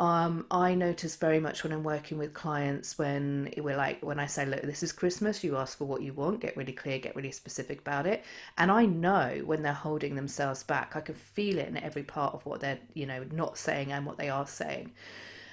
Um, 0.01 0.47
I 0.49 0.73
notice 0.73 1.15
very 1.15 1.39
much 1.39 1.63
when 1.63 1.71
I'm 1.71 1.83
working 1.83 2.17
with 2.17 2.33
clients 2.33 2.97
when 2.97 3.53
we're 3.55 3.77
like, 3.77 4.03
when 4.03 4.17
I 4.17 4.25
say, 4.25 4.47
look, 4.47 4.63
this 4.63 4.81
is 4.81 4.91
Christmas, 4.91 5.43
you 5.43 5.57
ask 5.57 5.77
for 5.77 5.85
what 5.85 6.01
you 6.01 6.11
want, 6.11 6.39
get 6.39 6.57
really 6.57 6.73
clear, 6.73 6.97
get 6.97 7.15
really 7.15 7.29
specific 7.29 7.81
about 7.81 8.07
it. 8.07 8.23
And 8.57 8.71
I 8.71 8.87
know 8.87 9.43
when 9.45 9.61
they're 9.61 9.73
holding 9.73 10.15
themselves 10.15 10.63
back, 10.63 10.95
I 10.95 11.01
can 11.01 11.13
feel 11.13 11.59
it 11.59 11.67
in 11.67 11.77
every 11.77 12.01
part 12.01 12.33
of 12.33 12.43
what 12.47 12.61
they're, 12.61 12.79
you 12.95 13.05
know, 13.05 13.23
not 13.31 13.59
saying 13.59 13.91
and 13.91 14.03
what 14.03 14.17
they 14.17 14.27
are 14.27 14.47
saying. 14.47 14.91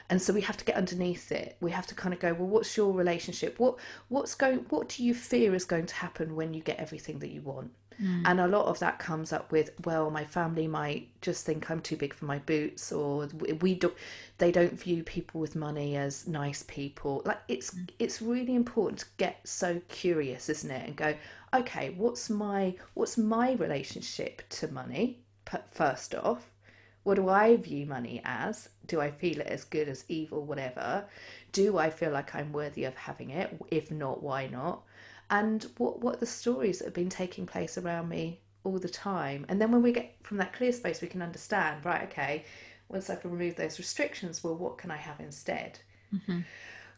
And 0.08 0.22
so 0.22 0.32
we 0.32 0.40
have 0.40 0.56
to 0.56 0.64
get 0.64 0.76
underneath 0.76 1.30
it. 1.30 1.58
We 1.60 1.70
have 1.72 1.86
to 1.88 1.94
kind 1.94 2.14
of 2.14 2.20
go, 2.20 2.32
well, 2.32 2.48
what's 2.48 2.74
your 2.74 2.94
relationship? 2.94 3.58
What 3.58 3.76
what's 4.08 4.34
going 4.34 4.64
what 4.70 4.88
do 4.88 5.04
you 5.04 5.12
fear 5.12 5.54
is 5.54 5.66
going 5.66 5.84
to 5.84 5.94
happen 5.94 6.34
when 6.34 6.54
you 6.54 6.62
get 6.62 6.78
everything 6.78 7.18
that 7.18 7.28
you 7.28 7.42
want? 7.42 7.70
Mm. 8.00 8.22
And 8.24 8.40
a 8.40 8.46
lot 8.46 8.66
of 8.66 8.78
that 8.78 8.98
comes 8.98 9.32
up 9.32 9.50
with, 9.50 9.70
well, 9.84 10.10
my 10.10 10.24
family 10.24 10.68
might 10.68 11.08
just 11.20 11.44
think 11.44 11.70
I'm 11.70 11.80
too 11.80 11.96
big 11.96 12.14
for 12.14 12.26
my 12.26 12.38
boots, 12.38 12.92
or 12.92 13.28
we 13.60 13.74
don't, 13.74 13.94
they 14.38 14.52
don't 14.52 14.78
view 14.80 15.02
people 15.02 15.40
with 15.40 15.56
money 15.56 15.96
as 15.96 16.28
nice 16.28 16.64
people. 16.68 17.22
Like 17.24 17.40
it's 17.48 17.72
mm. 17.72 17.88
it's 17.98 18.22
really 18.22 18.54
important 18.54 19.00
to 19.00 19.06
get 19.16 19.40
so 19.44 19.80
curious, 19.88 20.48
isn't 20.48 20.70
it? 20.70 20.86
And 20.86 20.96
go, 20.96 21.14
okay, 21.52 21.94
what's 21.96 22.30
my 22.30 22.74
what's 22.94 23.18
my 23.18 23.52
relationship 23.52 24.42
to 24.50 24.68
money? 24.68 25.18
First 25.72 26.14
off, 26.14 26.50
what 27.02 27.14
do 27.14 27.28
I 27.28 27.56
view 27.56 27.86
money 27.86 28.20
as? 28.24 28.68
Do 28.86 29.00
I 29.00 29.10
feel 29.10 29.40
it 29.40 29.46
as 29.46 29.64
good 29.64 29.88
as 29.88 30.04
evil, 30.08 30.44
whatever? 30.44 31.06
Do 31.52 31.78
I 31.78 31.90
feel 31.90 32.10
like 32.10 32.34
I'm 32.34 32.52
worthy 32.52 32.84
of 32.84 32.94
having 32.94 33.30
it? 33.30 33.56
If 33.70 33.90
not, 33.90 34.22
why 34.22 34.46
not? 34.46 34.82
And 35.30 35.66
what 35.76 36.00
what 36.00 36.20
the 36.20 36.26
stories 36.26 36.78
that 36.78 36.86
have 36.86 36.94
been 36.94 37.08
taking 37.08 37.46
place 37.46 37.78
around 37.78 38.08
me 38.08 38.40
all 38.64 38.78
the 38.78 38.88
time. 38.88 39.46
And 39.48 39.60
then 39.60 39.70
when 39.70 39.82
we 39.82 39.92
get 39.92 40.14
from 40.22 40.38
that 40.38 40.52
clear 40.52 40.72
space 40.72 41.00
we 41.00 41.08
can 41.08 41.22
understand 41.22 41.84
right 41.84 42.08
okay 42.10 42.44
once 42.88 43.10
i've 43.10 43.24
removed 43.24 43.56
those 43.56 43.78
restrictions 43.78 44.42
well 44.42 44.56
what 44.56 44.78
can 44.78 44.90
i 44.90 44.96
have 44.96 45.20
instead? 45.20 45.78
Mm-hmm. 46.14 46.40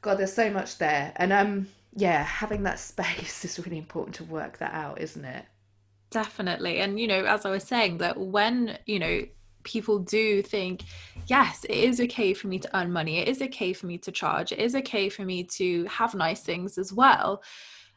god 0.03 0.19
there's 0.19 0.33
so 0.33 0.51
much 0.51 0.79
there. 0.79 1.13
And 1.17 1.33
um 1.33 1.69
yeah 1.97 2.23
having 2.23 2.63
that 2.65 2.79
space 2.93 3.45
is 3.45 3.59
really 3.65 3.79
important 3.79 4.15
to 4.17 4.25
work 4.25 4.59
that 4.59 4.73
out 4.73 5.01
isn't 5.01 5.25
it? 5.25 5.45
Definitely. 6.11 6.79
And 6.79 6.99
you 6.99 7.07
know 7.07 7.25
as 7.25 7.45
i 7.45 7.51
was 7.51 7.65
saying 7.65 7.99
that 7.99 8.19
when 8.19 8.79
you 8.87 8.99
know 8.99 9.23
people 9.63 9.99
do 9.99 10.41
think 10.41 10.85
yes 11.27 11.65
it 11.65 11.77
is 11.77 12.01
okay 12.01 12.33
for 12.33 12.47
me 12.47 12.59
to 12.59 12.77
earn 12.79 12.91
money. 12.91 13.19
It 13.19 13.29
is 13.29 13.43
okay 13.43 13.73
for 13.73 13.87
me 13.87 13.99
to 13.99 14.11
charge. 14.11 14.53
It 14.53 14.59
is 14.59 14.75
okay 14.75 15.09
for 15.09 15.25
me 15.25 15.45
to 15.59 15.85
have 15.85 16.15
nice 16.15 16.41
things 16.41 16.79
as 16.79 16.93
well 16.93 17.43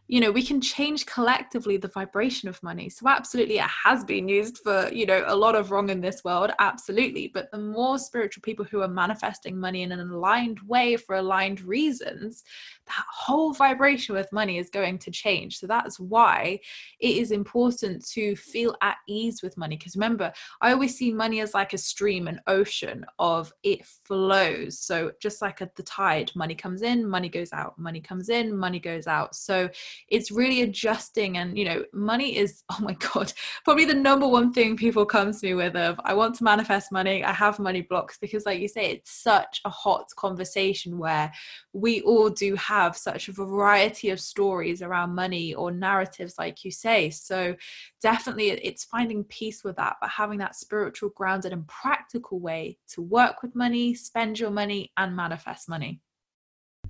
you 0.07 0.19
know 0.19 0.31
we 0.31 0.43
can 0.43 0.59
change 0.59 1.05
collectively 1.05 1.77
the 1.77 1.87
vibration 1.87 2.49
of 2.49 2.61
money. 2.61 2.89
So 2.89 3.07
absolutely 3.07 3.57
it 3.57 3.69
has 3.85 4.03
been 4.03 4.27
used 4.27 4.59
for 4.59 4.89
you 4.91 5.05
know 5.05 5.23
a 5.27 5.35
lot 5.35 5.55
of 5.55 5.71
wrong 5.71 5.89
in 5.89 6.01
this 6.01 6.23
world 6.23 6.51
absolutely. 6.59 7.31
But 7.33 7.49
the 7.51 7.57
more 7.57 7.97
spiritual 7.97 8.41
people 8.41 8.65
who 8.65 8.81
are 8.81 8.87
manifesting 8.87 9.57
money 9.57 9.81
in 9.81 9.91
an 9.91 9.99
aligned 9.99 10.59
way 10.61 10.97
for 10.97 11.15
aligned 11.15 11.61
reasons 11.61 12.43
that 12.85 13.05
whole 13.09 13.53
vibration 13.53 14.13
with 14.13 14.31
money 14.33 14.57
is 14.57 14.69
going 14.69 14.99
to 14.99 15.11
change. 15.11 15.57
So 15.57 15.67
that's 15.67 15.99
why 15.99 16.59
it 16.99 17.17
is 17.17 17.31
important 17.31 18.05
to 18.09 18.35
feel 18.35 18.75
at 18.81 18.97
ease 19.07 19.41
with 19.41 19.57
money. 19.57 19.77
Because 19.77 19.95
remember 19.95 20.33
i 20.61 20.71
always 20.71 20.97
see 20.97 21.11
money 21.13 21.39
as 21.39 21.53
like 21.53 21.73
a 21.73 21.77
stream 21.77 22.27
an 22.27 22.41
ocean 22.47 23.05
of 23.19 23.53
it 23.63 23.85
flows. 23.85 24.79
So 24.79 25.11
just 25.21 25.41
like 25.41 25.61
at 25.61 25.75
the 25.75 25.83
tide 25.83 26.31
money 26.35 26.55
comes 26.55 26.81
in 26.81 27.07
money 27.07 27.29
goes 27.29 27.53
out 27.53 27.79
money 27.79 28.01
comes 28.01 28.29
in 28.29 28.55
money 28.55 28.79
goes 28.79 29.07
out. 29.07 29.33
So 29.35 29.69
it's 30.09 30.31
really 30.31 30.61
adjusting 30.61 31.37
and 31.37 31.57
you 31.57 31.65
know 31.65 31.83
money 31.93 32.37
is 32.37 32.63
oh 32.71 32.77
my 32.81 32.93
god 32.93 33.31
probably 33.63 33.85
the 33.85 33.93
number 33.93 34.27
one 34.27 34.51
thing 34.51 34.75
people 34.75 35.05
come 35.05 35.31
to 35.31 35.45
me 35.45 35.53
with 35.53 35.75
of 35.75 35.99
i 36.03 36.13
want 36.13 36.35
to 36.35 36.43
manifest 36.43 36.91
money 36.91 37.23
i 37.23 37.31
have 37.31 37.59
money 37.59 37.81
blocks 37.81 38.17
because 38.19 38.45
like 38.45 38.59
you 38.59 38.67
say 38.67 38.91
it's 38.91 39.11
such 39.11 39.61
a 39.65 39.69
hot 39.69 40.07
conversation 40.15 40.97
where 40.97 41.31
we 41.73 42.01
all 42.01 42.29
do 42.29 42.55
have 42.55 42.95
such 42.95 43.27
a 43.27 43.31
variety 43.31 44.09
of 44.09 44.19
stories 44.19 44.81
around 44.81 45.15
money 45.15 45.53
or 45.53 45.71
narratives 45.71 46.35
like 46.37 46.63
you 46.63 46.71
say. 46.71 47.09
So 47.09 47.55
definitely 48.01 48.51
it's 48.51 48.83
finding 48.83 49.23
peace 49.25 49.63
with 49.63 49.75
that 49.77 49.95
but 49.99 50.09
having 50.09 50.39
that 50.39 50.55
spiritual 50.55 51.09
grounded 51.09 51.53
and 51.53 51.67
practical 51.67 52.39
way 52.39 52.77
to 52.89 53.01
work 53.01 53.41
with 53.41 53.55
money 53.55 53.93
spend 53.93 54.39
your 54.39 54.51
money 54.51 54.91
and 54.97 55.15
manifest 55.15 55.69
money 55.69 56.01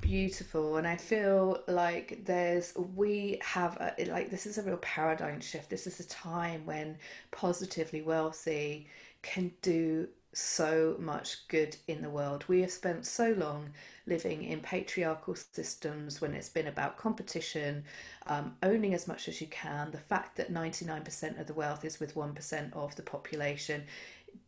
beautiful 0.03 0.77
and 0.77 0.85
i 0.85 0.95
feel 0.97 1.63
like 1.67 2.23
there's 2.25 2.73
we 2.95 3.39
have 3.41 3.77
a, 3.77 4.05
like 4.05 4.29
this 4.29 4.45
is 4.45 4.57
a 4.57 4.63
real 4.63 4.77
paradigm 4.77 5.39
shift. 5.39 5.69
This 5.69 5.87
is 5.87 5.99
a 5.99 6.07
time 6.07 6.65
when 6.65 6.97
positively 7.31 8.01
wealthy 8.01 8.87
can 9.21 9.51
do 9.61 10.07
so 10.33 10.95
much 10.99 11.47
good 11.47 11.75
in 11.87 12.01
the 12.01 12.09
world. 12.09 12.43
We 12.47 12.61
have 12.61 12.71
spent 12.71 13.05
so 13.05 13.33
long 13.33 13.69
living 14.07 14.43
in 14.43 14.59
patriarchal 14.61 15.35
systems 15.35 16.19
when 16.19 16.33
it's 16.33 16.49
been 16.49 16.67
about 16.67 16.97
competition 16.97 17.83
um, 18.25 18.55
owning 18.63 18.93
as 18.93 19.07
much 19.07 19.27
as 19.27 19.39
you 19.39 19.47
can. 19.47 19.91
The 19.91 19.99
fact 19.99 20.35
that 20.37 20.51
99% 20.51 21.39
of 21.39 21.47
the 21.47 21.53
wealth 21.53 21.85
is 21.85 21.99
with 21.99 22.15
1% 22.15 22.73
of 22.73 22.95
the 22.95 23.03
population 23.03 23.83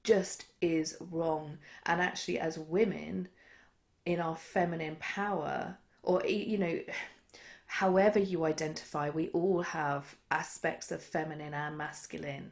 just 0.04 0.46
is 0.60 0.98
wrong. 1.12 1.60
And 1.86 2.02
actually 2.02 2.40
as 2.40 2.58
women 2.58 3.28
in 4.06 4.20
our 4.20 4.36
feminine 4.36 4.96
power 5.00 5.78
or 6.04 6.24
you 6.26 6.58
know 6.58 6.80
however 7.66 8.20
you 8.20 8.46
identify 8.46 9.10
we 9.10 9.30
all 9.30 9.62
have 9.62 10.16
aspects 10.32 10.92
of 10.92 11.02
feminine 11.02 11.54
and 11.54 11.78
masculine. 11.78 12.52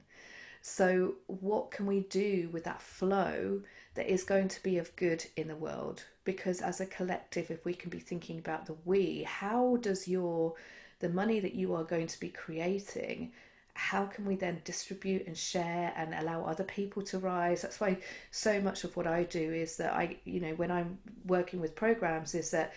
So 0.66 1.16
what 1.28 1.72
can 1.72 1.86
we 1.86 2.02
do 2.02 2.50
with 2.54 2.64
that 2.64 2.82
flow 2.82 3.62
that 3.96 4.10
is 4.10 4.24
going 4.24 4.48
to 4.48 4.64
be 4.64 4.78
of 4.78 4.96
good 4.96 5.26
in 5.36 5.50
the 5.50 5.58
world? 5.58 6.06
Because 6.24 6.62
as 6.62 6.80
a 6.80 6.86
collective 6.86 7.52
if 7.52 7.66
we 7.66 7.74
can 7.74 7.90
be 7.90 8.00
thinking 8.00 8.40
about 8.40 8.66
the 8.66 8.76
we 8.86 9.24
how 9.24 9.78
does 9.82 10.08
your 10.08 10.56
the 11.00 11.10
money 11.10 11.40
that 11.42 11.54
you 11.54 11.76
are 11.76 11.84
going 11.84 12.08
to 12.08 12.20
be 12.20 12.30
creating 12.30 13.34
how 13.76 14.06
can 14.06 14.26
we 14.26 14.36
then 14.36 14.62
distribute 14.64 15.26
and 15.26 15.36
share 15.36 15.94
and 15.96 16.14
allow 16.14 16.44
other 16.46 16.64
people 16.64 17.02
to 17.04 17.18
rise? 17.18 17.64
That's 17.64 17.80
why 17.80 17.98
so 18.32 18.62
much 18.62 18.84
of 18.84 18.96
what 18.96 19.08
i 19.08 19.24
do 19.24 19.54
is 19.54 19.78
that 19.78 19.94
i 19.94 20.18
you 20.26 20.40
know 20.40 20.54
when 20.56 20.72
i'm 20.72 20.98
working 21.26 21.60
with 21.60 21.76
programs 21.76 22.36
is 22.36 22.52
that 22.52 22.74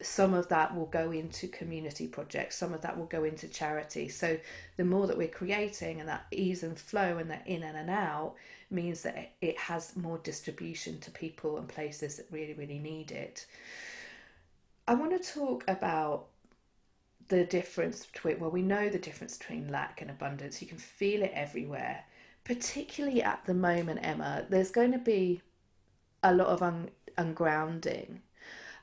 some 0.00 0.34
of 0.34 0.48
that 0.48 0.74
will 0.74 0.86
go 0.86 1.12
into 1.12 1.46
community 1.48 2.06
projects 2.06 2.56
some 2.56 2.72
of 2.72 2.80
that 2.82 2.96
will 2.98 3.06
go 3.06 3.24
into 3.24 3.46
charity. 3.48 4.08
So 4.08 4.38
the 4.76 4.84
more 4.84 5.06
that 5.06 5.16
we're 5.16 5.28
creating 5.28 6.00
and 6.00 6.08
that 6.08 6.26
ease 6.32 6.62
and 6.64 6.76
flow 6.78 7.18
and 7.18 7.30
that 7.30 7.46
in 7.46 7.62
and, 7.62 7.88
out 7.90 8.34
means 8.70 9.02
that 9.02 9.32
it 9.40 9.58
has 9.58 9.96
more 9.96 10.18
distribution 10.18 10.98
to 11.00 11.10
people 11.10 11.58
and 11.58 11.68
places 11.68 12.16
that 12.16 12.26
really 12.30 12.54
really 12.54 12.78
need 12.78 13.12
it. 13.12 13.46
I 14.88 14.94
want 14.94 15.12
to 15.22 15.32
talk 15.32 15.64
about 15.68 16.26
the 17.32 17.44
difference 17.44 18.04
between, 18.04 18.38
well, 18.38 18.50
we 18.50 18.60
know 18.60 18.90
the 18.90 18.98
difference 18.98 19.38
between 19.38 19.68
lack 19.68 20.02
and 20.02 20.10
abundance. 20.10 20.60
You 20.60 20.68
can 20.68 20.76
feel 20.76 21.22
it 21.22 21.32
everywhere, 21.34 22.04
particularly 22.44 23.22
at 23.22 23.42
the 23.46 23.54
moment, 23.54 24.00
Emma. 24.02 24.44
There's 24.50 24.70
going 24.70 24.92
to 24.92 24.98
be 24.98 25.40
a 26.22 26.34
lot 26.34 26.48
of 26.48 26.62
un- 26.62 26.90
ungrounding. 27.16 28.18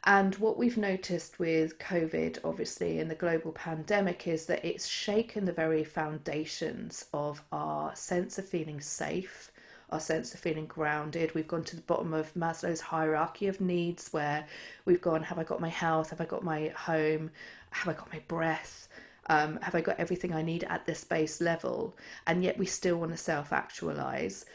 And 0.03 0.33
what 0.35 0.57
we've 0.57 0.77
noticed 0.77 1.37
with 1.37 1.77
COVID, 1.77 2.39
obviously, 2.43 2.97
in 2.97 3.07
the 3.07 3.13
global 3.13 3.51
pandemic, 3.51 4.27
is 4.27 4.47
that 4.47 4.65
it's 4.65 4.87
shaken 4.87 5.45
the 5.45 5.53
very 5.53 5.83
foundations 5.83 7.05
of 7.13 7.43
our 7.51 7.95
sense 7.95 8.39
of 8.39 8.47
feeling 8.47 8.81
safe, 8.81 9.51
our 9.91 9.99
sense 9.99 10.33
of 10.33 10.39
feeling 10.39 10.65
grounded. 10.65 11.33
We've 11.33 11.47
gone 11.47 11.63
to 11.65 11.75
the 11.75 11.81
bottom 11.83 12.13
of 12.13 12.33
Maslow's 12.33 12.81
hierarchy 12.81 13.47
of 13.47 13.61
needs, 13.61 14.09
where 14.11 14.45
we've 14.85 15.01
gone, 15.01 15.23
Have 15.23 15.39
I 15.39 15.43
got 15.43 15.61
my 15.61 15.69
health? 15.69 16.11
Have 16.11 16.21
I 16.21 16.25
got 16.25 16.43
my 16.43 16.69
home? 16.69 17.31
Have 17.71 17.87
I 17.87 17.97
got 17.97 18.11
my 18.11 18.19
breath? 18.27 18.87
Um, 19.27 19.59
have 19.61 19.75
I 19.75 19.81
got 19.81 19.99
everything 19.99 20.33
I 20.33 20.41
need 20.41 20.63
at 20.63 20.85
this 20.85 21.03
base 21.03 21.39
level? 21.39 21.95
And 22.25 22.43
yet 22.43 22.57
we 22.57 22.65
still 22.65 22.97
want 22.97 23.11
to 23.11 23.17
self 23.17 23.53
actualize 23.53 24.45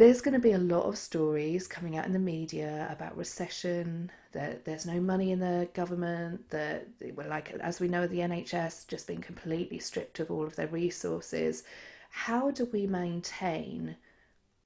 there's 0.00 0.22
going 0.22 0.32
to 0.32 0.40
be 0.40 0.52
a 0.52 0.58
lot 0.58 0.84
of 0.84 0.96
stories 0.96 1.66
coming 1.66 1.98
out 1.98 2.06
in 2.06 2.14
the 2.14 2.18
media 2.18 2.88
about 2.90 3.18
recession 3.18 4.10
that 4.32 4.64
there's 4.64 4.86
no 4.86 4.98
money 4.98 5.30
in 5.30 5.40
the 5.40 5.68
government 5.74 6.48
that 6.48 6.86
like 7.28 7.50
as 7.60 7.80
we 7.80 7.86
know 7.86 8.06
the 8.06 8.20
nhs 8.20 8.88
just 8.88 9.06
being 9.06 9.20
completely 9.20 9.78
stripped 9.78 10.18
of 10.18 10.30
all 10.30 10.44
of 10.44 10.56
their 10.56 10.68
resources 10.68 11.64
how 12.08 12.50
do 12.50 12.64
we 12.72 12.86
maintain 12.86 13.94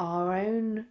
our 0.00 0.36
own 0.36 0.86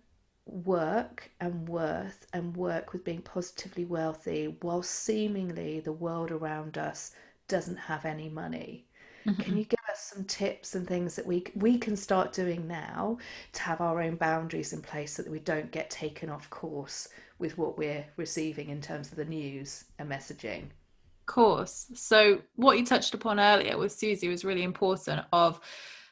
work 0.45 1.31
and 1.39 1.67
worth 1.69 2.27
and 2.33 2.55
work 2.57 2.91
with 2.91 3.03
being 3.03 3.21
positively 3.21 3.85
wealthy 3.85 4.57
while 4.61 4.83
seemingly 4.83 5.79
the 5.79 5.91
world 5.91 6.31
around 6.31 6.77
us 6.77 7.11
doesn't 7.47 7.77
have 7.77 8.03
any 8.05 8.29
money 8.29 8.85
Mm-hmm. 9.25 9.41
Can 9.41 9.57
you 9.57 9.65
give 9.65 9.79
us 9.91 10.11
some 10.13 10.25
tips 10.25 10.75
and 10.75 10.87
things 10.87 11.15
that 11.15 11.25
we 11.25 11.45
we 11.55 11.77
can 11.77 11.95
start 11.95 12.33
doing 12.33 12.67
now 12.67 13.17
to 13.53 13.61
have 13.61 13.79
our 13.81 14.01
own 14.01 14.15
boundaries 14.15 14.73
in 14.73 14.81
place 14.81 15.13
so 15.13 15.23
that 15.23 15.31
we 15.31 15.39
don't 15.39 15.71
get 15.71 15.89
taken 15.89 16.29
off 16.29 16.49
course 16.49 17.09
with 17.39 17.57
what 17.57 17.77
we're 17.77 18.05
receiving 18.17 18.69
in 18.69 18.81
terms 18.81 19.11
of 19.11 19.17
the 19.17 19.25
news 19.25 19.85
and 19.99 20.09
messaging? 20.09 20.65
Course. 21.25 21.87
So 21.93 22.41
what 22.55 22.77
you 22.77 22.85
touched 22.85 23.13
upon 23.13 23.39
earlier 23.39 23.77
with 23.77 23.93
Susie 23.93 24.27
was 24.27 24.43
really 24.43 24.63
important 24.63 25.21
of 25.31 25.59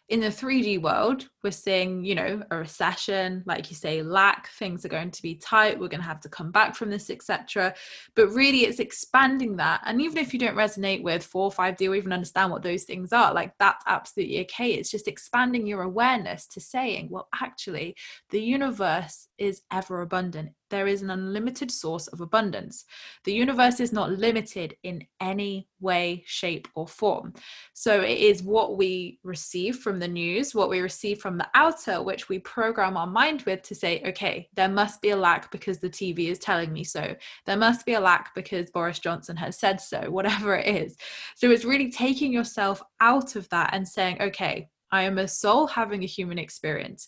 in 0.07 0.21
the 0.21 0.27
3D 0.27 0.81
world, 0.81 1.27
we're 1.43 1.51
seeing, 1.51 2.03
you 2.03 2.15
know, 2.15 2.43
a 2.51 2.57
recession, 2.57 3.43
like 3.45 3.69
you 3.69 3.75
say, 3.75 4.01
lack, 4.01 4.49
things 4.51 4.85
are 4.85 4.89
going 4.89 5.11
to 5.11 5.21
be 5.21 5.35
tight, 5.35 5.79
we're 5.79 5.87
going 5.87 6.01
to 6.01 6.07
have 6.07 6.21
to 6.21 6.29
come 6.29 6.51
back 6.51 6.75
from 6.75 6.89
this, 6.89 7.09
etc. 7.09 7.73
But 8.15 8.29
really, 8.29 8.65
it's 8.65 8.79
expanding 8.79 9.55
that. 9.57 9.81
And 9.85 10.01
even 10.01 10.17
if 10.17 10.33
you 10.33 10.39
don't 10.39 10.55
resonate 10.55 11.03
with 11.03 11.23
4 11.23 11.45
or 11.45 11.51
5D 11.51 11.89
or 11.89 11.95
even 11.95 12.13
understand 12.13 12.51
what 12.51 12.63
those 12.63 12.83
things 12.83 13.11
are, 13.13 13.33
like 13.33 13.53
that's 13.59 13.83
absolutely 13.87 14.41
okay. 14.41 14.73
It's 14.73 14.91
just 14.91 15.07
expanding 15.07 15.65
your 15.65 15.83
awareness 15.83 16.47
to 16.47 16.61
saying, 16.61 17.07
well, 17.09 17.27
actually, 17.41 17.95
the 18.29 18.41
universe 18.41 19.27
is 19.37 19.61
ever 19.71 20.01
abundant 20.01 20.51
there 20.71 20.87
is 20.87 21.03
an 21.03 21.11
unlimited 21.11 21.69
source 21.69 22.07
of 22.07 22.21
abundance. 22.21 22.85
The 23.25 23.33
universe 23.33 23.79
is 23.79 23.93
not 23.93 24.11
limited 24.11 24.75
in 24.81 25.05
any 25.19 25.67
way, 25.79 26.23
shape, 26.25 26.67
or 26.73 26.87
form. 26.87 27.33
So 27.73 28.01
it 28.01 28.17
is 28.17 28.41
what 28.41 28.77
we 28.77 29.19
receive 29.23 29.77
from 29.77 29.99
the 29.99 30.07
news, 30.07 30.55
what 30.55 30.69
we 30.69 30.79
receive 30.79 31.19
from 31.19 31.30
the 31.37 31.47
outer, 31.53 32.01
which 32.01 32.29
we 32.29 32.39
program 32.39 32.97
our 32.97 33.07
mind 33.07 33.43
with 33.43 33.61
to 33.63 33.75
say, 33.75 34.01
okay, 34.05 34.49
there 34.53 34.69
must 34.69 35.01
be 35.01 35.09
a 35.11 35.15
lack 35.15 35.51
because 35.51 35.79
the 35.79 35.89
TV 35.89 36.29
is 36.29 36.39
telling 36.39 36.71
me 36.71 36.83
so. 36.83 37.15
There 37.45 37.57
must 37.57 37.85
be 37.85 37.93
a 37.93 37.99
lack 37.99 38.33
because 38.35 38.71
Boris 38.71 38.99
Johnson 38.99 39.35
has 39.37 39.59
said 39.59 39.81
so, 39.81 39.99
whatever 40.09 40.55
it 40.55 40.67
is. 40.67 40.97
So 41.35 41.49
it's 41.49 41.65
really 41.65 41.91
taking 41.91 42.31
yourself 42.31 42.81
out 42.99 43.35
of 43.35 43.47
that 43.49 43.73
and 43.73 43.87
saying, 43.87 44.21
okay, 44.21 44.69
I 44.91 45.03
am 45.03 45.17
a 45.17 45.27
soul 45.27 45.67
having 45.67 46.03
a 46.03 46.07
human 46.07 46.37
experience 46.37 47.07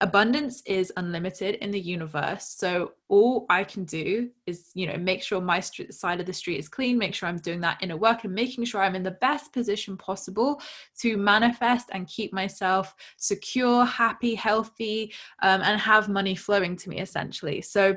abundance 0.00 0.62
is 0.64 0.92
unlimited 0.96 1.56
in 1.56 1.72
the 1.72 1.80
universe 1.80 2.54
so 2.56 2.92
all 3.08 3.46
i 3.50 3.64
can 3.64 3.84
do 3.84 4.30
is 4.46 4.70
you 4.74 4.86
know 4.86 4.96
make 4.96 5.22
sure 5.22 5.40
my 5.40 5.58
side 5.58 6.20
of 6.20 6.26
the 6.26 6.32
street 6.32 6.58
is 6.58 6.68
clean 6.68 6.96
make 6.96 7.14
sure 7.14 7.28
i'm 7.28 7.38
doing 7.38 7.60
that 7.60 7.78
inner 7.80 7.96
work 7.96 8.22
and 8.22 8.32
making 8.32 8.64
sure 8.64 8.80
i'm 8.80 8.94
in 8.94 9.02
the 9.02 9.10
best 9.10 9.52
position 9.52 9.96
possible 9.96 10.60
to 10.96 11.16
manifest 11.16 11.88
and 11.92 12.06
keep 12.06 12.32
myself 12.32 12.94
secure 13.16 13.84
happy 13.84 14.34
healthy 14.34 15.12
um, 15.42 15.60
and 15.62 15.80
have 15.80 16.08
money 16.08 16.34
flowing 16.34 16.76
to 16.76 16.88
me 16.88 17.00
essentially. 17.00 17.60
So 17.60 17.96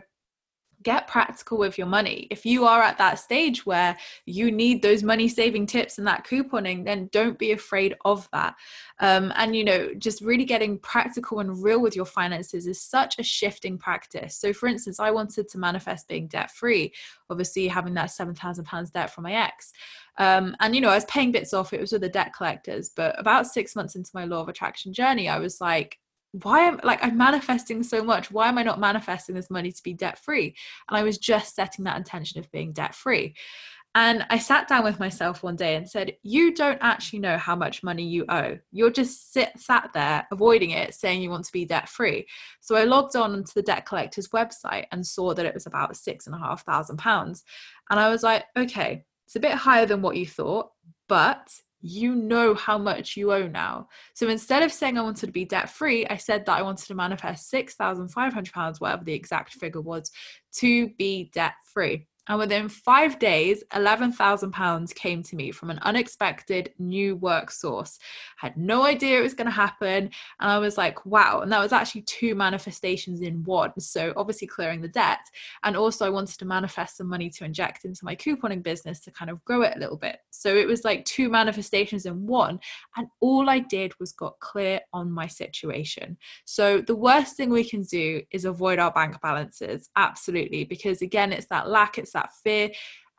get 0.84 1.08
practical 1.08 1.58
with 1.58 1.78
your 1.78 1.88
money. 1.88 2.28
If 2.30 2.46
you 2.46 2.66
are 2.66 2.82
at 2.82 2.98
that 2.98 3.20
stage 3.20 3.66
where 3.66 3.98
you 4.26 4.52
need 4.52 4.82
those 4.82 5.04
money 5.04 5.28
saving 5.28 5.68
tips 5.68 5.98
and 5.98 6.08
that 6.08 6.26
couponing, 6.26 6.86
then 6.86 7.10
don't 7.12 7.38
be 7.38 7.52
afraid 7.52 7.96
of 8.06 8.28
that. 8.34 8.56
Um, 9.00 9.32
and, 9.36 9.56
you 9.56 9.64
know, 9.64 9.94
just 9.98 10.22
really 10.22 10.46
getting 10.46 10.80
practical 10.80 11.40
and 11.40 11.64
real 11.64 11.82
with 11.82 11.96
your 11.96 12.06
finances 12.06 12.68
is 12.68 12.82
such 12.82 13.20
a 13.20 13.24
shifting 13.24 13.78
practice. 13.78 14.38
So, 14.38 14.54
for 14.54 14.68
instance, 14.68 15.00
I 15.00 15.12
wanted 15.12 15.50
to 15.50 15.58
manifest 15.58 16.08
being 16.08 16.28
debt 16.28 16.52
free, 16.52 16.94
obviously 17.30 17.68
having 17.68 17.94
that 17.96 18.10
£7,000 18.10 18.92
debt 18.92 19.12
from 19.12 19.24
my 19.24 19.34
ex. 19.34 19.72
Um, 20.18 20.56
and, 20.60 20.76
you 20.76 20.82
know, 20.82 20.90
I 20.90 20.96
was 20.96 21.06
paying 21.06 21.32
bits 21.32 21.54
off, 21.54 21.74
it 21.74 21.82
was 21.82 21.92
with 21.92 22.02
the 22.02 22.10
debt 22.10 22.34
collectors. 22.36 22.92
But 22.96 23.20
about 23.20 23.48
six 23.48 23.76
months 23.76 23.96
into 23.96 24.12
my 24.14 24.26
law 24.26 24.42
of 24.42 24.50
attraction 24.50 24.94
journey, 24.94 25.30
I 25.30 25.40
was 25.40 25.62
like, 25.62 25.98
why 26.32 26.62
am 26.62 26.80
I 26.84 26.88
like 26.88 27.04
I'm 27.04 27.18
manifesting 27.18 27.84
so 27.84 28.04
much? 28.04 28.32
Why 28.32 28.48
am 28.48 28.58
I 28.58 28.64
not 28.64 28.80
manifesting 28.80 29.36
this 29.36 29.50
money 29.50 29.72
to 29.72 29.84
be 29.84 29.94
debt 29.94 30.18
free? 30.18 30.56
And 30.90 30.98
I 30.98 31.04
was 31.04 31.18
just 31.18 31.56
setting 31.56 31.86
that 31.86 31.98
intention 31.98 32.40
of 32.40 32.52
being 32.52 32.72
debt 32.72 32.96
free. 32.96 33.36
And 33.94 34.26
I 34.30 34.38
sat 34.38 34.70
down 34.70 34.86
with 34.86 35.02
myself 35.02 35.44
one 35.44 35.58
day 35.58 35.76
and 35.76 35.90
said, 35.90 36.16
You 36.24 36.54
don't 36.54 36.78
actually 36.82 37.20
know 37.20 37.38
how 37.38 37.58
much 37.58 37.84
money 37.84 38.04
you 38.04 38.26
owe. 38.30 38.58
You're 38.72 38.92
just 38.92 39.34
sit, 39.34 39.52
sat 39.60 39.90
there 39.94 40.26
avoiding 40.32 40.70
it, 40.70 40.94
saying 40.94 41.22
you 41.22 41.30
want 41.30 41.44
to 41.46 41.52
be 41.52 41.66
debt 41.66 41.90
free. 41.90 42.26
So 42.62 42.76
I 42.76 42.86
logged 42.86 43.18
on 43.18 43.44
to 43.44 43.54
the 43.54 43.62
debt 43.62 43.86
collector's 43.86 44.30
website 44.30 44.86
and 44.94 45.06
saw 45.06 45.34
that 45.34 45.46
it 45.46 45.54
was 45.54 45.66
about 45.66 45.98
six 45.98 46.26
and 46.26 46.36
a 46.36 46.40
half 46.40 46.64
thousand 46.66 46.98
pounds. 46.98 47.44
And 47.90 48.00
I 48.00 48.10
was 48.10 48.24
like, 48.24 48.46
Okay, 48.58 49.04
it's 49.28 49.36
a 49.36 49.42
bit 49.42 49.54
higher 49.54 49.86
than 49.86 50.02
what 50.02 50.16
you 50.16 50.26
thought, 50.26 50.70
but 51.10 51.54
you 51.82 52.16
know 52.16 52.54
how 52.54 52.78
much 52.78 53.18
you 53.18 53.32
owe 53.32 53.48
now. 53.48 53.88
So 54.14 54.30
instead 54.30 54.64
of 54.64 54.72
saying 54.72 54.98
I 54.98 55.02
wanted 55.02 55.26
to 55.26 55.32
be 55.32 55.46
debt 55.46 55.70
free, 55.70 56.06
I 56.08 56.18
said 56.18 56.46
that 56.46 56.58
I 56.58 56.62
wanted 56.62 56.88
to 56.88 56.96
manifest 56.96 57.52
£6,500, 57.52 58.80
whatever 58.80 59.04
the 59.04 59.14
exact 59.14 59.54
figure 59.54 59.82
was, 59.82 60.12
to 60.58 60.90
be 60.98 61.32
debt 61.34 61.54
free. 61.74 62.08
And 62.28 62.38
within 62.38 62.70
five 62.70 63.18
days, 63.18 63.64
£11,000 63.74 64.96
came 64.96 65.24
to 65.24 65.36
me 65.36 65.52
from 65.52 65.72
an 65.72 65.80
unexpected 65.80 66.72
new 66.78 67.16
work 67.16 67.50
source. 67.50 67.98
I 68.42 68.46
had 68.46 68.58
no 68.58 68.84
idea 68.84 69.20
it 69.20 69.24
was 69.24 69.34
going 69.34 69.46
to 69.46 69.52
happen. 69.52 70.12
And 70.40 70.52
I 70.52 70.60
was 70.60 70.78
like, 70.78 71.04
wow. 71.06 71.42
And 71.42 71.52
that 71.52 71.62
was 71.62 71.74
actually 71.74 72.04
two 72.04 72.36
manifestations 72.36 73.22
in 73.22 73.44
one. 73.44 73.72
So, 73.80 74.14
obviously, 74.16 74.48
clearing 74.48 74.82
the 74.82 74.88
debt. 74.88 75.20
And 75.64 75.76
also, 75.76 76.06
I 76.06 76.10
wanted 76.10 76.38
to 76.40 76.46
manifest 76.46 76.98
some 76.98 77.08
money 77.08 77.30
to 77.32 77.44
inject 77.44 77.86
into 77.86 78.06
my 78.06 78.16
couponing 78.16 78.62
business 78.62 79.00
to 79.02 79.12
kind 79.12 79.32
of 79.32 79.44
grow 79.44 79.64
it 79.64 79.76
a 79.76 79.80
little 79.80 79.98
bit. 79.98 80.20
So, 80.30 80.56
it 80.56 80.68
was 80.68 80.84
like 80.84 81.06
two 81.06 81.28
manifestations 81.28 82.06
in 82.06 82.28
one. 82.28 82.60
And 82.98 83.08
all 83.20 83.50
I 83.50 83.60
did 83.60 84.00
was 84.00 84.12
got 84.12 84.40
clear 84.40 84.82
on 84.94 85.12
my 85.12 85.26
situation. 85.26 86.18
So, 86.46 86.82
the 86.82 86.96
worst 86.96 87.36
thing 87.36 87.50
we 87.50 87.68
can 87.68 87.82
do 87.82 88.22
is 88.30 88.46
avoid 88.46 88.78
our 88.78 88.92
bank 88.92 89.20
balances. 89.22 89.90
Absolutely. 89.96 90.66
Because 90.66 91.02
again, 91.02 91.34
it's 91.34 91.48
that 91.48 91.68
lack, 91.68 91.98
it's 91.98 92.11
that 92.14 92.32
fear. 92.44 92.72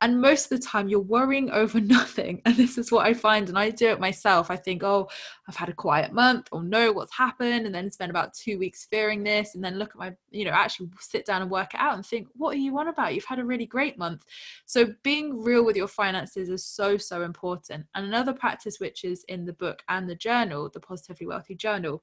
And 0.02 0.20
most 0.20 0.50
of 0.50 0.60
the 0.60 0.66
time 0.66 0.88
you're 0.88 0.98
worrying 0.98 1.48
over 1.52 1.80
nothing. 1.80 2.42
And 2.44 2.56
this 2.56 2.76
is 2.76 2.90
what 2.90 3.06
i 3.06 3.14
find 3.14 3.48
and 3.48 3.56
i 3.56 3.70
do 3.70 3.88
it 3.88 4.00
myself. 4.00 4.50
I 4.50 4.56
think 4.56 4.82
oh 4.82 5.08
i've 5.48 5.56
had 5.56 5.68
a 5.68 5.74
quiet 5.74 6.12
month 6.12 6.48
or 6.50 6.62
no 6.62 6.92
what's 6.92 7.16
happened? 7.16 7.66
And 7.66 7.74
then 7.74 7.90
spend 7.90 8.10
about 8.10 8.34
two 8.34 8.58
weeks 8.58 8.86
fearing 8.90 9.22
this 9.22 9.54
and 9.54 9.62
then 9.62 9.78
look 9.78 9.90
at 9.90 9.96
my 9.96 10.12
you 10.30 10.44
know 10.44 10.50
actually 10.50 10.90
sit 11.00 11.24
down 11.24 11.40
and 11.40 11.50
work 11.50 11.72
it 11.74 11.80
out 11.80 11.94
and 11.94 12.04
think 12.04 12.26
what 12.34 12.54
are 12.56 12.58
you 12.58 12.76
on 12.78 12.88
about? 12.88 13.14
You've 13.14 13.24
had 13.24 13.38
a 13.38 13.44
really 13.44 13.66
great 13.66 13.96
month. 13.96 14.24
So 14.66 14.92
being 15.04 15.40
real 15.40 15.64
with 15.64 15.76
your 15.76 15.88
finances 15.88 16.48
is 16.48 16.66
so 16.66 16.96
so 16.96 17.22
important. 17.22 17.86
And 17.94 18.06
another 18.06 18.32
practice 18.32 18.80
which 18.80 19.04
is 19.04 19.24
in 19.28 19.44
the 19.44 19.52
book 19.52 19.82
and 19.88 20.08
the 20.08 20.16
journal 20.16 20.68
the 20.68 20.80
positively 20.80 21.26
wealthy 21.26 21.54
journal 21.54 22.02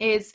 is 0.00 0.34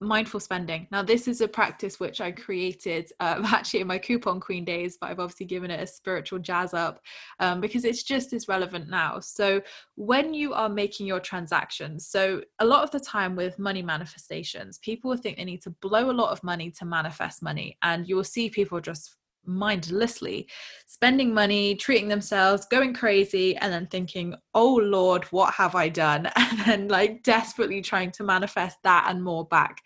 mindful 0.00 0.40
spending. 0.40 0.86
Now, 0.90 1.02
this 1.02 1.28
is 1.28 1.40
a 1.40 1.48
practice 1.48 2.00
which 2.00 2.20
I 2.20 2.32
created 2.32 3.12
um, 3.20 3.44
actually 3.46 3.80
in 3.80 3.86
my 3.86 3.98
coupon 3.98 4.40
queen 4.40 4.64
days, 4.64 4.96
but 5.00 5.10
I've 5.10 5.20
obviously 5.20 5.46
given 5.46 5.70
it 5.70 5.80
a 5.80 5.86
spiritual 5.86 6.38
jazz 6.38 6.74
up 6.74 7.00
um, 7.38 7.60
because 7.60 7.84
it's 7.84 8.02
just 8.02 8.32
as 8.32 8.48
relevant 8.48 8.88
now. 8.88 9.20
So, 9.20 9.60
when 9.96 10.32
you 10.32 10.54
are 10.54 10.68
making 10.68 11.06
your 11.06 11.20
transactions, 11.20 12.06
so 12.06 12.42
a 12.58 12.64
lot 12.64 12.82
of 12.82 12.90
the 12.90 13.00
time 13.00 13.36
with 13.36 13.58
money 13.58 13.82
manifestations, 13.82 14.78
people 14.78 15.16
think 15.16 15.36
they 15.36 15.44
need 15.44 15.62
to 15.62 15.70
blow 15.82 16.10
a 16.10 16.12
lot 16.12 16.30
of 16.30 16.42
money 16.42 16.70
to 16.72 16.84
manifest 16.84 17.42
money, 17.42 17.76
and 17.82 18.08
you 18.08 18.16
will 18.16 18.24
see 18.24 18.48
people 18.48 18.80
just 18.80 19.16
mindlessly 19.44 20.48
spending 20.86 21.32
money 21.32 21.74
treating 21.74 22.08
themselves 22.08 22.66
going 22.66 22.92
crazy 22.94 23.56
and 23.56 23.72
then 23.72 23.86
thinking 23.86 24.34
oh 24.54 24.74
lord 24.74 25.24
what 25.24 25.52
have 25.54 25.74
i 25.74 25.88
done? 25.88 26.30
And 26.36 26.58
then 26.66 26.88
like 26.88 27.22
desperately 27.22 27.80
trying 27.80 28.10
to 28.12 28.24
manifest 28.24 28.78
that 28.82 29.06
and 29.08 29.22
more 29.22 29.46
back 29.46 29.82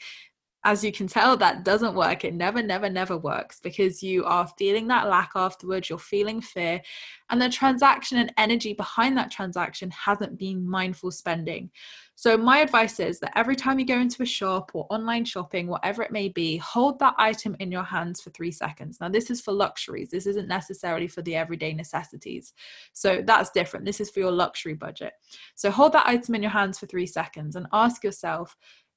as 0.64 0.82
you 0.82 0.92
can 0.92 1.06
tell, 1.06 1.36
that 1.36 1.62
doesn't 1.62 1.94
work. 1.94 2.24
It 2.24 2.34
never, 2.34 2.62
never, 2.62 2.88
never 2.88 3.18
works 3.18 3.60
because 3.60 4.02
you 4.02 4.24
are 4.24 4.48
feeling 4.58 4.88
that 4.88 5.08
lack 5.08 5.32
afterwards, 5.36 5.90
you're 5.90 5.98
feeling 5.98 6.40
fear, 6.40 6.80
and 7.28 7.40
the 7.40 7.50
transaction 7.50 8.18
and 8.18 8.32
energy 8.38 8.72
behind 8.72 9.16
that 9.18 9.30
transaction 9.30 9.90
hasn't 9.90 10.38
been 10.38 10.68
mindful 10.68 11.10
spending. 11.10 11.70
So, 12.16 12.36
my 12.36 12.58
advice 12.58 13.00
is 13.00 13.18
that 13.20 13.36
every 13.36 13.56
time 13.56 13.78
you 13.78 13.84
go 13.84 13.98
into 13.98 14.22
a 14.22 14.26
shop 14.26 14.70
or 14.72 14.86
online 14.88 15.24
shopping, 15.24 15.66
whatever 15.66 16.02
it 16.02 16.12
may 16.12 16.28
be, 16.28 16.56
hold 16.58 16.98
that 17.00 17.14
item 17.18 17.56
in 17.58 17.72
your 17.72 17.82
hands 17.82 18.20
for 18.20 18.30
three 18.30 18.52
seconds. 18.52 18.98
Now, 19.00 19.08
this 19.08 19.30
is 19.30 19.40
for 19.40 19.52
luxuries, 19.52 20.10
this 20.10 20.26
isn't 20.26 20.48
necessarily 20.48 21.08
for 21.08 21.22
the 21.22 21.34
everyday 21.34 21.74
necessities. 21.74 22.54
So, 22.92 23.22
that's 23.24 23.50
different. 23.50 23.84
This 23.84 24.00
is 24.00 24.10
for 24.10 24.20
your 24.20 24.30
luxury 24.30 24.74
budget. 24.74 25.12
So, 25.56 25.70
hold 25.70 25.92
that 25.92 26.06
item 26.06 26.36
in 26.36 26.42
your 26.42 26.52
hands 26.52 26.78
for 26.78 26.86
three 26.86 27.06
seconds 27.06 27.56
and 27.56 27.66
ask 27.72 28.04
yourself, 28.04 28.56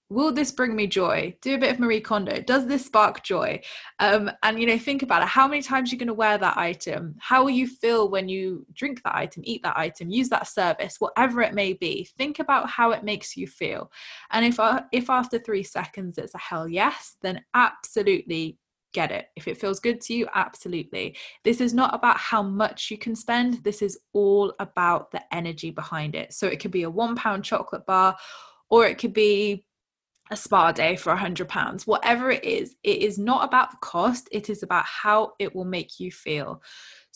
will 0.10 0.32
this 0.32 0.52
bring 0.52 0.76
me 0.76 0.88
joy? 0.88 1.36
Do 1.42 1.56
a 1.56 1.58
bit 1.58 1.72
of 1.72 1.80
marie 1.80 2.00
kondo. 2.00 2.42
Does 2.42 2.66
this 2.66 2.86
spark 2.86 3.24
joy? 3.24 3.62
Um, 4.00 4.32
and 4.44 4.60
you 4.60 4.66
know 4.66 4.78
think 4.78 5.04
about 5.04 5.22
it. 5.22 5.28
How 5.28 5.48
many 5.48 5.62
times 5.62 5.92
you're 5.92 6.00
going 6.00 6.08
to 6.08 6.14
wear 6.14 6.38
that 6.38 6.58
item? 6.58 7.16
How 7.20 7.44
will 7.44 7.52
you 7.52 7.68
feel 7.68 8.10
when 8.10 8.30
you 8.30 8.66
drink 8.74 9.02
that 9.04 9.16
item 9.16 9.44
eat 9.46 9.64
that 9.64 9.78
item 9.78 10.10
use 10.10 10.30
that 10.30 10.48
service 10.48 10.98
whatever 11.00 11.42
it 11.42 11.54
may 11.54 11.74
be? 11.74 12.08
Think 12.18 12.40
about 12.40 12.70
how 12.70 12.92
it 12.92 13.04
makes 13.04 13.36
you 13.36 13.48
feel. 13.48 13.92
And 14.32 14.46
if 14.46 14.60
uh, 14.60 14.84
if 14.92 15.10
after 15.10 15.40
three 15.40 15.64
seconds 15.64 16.18
it's 16.18 16.36
a 16.36 16.40
hell 16.40 16.68
yes 16.68 17.18
then 17.22 17.44
absolutely 17.54 18.58
get 18.94 19.12
it. 19.12 19.28
If 19.36 19.48
it 19.48 19.60
feels 19.60 19.82
good 19.82 20.00
to 20.02 20.14
you 20.14 20.28
absolutely. 20.34 21.18
This 21.44 21.60
is 21.60 21.74
not 21.74 21.94
about 21.94 22.18
how 22.18 22.42
much 22.42 22.90
you 22.90 22.98
can 22.98 23.16
spend. 23.16 23.64
This 23.64 23.82
is 23.82 24.00
all 24.14 24.54
about 24.60 25.12
the 25.12 25.22
energy 25.36 25.70
behind 25.72 26.16
it. 26.16 26.34
So 26.34 26.48
it 26.48 26.60
could 26.62 26.72
be 26.72 26.84
a 26.84 26.90
one 26.90 27.16
pound 27.16 27.44
chocolate 27.44 27.86
bar 27.86 28.18
or 28.70 28.86
it 28.86 28.98
could 28.98 29.14
be 29.14 29.66
a 30.30 30.36
spa 30.38 30.72
day 30.72 30.96
for 30.96 31.12
a 31.12 31.18
hundred 31.18 31.50
pounds. 31.50 31.88
Whatever 31.88 32.32
it 32.32 32.44
is 32.44 32.76
it 32.84 33.02
is 33.02 33.18
not 33.18 33.46
about 33.46 33.72
the 33.72 33.78
cost 33.82 34.28
it 34.32 34.50
is 34.50 34.64
about 34.64 34.86
how 34.86 35.34
it 35.40 35.56
will 35.56 35.66
make 35.66 36.00
you 36.00 36.12
feel 36.12 36.62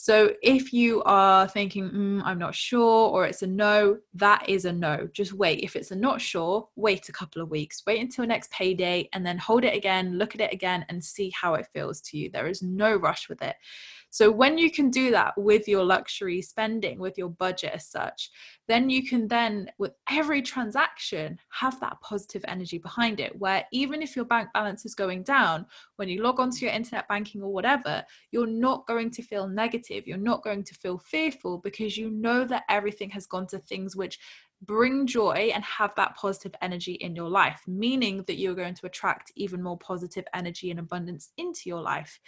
so 0.01 0.33
if 0.41 0.73
you 0.73 1.03
are 1.03 1.47
thinking 1.47 1.87
mm, 1.91 2.21
i'm 2.25 2.39
not 2.39 2.55
sure 2.55 3.09
or 3.09 3.23
it's 3.23 3.43
a 3.43 3.47
no 3.47 3.95
that 4.15 4.43
is 4.49 4.65
a 4.65 4.73
no 4.73 5.07
just 5.13 5.31
wait 5.31 5.59
if 5.59 5.75
it's 5.75 5.91
a 5.91 5.95
not 5.95 6.19
sure 6.19 6.67
wait 6.75 7.07
a 7.07 7.11
couple 7.11 7.39
of 7.39 7.51
weeks 7.51 7.83
wait 7.85 8.01
until 8.01 8.25
next 8.25 8.49
payday 8.49 9.07
and 9.13 9.23
then 9.23 9.37
hold 9.37 9.63
it 9.63 9.75
again 9.75 10.17
look 10.17 10.33
at 10.33 10.41
it 10.41 10.51
again 10.51 10.83
and 10.89 11.03
see 11.03 11.31
how 11.39 11.53
it 11.53 11.67
feels 11.71 12.01
to 12.01 12.17
you 12.17 12.31
there 12.31 12.47
is 12.47 12.63
no 12.63 12.95
rush 12.95 13.29
with 13.29 13.43
it 13.43 13.55
so 14.13 14.29
when 14.29 14.57
you 14.57 14.69
can 14.69 14.89
do 14.89 15.09
that 15.11 15.33
with 15.37 15.69
your 15.69 15.85
luxury 15.85 16.41
spending, 16.41 16.99
with 16.99 17.17
your 17.17 17.29
budget 17.29 17.71
as 17.75 17.87
such, 17.87 18.29
then 18.67 18.89
you 18.89 19.07
can 19.07 19.25
then, 19.29 19.71
with 19.77 19.93
every 20.09 20.41
transaction, 20.41 21.39
have 21.49 21.79
that 21.79 21.99
positive 22.01 22.43
energy 22.45 22.77
behind 22.77 23.21
it. 23.21 23.33
Where 23.39 23.65
even 23.71 24.01
if 24.01 24.17
your 24.17 24.25
bank 24.25 24.49
balance 24.53 24.85
is 24.85 24.95
going 24.95 25.23
down, 25.23 25.65
when 25.95 26.09
you 26.09 26.21
log 26.21 26.41
onto 26.41 26.65
your 26.65 26.73
internet 26.73 27.07
banking 27.07 27.41
or 27.41 27.53
whatever, 27.53 28.03
you're 28.31 28.47
not 28.47 28.85
going 28.85 29.11
to 29.11 29.21
feel 29.21 29.47
negative. 29.47 29.81
You're 30.05 30.17
not 30.17 30.43
going 30.43 30.63
to 30.63 30.75
feel 30.75 30.97
fearful 30.97 31.57
because 31.59 31.97
you 31.97 32.09
know 32.09 32.45
that 32.45 32.63
everything 32.69 33.09
has 33.11 33.25
gone 33.25 33.47
to 33.47 33.59
things 33.59 33.95
which 33.95 34.19
bring 34.61 35.07
joy 35.07 35.51
and 35.53 35.63
have 35.63 35.93
that 35.95 36.15
positive 36.15 36.53
energy 36.61 36.93
in 36.93 37.15
your 37.15 37.29
life, 37.29 37.61
meaning 37.67 38.23
that 38.27 38.37
you're 38.37 38.55
going 38.55 38.75
to 38.75 38.85
attract 38.85 39.31
even 39.35 39.61
more 39.61 39.77
positive 39.77 40.25
energy 40.33 40.69
and 40.71 40.79
abundance 40.79 41.31
into 41.37 41.61
your 41.65 41.81
life. 41.81 42.19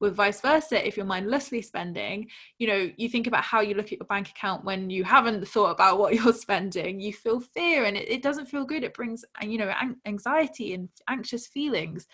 With 0.00 0.14
vice 0.14 0.40
versa 0.40 0.86
if 0.86 0.96
you're 0.96 1.04
mindlessly 1.04 1.60
spending 1.60 2.28
you 2.58 2.68
know 2.68 2.88
you 2.96 3.08
think 3.08 3.26
about 3.26 3.42
how 3.42 3.62
you 3.62 3.74
look 3.74 3.86
at 3.86 3.98
your 3.98 4.06
bank 4.06 4.28
account 4.28 4.64
when 4.64 4.90
you 4.90 5.02
haven't 5.02 5.48
thought 5.48 5.72
about 5.72 5.98
what 5.98 6.14
you're 6.24 6.32
spending 6.32 7.00
you 7.00 7.12
feel 7.12 7.40
fear 7.40 7.82
and 7.84 7.96
it, 7.96 8.08
it 8.08 8.22
doesn't 8.22 8.46
feel 8.46 8.64
good. 8.64 8.84
It 8.84 8.94
brings 8.94 9.24
you 9.42 9.58
know 9.58 9.72
anxiety 10.06 10.72
and 10.72 10.88
anxious 11.08 11.48
feelings. 11.48 12.06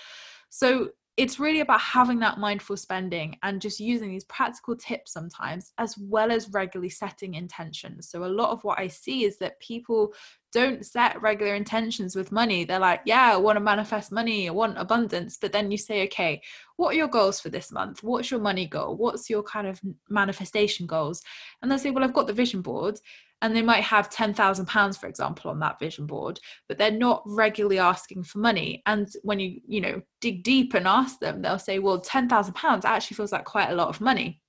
So 0.49 0.93
it's 1.17 1.39
really 1.39 1.61
about 1.61 1.81
having 1.81 2.19
that 2.19 2.39
mindful 2.39 2.77
spending 2.77 3.37
and 3.43 3.61
just 3.61 3.79
using 3.79 4.11
these 4.11 4.25
practical 4.25 4.77
tips 4.77 5.13
sometimes 5.13 5.73
as 5.79 5.97
well 5.99 6.33
as 6.33 6.51
regularly 6.51 6.91
setting 6.91 7.35
intentions 7.35 8.09
so 8.09 8.25
a 8.25 8.27
lot 8.27 8.51
of 8.51 8.63
what 8.65 8.79
i 8.79 8.89
see 8.89 9.25
is 9.25 9.39
that 9.39 9.61
people 9.61 10.13
don't 10.55 10.87
set 10.87 11.21
regular 11.21 11.57
intentions 11.57 12.15
with 12.15 12.31
money. 12.31 12.65
They're 12.65 12.79
like, 12.79 13.01
yeah, 13.05 13.33
I 13.33 13.37
want 13.37 13.57
to 13.57 13.61
manifest 13.61 14.13
money, 14.13 14.49
I 14.49 14.53
want 14.53 14.79
abundance. 14.79 15.37
But 15.37 15.51
then 15.51 15.73
you 15.73 15.77
say, 15.77 16.05
okay, 16.05 16.41
what 16.77 16.95
are 16.95 16.97
your 16.97 17.09
goals 17.09 17.41
for 17.41 17.49
this 17.49 17.73
month? 17.73 18.05
What's 18.05 18.31
your 18.31 18.39
money 18.39 18.69
goal? 18.69 18.97
What's 18.97 19.29
your 19.29 19.43
kind 19.43 19.67
of 19.67 19.81
manifestation 20.09 20.87
goals? 20.87 21.25
And 21.61 21.71
they 21.71 21.77
say, 21.77 21.91
well, 21.91 22.05
I've 22.05 22.15
got 22.15 22.29
the 22.29 22.33
vision 22.33 22.63
board. 22.63 23.01
And 23.45 23.55
they 23.55 23.61
might 23.61 23.85
have 23.85 24.09
£10,000, 24.09 24.99
for 24.99 25.07
example, 25.07 25.51
on 25.51 25.59
that 25.59 25.79
vision 25.79 26.07
board, 26.07 26.41
but 26.67 26.79
they're 26.79 26.91
not 26.91 27.23
regularly 27.27 27.79
asking 27.79 28.23
for 28.25 28.39
money. 28.39 28.83
And 28.87 29.07
when 29.23 29.39
you, 29.39 29.61
you 29.69 29.83
know, 29.83 30.01
dig 30.23 30.43
deep 30.45 30.73
and 30.73 30.89
ask 30.89 31.21
them, 31.21 31.43
they'll 31.43 31.59
say, 31.59 31.79
well, 31.79 32.01
£10,000 32.01 32.85
actually 32.87 33.15
feels 33.15 33.33
like 33.33 33.45
quite 33.45 33.69
a 33.69 33.75
lot 33.75 33.89
of 33.89 34.01
money. 34.01 34.41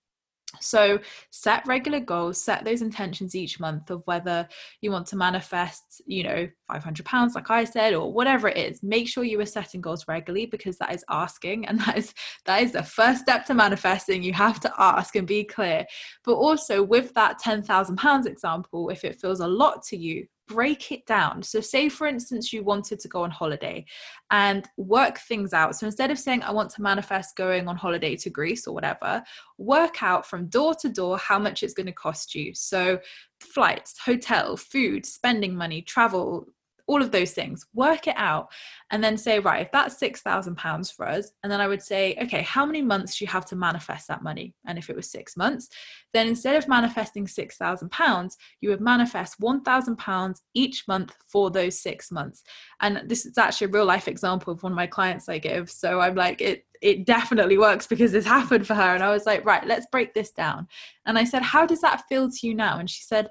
So 0.62 1.00
set 1.32 1.68
regular 1.68 2.00
goals, 2.00 2.42
set 2.42 2.64
those 2.64 2.82
intentions 2.82 3.36
each 3.36 3.60
month 3.60 3.90
of 3.90 4.02
whether 4.06 4.48
you 4.82 4.92
want 4.92 5.08
to 5.08 5.16
manifest, 5.16 6.02
you 6.06 6.24
know, 6.24 6.48
500 6.68 7.06
pounds, 7.06 7.36
like 7.36 7.50
I 7.50 7.64
said, 7.64 7.94
or 7.94 8.12
whatever 8.12 8.48
it 8.48 8.58
is. 8.58 8.82
Make 8.84 9.08
sure 9.08 9.24
you 9.24 9.40
are 9.40 9.46
setting 9.46 9.82
goals 9.82 10.08
regularly 10.08 10.46
because 10.46 10.78
that 10.78 10.94
is 10.94 11.04
asking, 11.10 11.68
and 11.68 11.80
that 11.86 11.98
is 11.98 12.14
that 12.46 12.62
is 12.62 12.72
the 12.72 12.84
first 12.84 13.22
step 13.22 13.46
to 13.46 13.54
manifesting. 13.54 14.24
You 14.24 14.34
have 14.34 14.60
to 14.62 14.74
ask 14.78 15.16
and 15.16 15.28
be 15.28 15.44
clear. 15.44 15.86
But 16.24 16.36
also 16.36 16.84
with 16.84 17.14
that 17.14 17.40
10,000 17.40 17.96
pounds 17.98 18.26
example, 18.26 18.90
if 18.90 19.04
it 19.04 19.20
feels 19.20 19.40
a 19.40 19.48
lot 19.48 19.84
to 19.84 19.98
you, 19.98 20.28
break 20.48 20.92
it 20.92 21.06
down. 21.06 21.44
So, 21.44 21.60
say 21.62 21.90
for 21.90 22.08
instance, 22.08 22.54
you 22.54 22.64
wanted 22.64 23.00
to 23.00 23.08
go 23.08 23.24
on 23.24 23.32
holiday 23.32 23.86
and 24.32 24.68
work 24.78 25.20
things 25.20 25.54
out. 25.54 25.76
So, 25.76 25.86
instead 25.86 26.12
of 26.12 26.20
saying, 26.20 26.44
I 26.44 26.52
want 26.52 26.70
to 26.72 26.82
manifest 26.82 27.36
going 27.36 27.68
on 27.68 27.76
holiday 27.76 28.16
to 28.18 28.30
Greece 28.30 28.68
or 28.68 28.74
whatever, 28.74 29.24
work 29.58 30.04
out 30.04 30.26
from 30.26 30.48
door 30.48 30.76
to 30.76 30.90
door 30.90 31.18
how 31.18 31.40
much 31.40 31.64
it's 31.64 31.74
going 31.74 31.88
to 31.88 31.94
cost 31.94 32.36
you. 32.36 32.54
So, 32.54 33.00
flights, 33.40 33.98
hotel, 34.00 34.58
food, 34.58 35.06
spending 35.06 35.56
money, 35.56 35.82
travel, 35.82 36.48
all 36.88 37.02
of 37.02 37.12
those 37.12 37.32
things 37.32 37.66
work 37.74 38.08
it 38.08 38.16
out 38.18 38.50
and 38.92 39.04
then 39.04 39.18
say 39.18 39.40
right 39.40 39.66
if 39.66 39.72
that's 39.72 39.98
six 39.98 40.22
thousand 40.22 40.56
pounds 40.56 40.92
for 40.92 41.08
us 41.08 41.32
and 41.44 41.52
then 41.52 41.62
i 41.62 41.68
would 41.68 41.82
say 41.82 42.18
okay 42.22 42.42
how 42.42 42.66
many 42.66 42.82
months 42.82 43.18
do 43.18 43.26
you 43.26 43.32
have 43.32 43.46
to 43.46 43.56
manifest 43.56 44.08
that 44.08 44.24
money? 44.24 44.54
And 44.66 44.78
if 44.78 44.90
it 44.90 44.96
was 44.96 45.10
six 45.10 45.36
months 45.36 45.70
then 46.14 46.28
instead 46.28 46.56
of 46.56 46.68
manifesting 46.68 47.28
six 47.28 47.58
thousand 47.58 47.90
pounds 47.92 48.38
you 48.62 48.70
would 48.70 48.82
manifest 48.82 49.36
one 49.40 49.62
thousand 49.62 49.98
pounds 49.98 50.42
each 50.54 50.88
month 50.88 51.16
for 51.28 51.50
those 51.52 51.80
six 51.80 52.12
months. 52.12 52.44
And 52.82 53.04
this 53.08 53.26
is 53.26 53.38
actually 53.38 53.68
a 53.68 53.72
real 53.72 53.86
life 53.86 54.08
example 54.08 54.54
of 54.54 54.64
one 54.64 54.72
of 54.72 54.76
my 54.76 54.88
clients 54.88 55.30
i 55.30 55.38
give. 55.38 55.70
So 55.70 56.00
i'm 56.00 56.16
like 56.16 56.42
it 56.42 56.66
it 56.82 57.06
definitely 57.06 57.58
works 57.58 57.88
because 57.88 58.12
this 58.12 58.26
happened 58.38 58.68
for 58.68 58.76
her. 58.76 58.94
And 58.96 59.04
i 59.04 59.10
was 59.10 59.26
like 59.26 59.46
right 59.46 59.66
let's 59.66 59.88
break 59.92 60.14
this 60.14 60.32
down. 60.32 60.68
And 61.06 61.18
i 61.18 61.24
said 61.24 61.42
how 61.42 61.66
does 61.66 61.82
that 61.82 62.04
feel 62.08 62.30
to 62.30 62.48
you 62.48 62.54
now? 62.54 62.78
And 62.80 62.90
she 62.90 63.04
said 63.04 63.30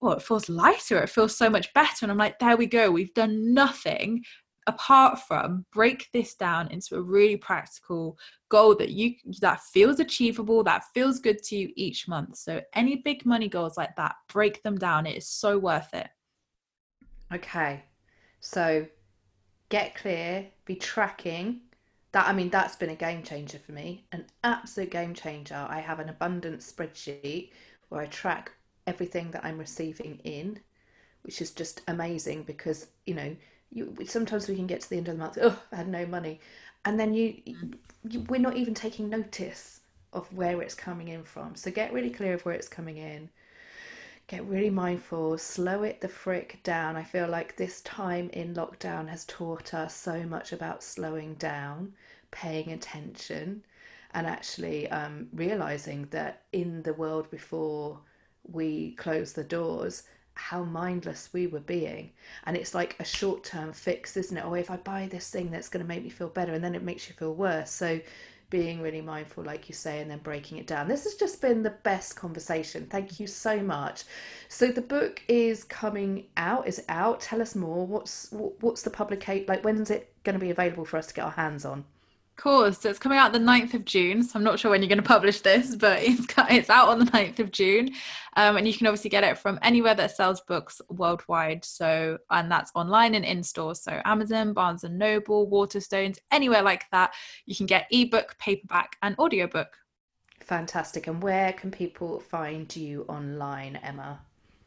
well, 0.00 0.12
it 0.12 0.22
feels 0.22 0.48
lighter. 0.48 0.98
It 0.98 1.10
feels 1.10 1.36
so 1.36 1.50
much 1.50 1.72
better. 1.74 2.04
And 2.04 2.10
I'm 2.10 2.18
like, 2.18 2.38
there 2.38 2.56
we 2.56 2.66
go. 2.66 2.90
We've 2.90 3.14
done 3.14 3.52
nothing 3.52 4.24
apart 4.66 5.18
from 5.20 5.64
break 5.72 6.08
this 6.12 6.34
down 6.34 6.68
into 6.68 6.94
a 6.94 7.00
really 7.02 7.36
practical 7.36 8.18
goal 8.50 8.74
that 8.76 8.90
you 8.90 9.14
that 9.40 9.60
feels 9.72 10.00
achievable 10.00 10.62
that 10.62 10.84
feels 10.94 11.18
good 11.18 11.42
to 11.42 11.56
you 11.56 11.72
each 11.76 12.06
month 12.06 12.36
so 12.36 12.60
any 12.74 12.96
big 12.96 13.24
money 13.24 13.48
goals 13.48 13.76
like 13.76 13.94
that 13.96 14.14
break 14.28 14.62
them 14.62 14.76
down 14.76 15.06
it 15.06 15.16
is 15.16 15.26
so 15.26 15.58
worth 15.58 15.92
it 15.94 16.08
okay 17.32 17.82
so 18.40 18.86
get 19.70 19.94
clear 19.94 20.46
be 20.66 20.76
tracking 20.76 21.60
that 22.12 22.28
i 22.28 22.32
mean 22.32 22.50
that's 22.50 22.76
been 22.76 22.90
a 22.90 22.94
game 22.94 23.22
changer 23.22 23.58
for 23.58 23.72
me 23.72 24.04
an 24.12 24.24
absolute 24.44 24.90
game 24.90 25.14
changer 25.14 25.66
i 25.70 25.80
have 25.80 26.00
an 26.00 26.10
abundance 26.10 26.70
spreadsheet 26.70 27.50
where 27.88 28.02
i 28.02 28.06
track 28.06 28.52
everything 28.90 29.30
that 29.30 29.44
I'm 29.44 29.58
receiving 29.58 30.20
in, 30.24 30.60
which 31.22 31.40
is 31.40 31.50
just 31.52 31.82
amazing 31.88 32.42
because 32.42 32.88
you 33.06 33.14
know 33.14 33.36
you 33.70 33.96
sometimes 34.06 34.48
we 34.48 34.56
can 34.56 34.66
get 34.66 34.80
to 34.82 34.90
the 34.90 34.96
end 34.96 35.08
of 35.08 35.14
the 35.14 35.22
month, 35.24 35.38
oh, 35.40 35.58
I 35.72 35.76
had 35.76 35.88
no 35.88 36.04
money, 36.06 36.40
and 36.84 36.98
then 36.98 37.14
you, 37.14 37.40
you 37.46 38.20
we're 38.28 38.46
not 38.48 38.56
even 38.56 38.74
taking 38.74 39.08
notice 39.08 39.80
of 40.12 40.32
where 40.32 40.60
it's 40.60 40.74
coming 40.74 41.08
in 41.08 41.22
from. 41.22 41.54
So 41.54 41.70
get 41.70 41.92
really 41.92 42.10
clear 42.10 42.34
of 42.34 42.44
where 42.44 42.54
it's 42.54 42.68
coming 42.68 42.96
in. 42.96 43.30
Get 44.26 44.44
really 44.46 44.70
mindful, 44.70 45.38
slow 45.38 45.82
it 45.82 46.00
the 46.00 46.08
frick 46.08 46.60
down. 46.62 46.96
I 46.96 47.02
feel 47.02 47.28
like 47.28 47.56
this 47.56 47.80
time 47.82 48.30
in 48.30 48.54
lockdown 48.54 49.08
has 49.08 49.24
taught 49.24 49.74
us 49.74 49.94
so 49.94 50.22
much 50.24 50.52
about 50.52 50.82
slowing 50.84 51.34
down, 51.34 51.92
paying 52.30 52.72
attention, 52.72 53.64
and 54.14 54.26
actually 54.26 54.88
um, 54.90 55.28
realizing 55.32 56.06
that 56.10 56.42
in 56.52 56.82
the 56.82 56.94
world 56.94 57.30
before 57.30 58.00
we 58.52 58.92
closed 58.92 59.36
the 59.36 59.44
doors, 59.44 60.04
how 60.34 60.64
mindless 60.64 61.30
we 61.32 61.46
were 61.46 61.60
being. 61.60 62.10
And 62.44 62.56
it's 62.56 62.74
like 62.74 62.96
a 62.98 63.04
short 63.04 63.44
term 63.44 63.72
fix, 63.72 64.16
isn't 64.16 64.36
it? 64.36 64.44
Oh, 64.44 64.54
if 64.54 64.70
I 64.70 64.76
buy 64.76 65.06
this 65.06 65.30
thing 65.30 65.50
that's 65.50 65.68
going 65.68 65.84
to 65.84 65.88
make 65.88 66.02
me 66.02 66.10
feel 66.10 66.28
better, 66.28 66.52
and 66.52 66.64
then 66.64 66.74
it 66.74 66.82
makes 66.82 67.08
you 67.08 67.14
feel 67.14 67.34
worse. 67.34 67.70
So 67.70 68.00
being 68.50 68.82
really 68.82 69.00
mindful, 69.00 69.44
like 69.44 69.68
you 69.68 69.74
say, 69.74 70.00
and 70.00 70.10
then 70.10 70.18
breaking 70.18 70.58
it 70.58 70.66
down. 70.66 70.88
This 70.88 71.04
has 71.04 71.14
just 71.14 71.40
been 71.40 71.62
the 71.62 71.70
best 71.70 72.16
conversation. 72.16 72.86
Thank 72.90 73.20
you 73.20 73.26
so 73.26 73.60
much. 73.60 74.02
So 74.48 74.68
the 74.68 74.82
book 74.82 75.22
is 75.28 75.62
coming 75.64 76.26
out. 76.36 76.66
Is 76.66 76.82
out? 76.88 77.20
Tell 77.20 77.40
us 77.40 77.54
more. 77.54 77.86
What's 77.86 78.28
what's 78.32 78.82
the 78.82 78.90
publication? 78.90 79.46
Like 79.46 79.64
when's 79.64 79.90
it 79.90 80.12
going 80.24 80.34
to 80.34 80.44
be 80.44 80.50
available 80.50 80.84
for 80.84 80.96
us 80.96 81.06
to 81.08 81.14
get 81.14 81.24
our 81.24 81.30
hands 81.30 81.64
on? 81.64 81.84
Course. 82.40 82.78
So 82.78 82.90
it's 82.90 82.98
coming 82.98 83.18
out 83.18 83.32
the 83.32 83.38
9th 83.38 83.74
of 83.74 83.84
June. 83.84 84.22
So 84.22 84.38
I'm 84.38 84.44
not 84.44 84.58
sure 84.58 84.70
when 84.70 84.82
you're 84.82 84.88
going 84.88 84.98
to 84.98 85.04
publish 85.04 85.40
this, 85.40 85.76
but 85.84 86.02
it's 86.02 86.26
it's 86.50 86.70
out 86.70 86.88
on 86.88 86.98
the 86.98 87.04
9th 87.06 87.38
of 87.38 87.52
June. 87.52 87.90
Um, 88.36 88.56
and 88.56 88.66
you 88.66 88.74
can 88.74 88.86
obviously 88.86 89.10
get 89.10 89.24
it 89.24 89.38
from 89.38 89.58
anywhere 89.62 89.94
that 89.94 90.16
sells 90.16 90.40
books 90.40 90.80
worldwide. 90.88 91.64
So, 91.64 92.18
and 92.30 92.50
that's 92.50 92.70
online 92.74 93.14
and 93.14 93.24
in 93.24 93.42
store. 93.42 93.74
So 93.74 94.00
Amazon, 94.04 94.52
Barnes 94.52 94.84
and 94.84 94.98
Noble, 94.98 95.48
Waterstones, 95.48 96.18
anywhere 96.30 96.62
like 96.62 96.84
that. 96.92 97.12
You 97.46 97.54
can 97.54 97.66
get 97.66 97.86
ebook, 97.90 98.36
paperback, 98.38 98.96
and 99.02 99.18
audiobook. 99.18 99.76
Fantastic. 100.40 101.06
And 101.06 101.22
where 101.22 101.52
can 101.52 101.70
people 101.70 102.20
find 102.20 102.74
you 102.74 103.04
online, 103.08 103.76
Emma? 103.76 104.20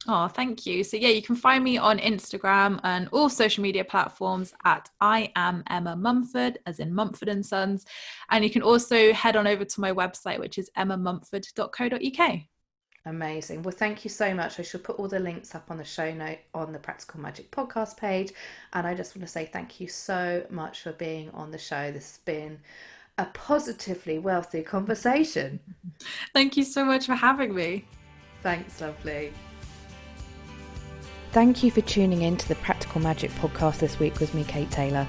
Oh, 0.08 0.28
thank 0.28 0.66
you. 0.66 0.84
So, 0.84 0.98
yeah, 0.98 1.10
you 1.10 1.22
can 1.22 1.36
find 1.36 1.64
me 1.64 1.78
on 1.78 1.98
Instagram 1.98 2.80
and 2.84 3.08
all 3.12 3.30
social 3.30 3.62
media 3.62 3.86
platforms 3.86 4.54
at 4.66 4.90
I 5.00 5.32
am 5.36 5.64
Emma 5.70 5.96
Mumford, 5.96 6.58
as 6.66 6.80
in 6.80 6.94
Mumford 6.94 7.30
and 7.30 7.46
Sons. 7.46 7.86
And 8.30 8.44
you 8.44 8.50
can 8.50 8.62
also 8.62 9.14
head 9.14 9.36
on 9.36 9.48
over 9.48 9.64
to 9.64 9.82
my 9.82 9.94
website, 9.94 10.40
which 10.40 10.58
is 10.58 10.70
emmamumford.co.uk. 10.78 12.40
Amazing. 13.06 13.64
Well, 13.64 13.76
thank 13.76 14.06
you 14.06 14.10
so 14.10 14.34
much. 14.34 14.60
I 14.60 14.64
shall 14.64 14.80
put 14.80 14.98
all 14.98 15.10
the 15.10 15.20
links 15.20 15.56
up 15.56 15.70
on 15.70 15.78
the 15.78 15.84
show 15.84 16.14
note 16.14 16.40
on 16.54 16.72
the 16.72 16.80
Practical 16.80 17.20
Magic 17.20 17.52
podcast 17.52 17.98
page. 17.98 18.32
And 18.74 18.88
I 18.88 18.94
just 18.96 19.16
want 19.16 19.26
to 19.26 19.32
say 19.32 19.46
thank 19.46 19.80
you 19.80 19.88
so 19.88 20.46
much 20.50 20.82
for 20.82 20.94
being 20.94 21.30
on 21.32 21.52
the 21.52 21.58
show. 21.58 21.92
This 21.92 22.12
has 22.12 22.18
been 22.20 22.60
a 23.18 23.26
positively 23.26 24.20
wealthy 24.20 24.64
conversation. 24.64 25.60
Thank 26.34 26.58
you 26.58 26.64
so 26.64 26.84
much 26.84 27.06
for 27.06 27.16
having 27.16 27.54
me. 27.54 27.86
Thanks, 28.42 28.82
lovely. 28.82 29.32
Thank 31.34 31.64
you 31.64 31.72
for 31.72 31.82
tuning 31.82 32.22
in 32.22 32.38
to 32.38 32.48
the 32.48 32.54
Practical 32.54 33.02
Magic 33.02 33.32
podcast 33.32 33.80
this 33.80 33.98
week 33.98 34.20
with 34.20 34.36
me, 34.36 34.44
Kate 34.44 34.70
Taylor. 34.70 35.08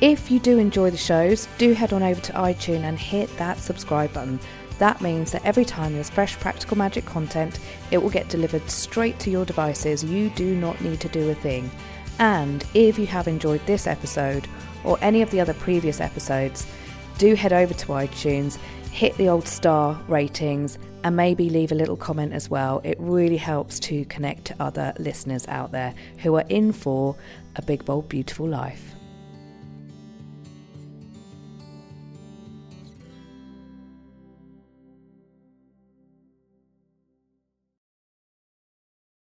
If 0.00 0.30
you 0.30 0.38
do 0.38 0.58
enjoy 0.58 0.90
the 0.90 0.96
shows, 0.96 1.48
do 1.58 1.72
head 1.72 1.92
on 1.92 2.04
over 2.04 2.20
to 2.20 2.32
iTunes 2.34 2.84
and 2.84 2.96
hit 2.96 3.36
that 3.36 3.58
subscribe 3.58 4.12
button. 4.12 4.38
That 4.78 5.00
means 5.00 5.32
that 5.32 5.44
every 5.44 5.64
time 5.64 5.94
there's 5.94 6.08
fresh 6.08 6.38
Practical 6.38 6.78
Magic 6.78 7.04
content, 7.04 7.58
it 7.90 7.98
will 7.98 8.10
get 8.10 8.28
delivered 8.28 8.70
straight 8.70 9.18
to 9.18 9.30
your 9.30 9.44
devices. 9.44 10.04
You 10.04 10.30
do 10.30 10.54
not 10.54 10.80
need 10.82 11.00
to 11.00 11.08
do 11.08 11.30
a 11.30 11.34
thing. 11.34 11.68
And 12.20 12.64
if 12.74 12.96
you 12.96 13.06
have 13.06 13.26
enjoyed 13.26 13.66
this 13.66 13.88
episode 13.88 14.46
or 14.84 14.98
any 15.00 15.20
of 15.20 15.32
the 15.32 15.40
other 15.40 15.54
previous 15.54 16.00
episodes, 16.00 16.64
do 17.18 17.34
head 17.34 17.52
over 17.52 17.74
to 17.74 17.86
iTunes, 17.86 18.56
hit 18.92 19.16
the 19.16 19.28
old 19.28 19.48
star 19.48 20.00
ratings, 20.06 20.78
and 21.06 21.14
maybe 21.14 21.48
leave 21.48 21.70
a 21.70 21.74
little 21.76 21.96
comment 21.96 22.32
as 22.32 22.50
well. 22.50 22.80
It 22.82 22.98
really 22.98 23.36
helps 23.36 23.78
to 23.78 24.04
connect 24.06 24.46
to 24.46 24.56
other 24.58 24.92
listeners 24.98 25.46
out 25.46 25.70
there 25.70 25.94
who 26.18 26.34
are 26.34 26.44
in 26.48 26.72
for 26.72 27.14
a 27.54 27.62
big, 27.62 27.84
bold, 27.84 28.08
beautiful 28.08 28.48
life. 28.48 28.95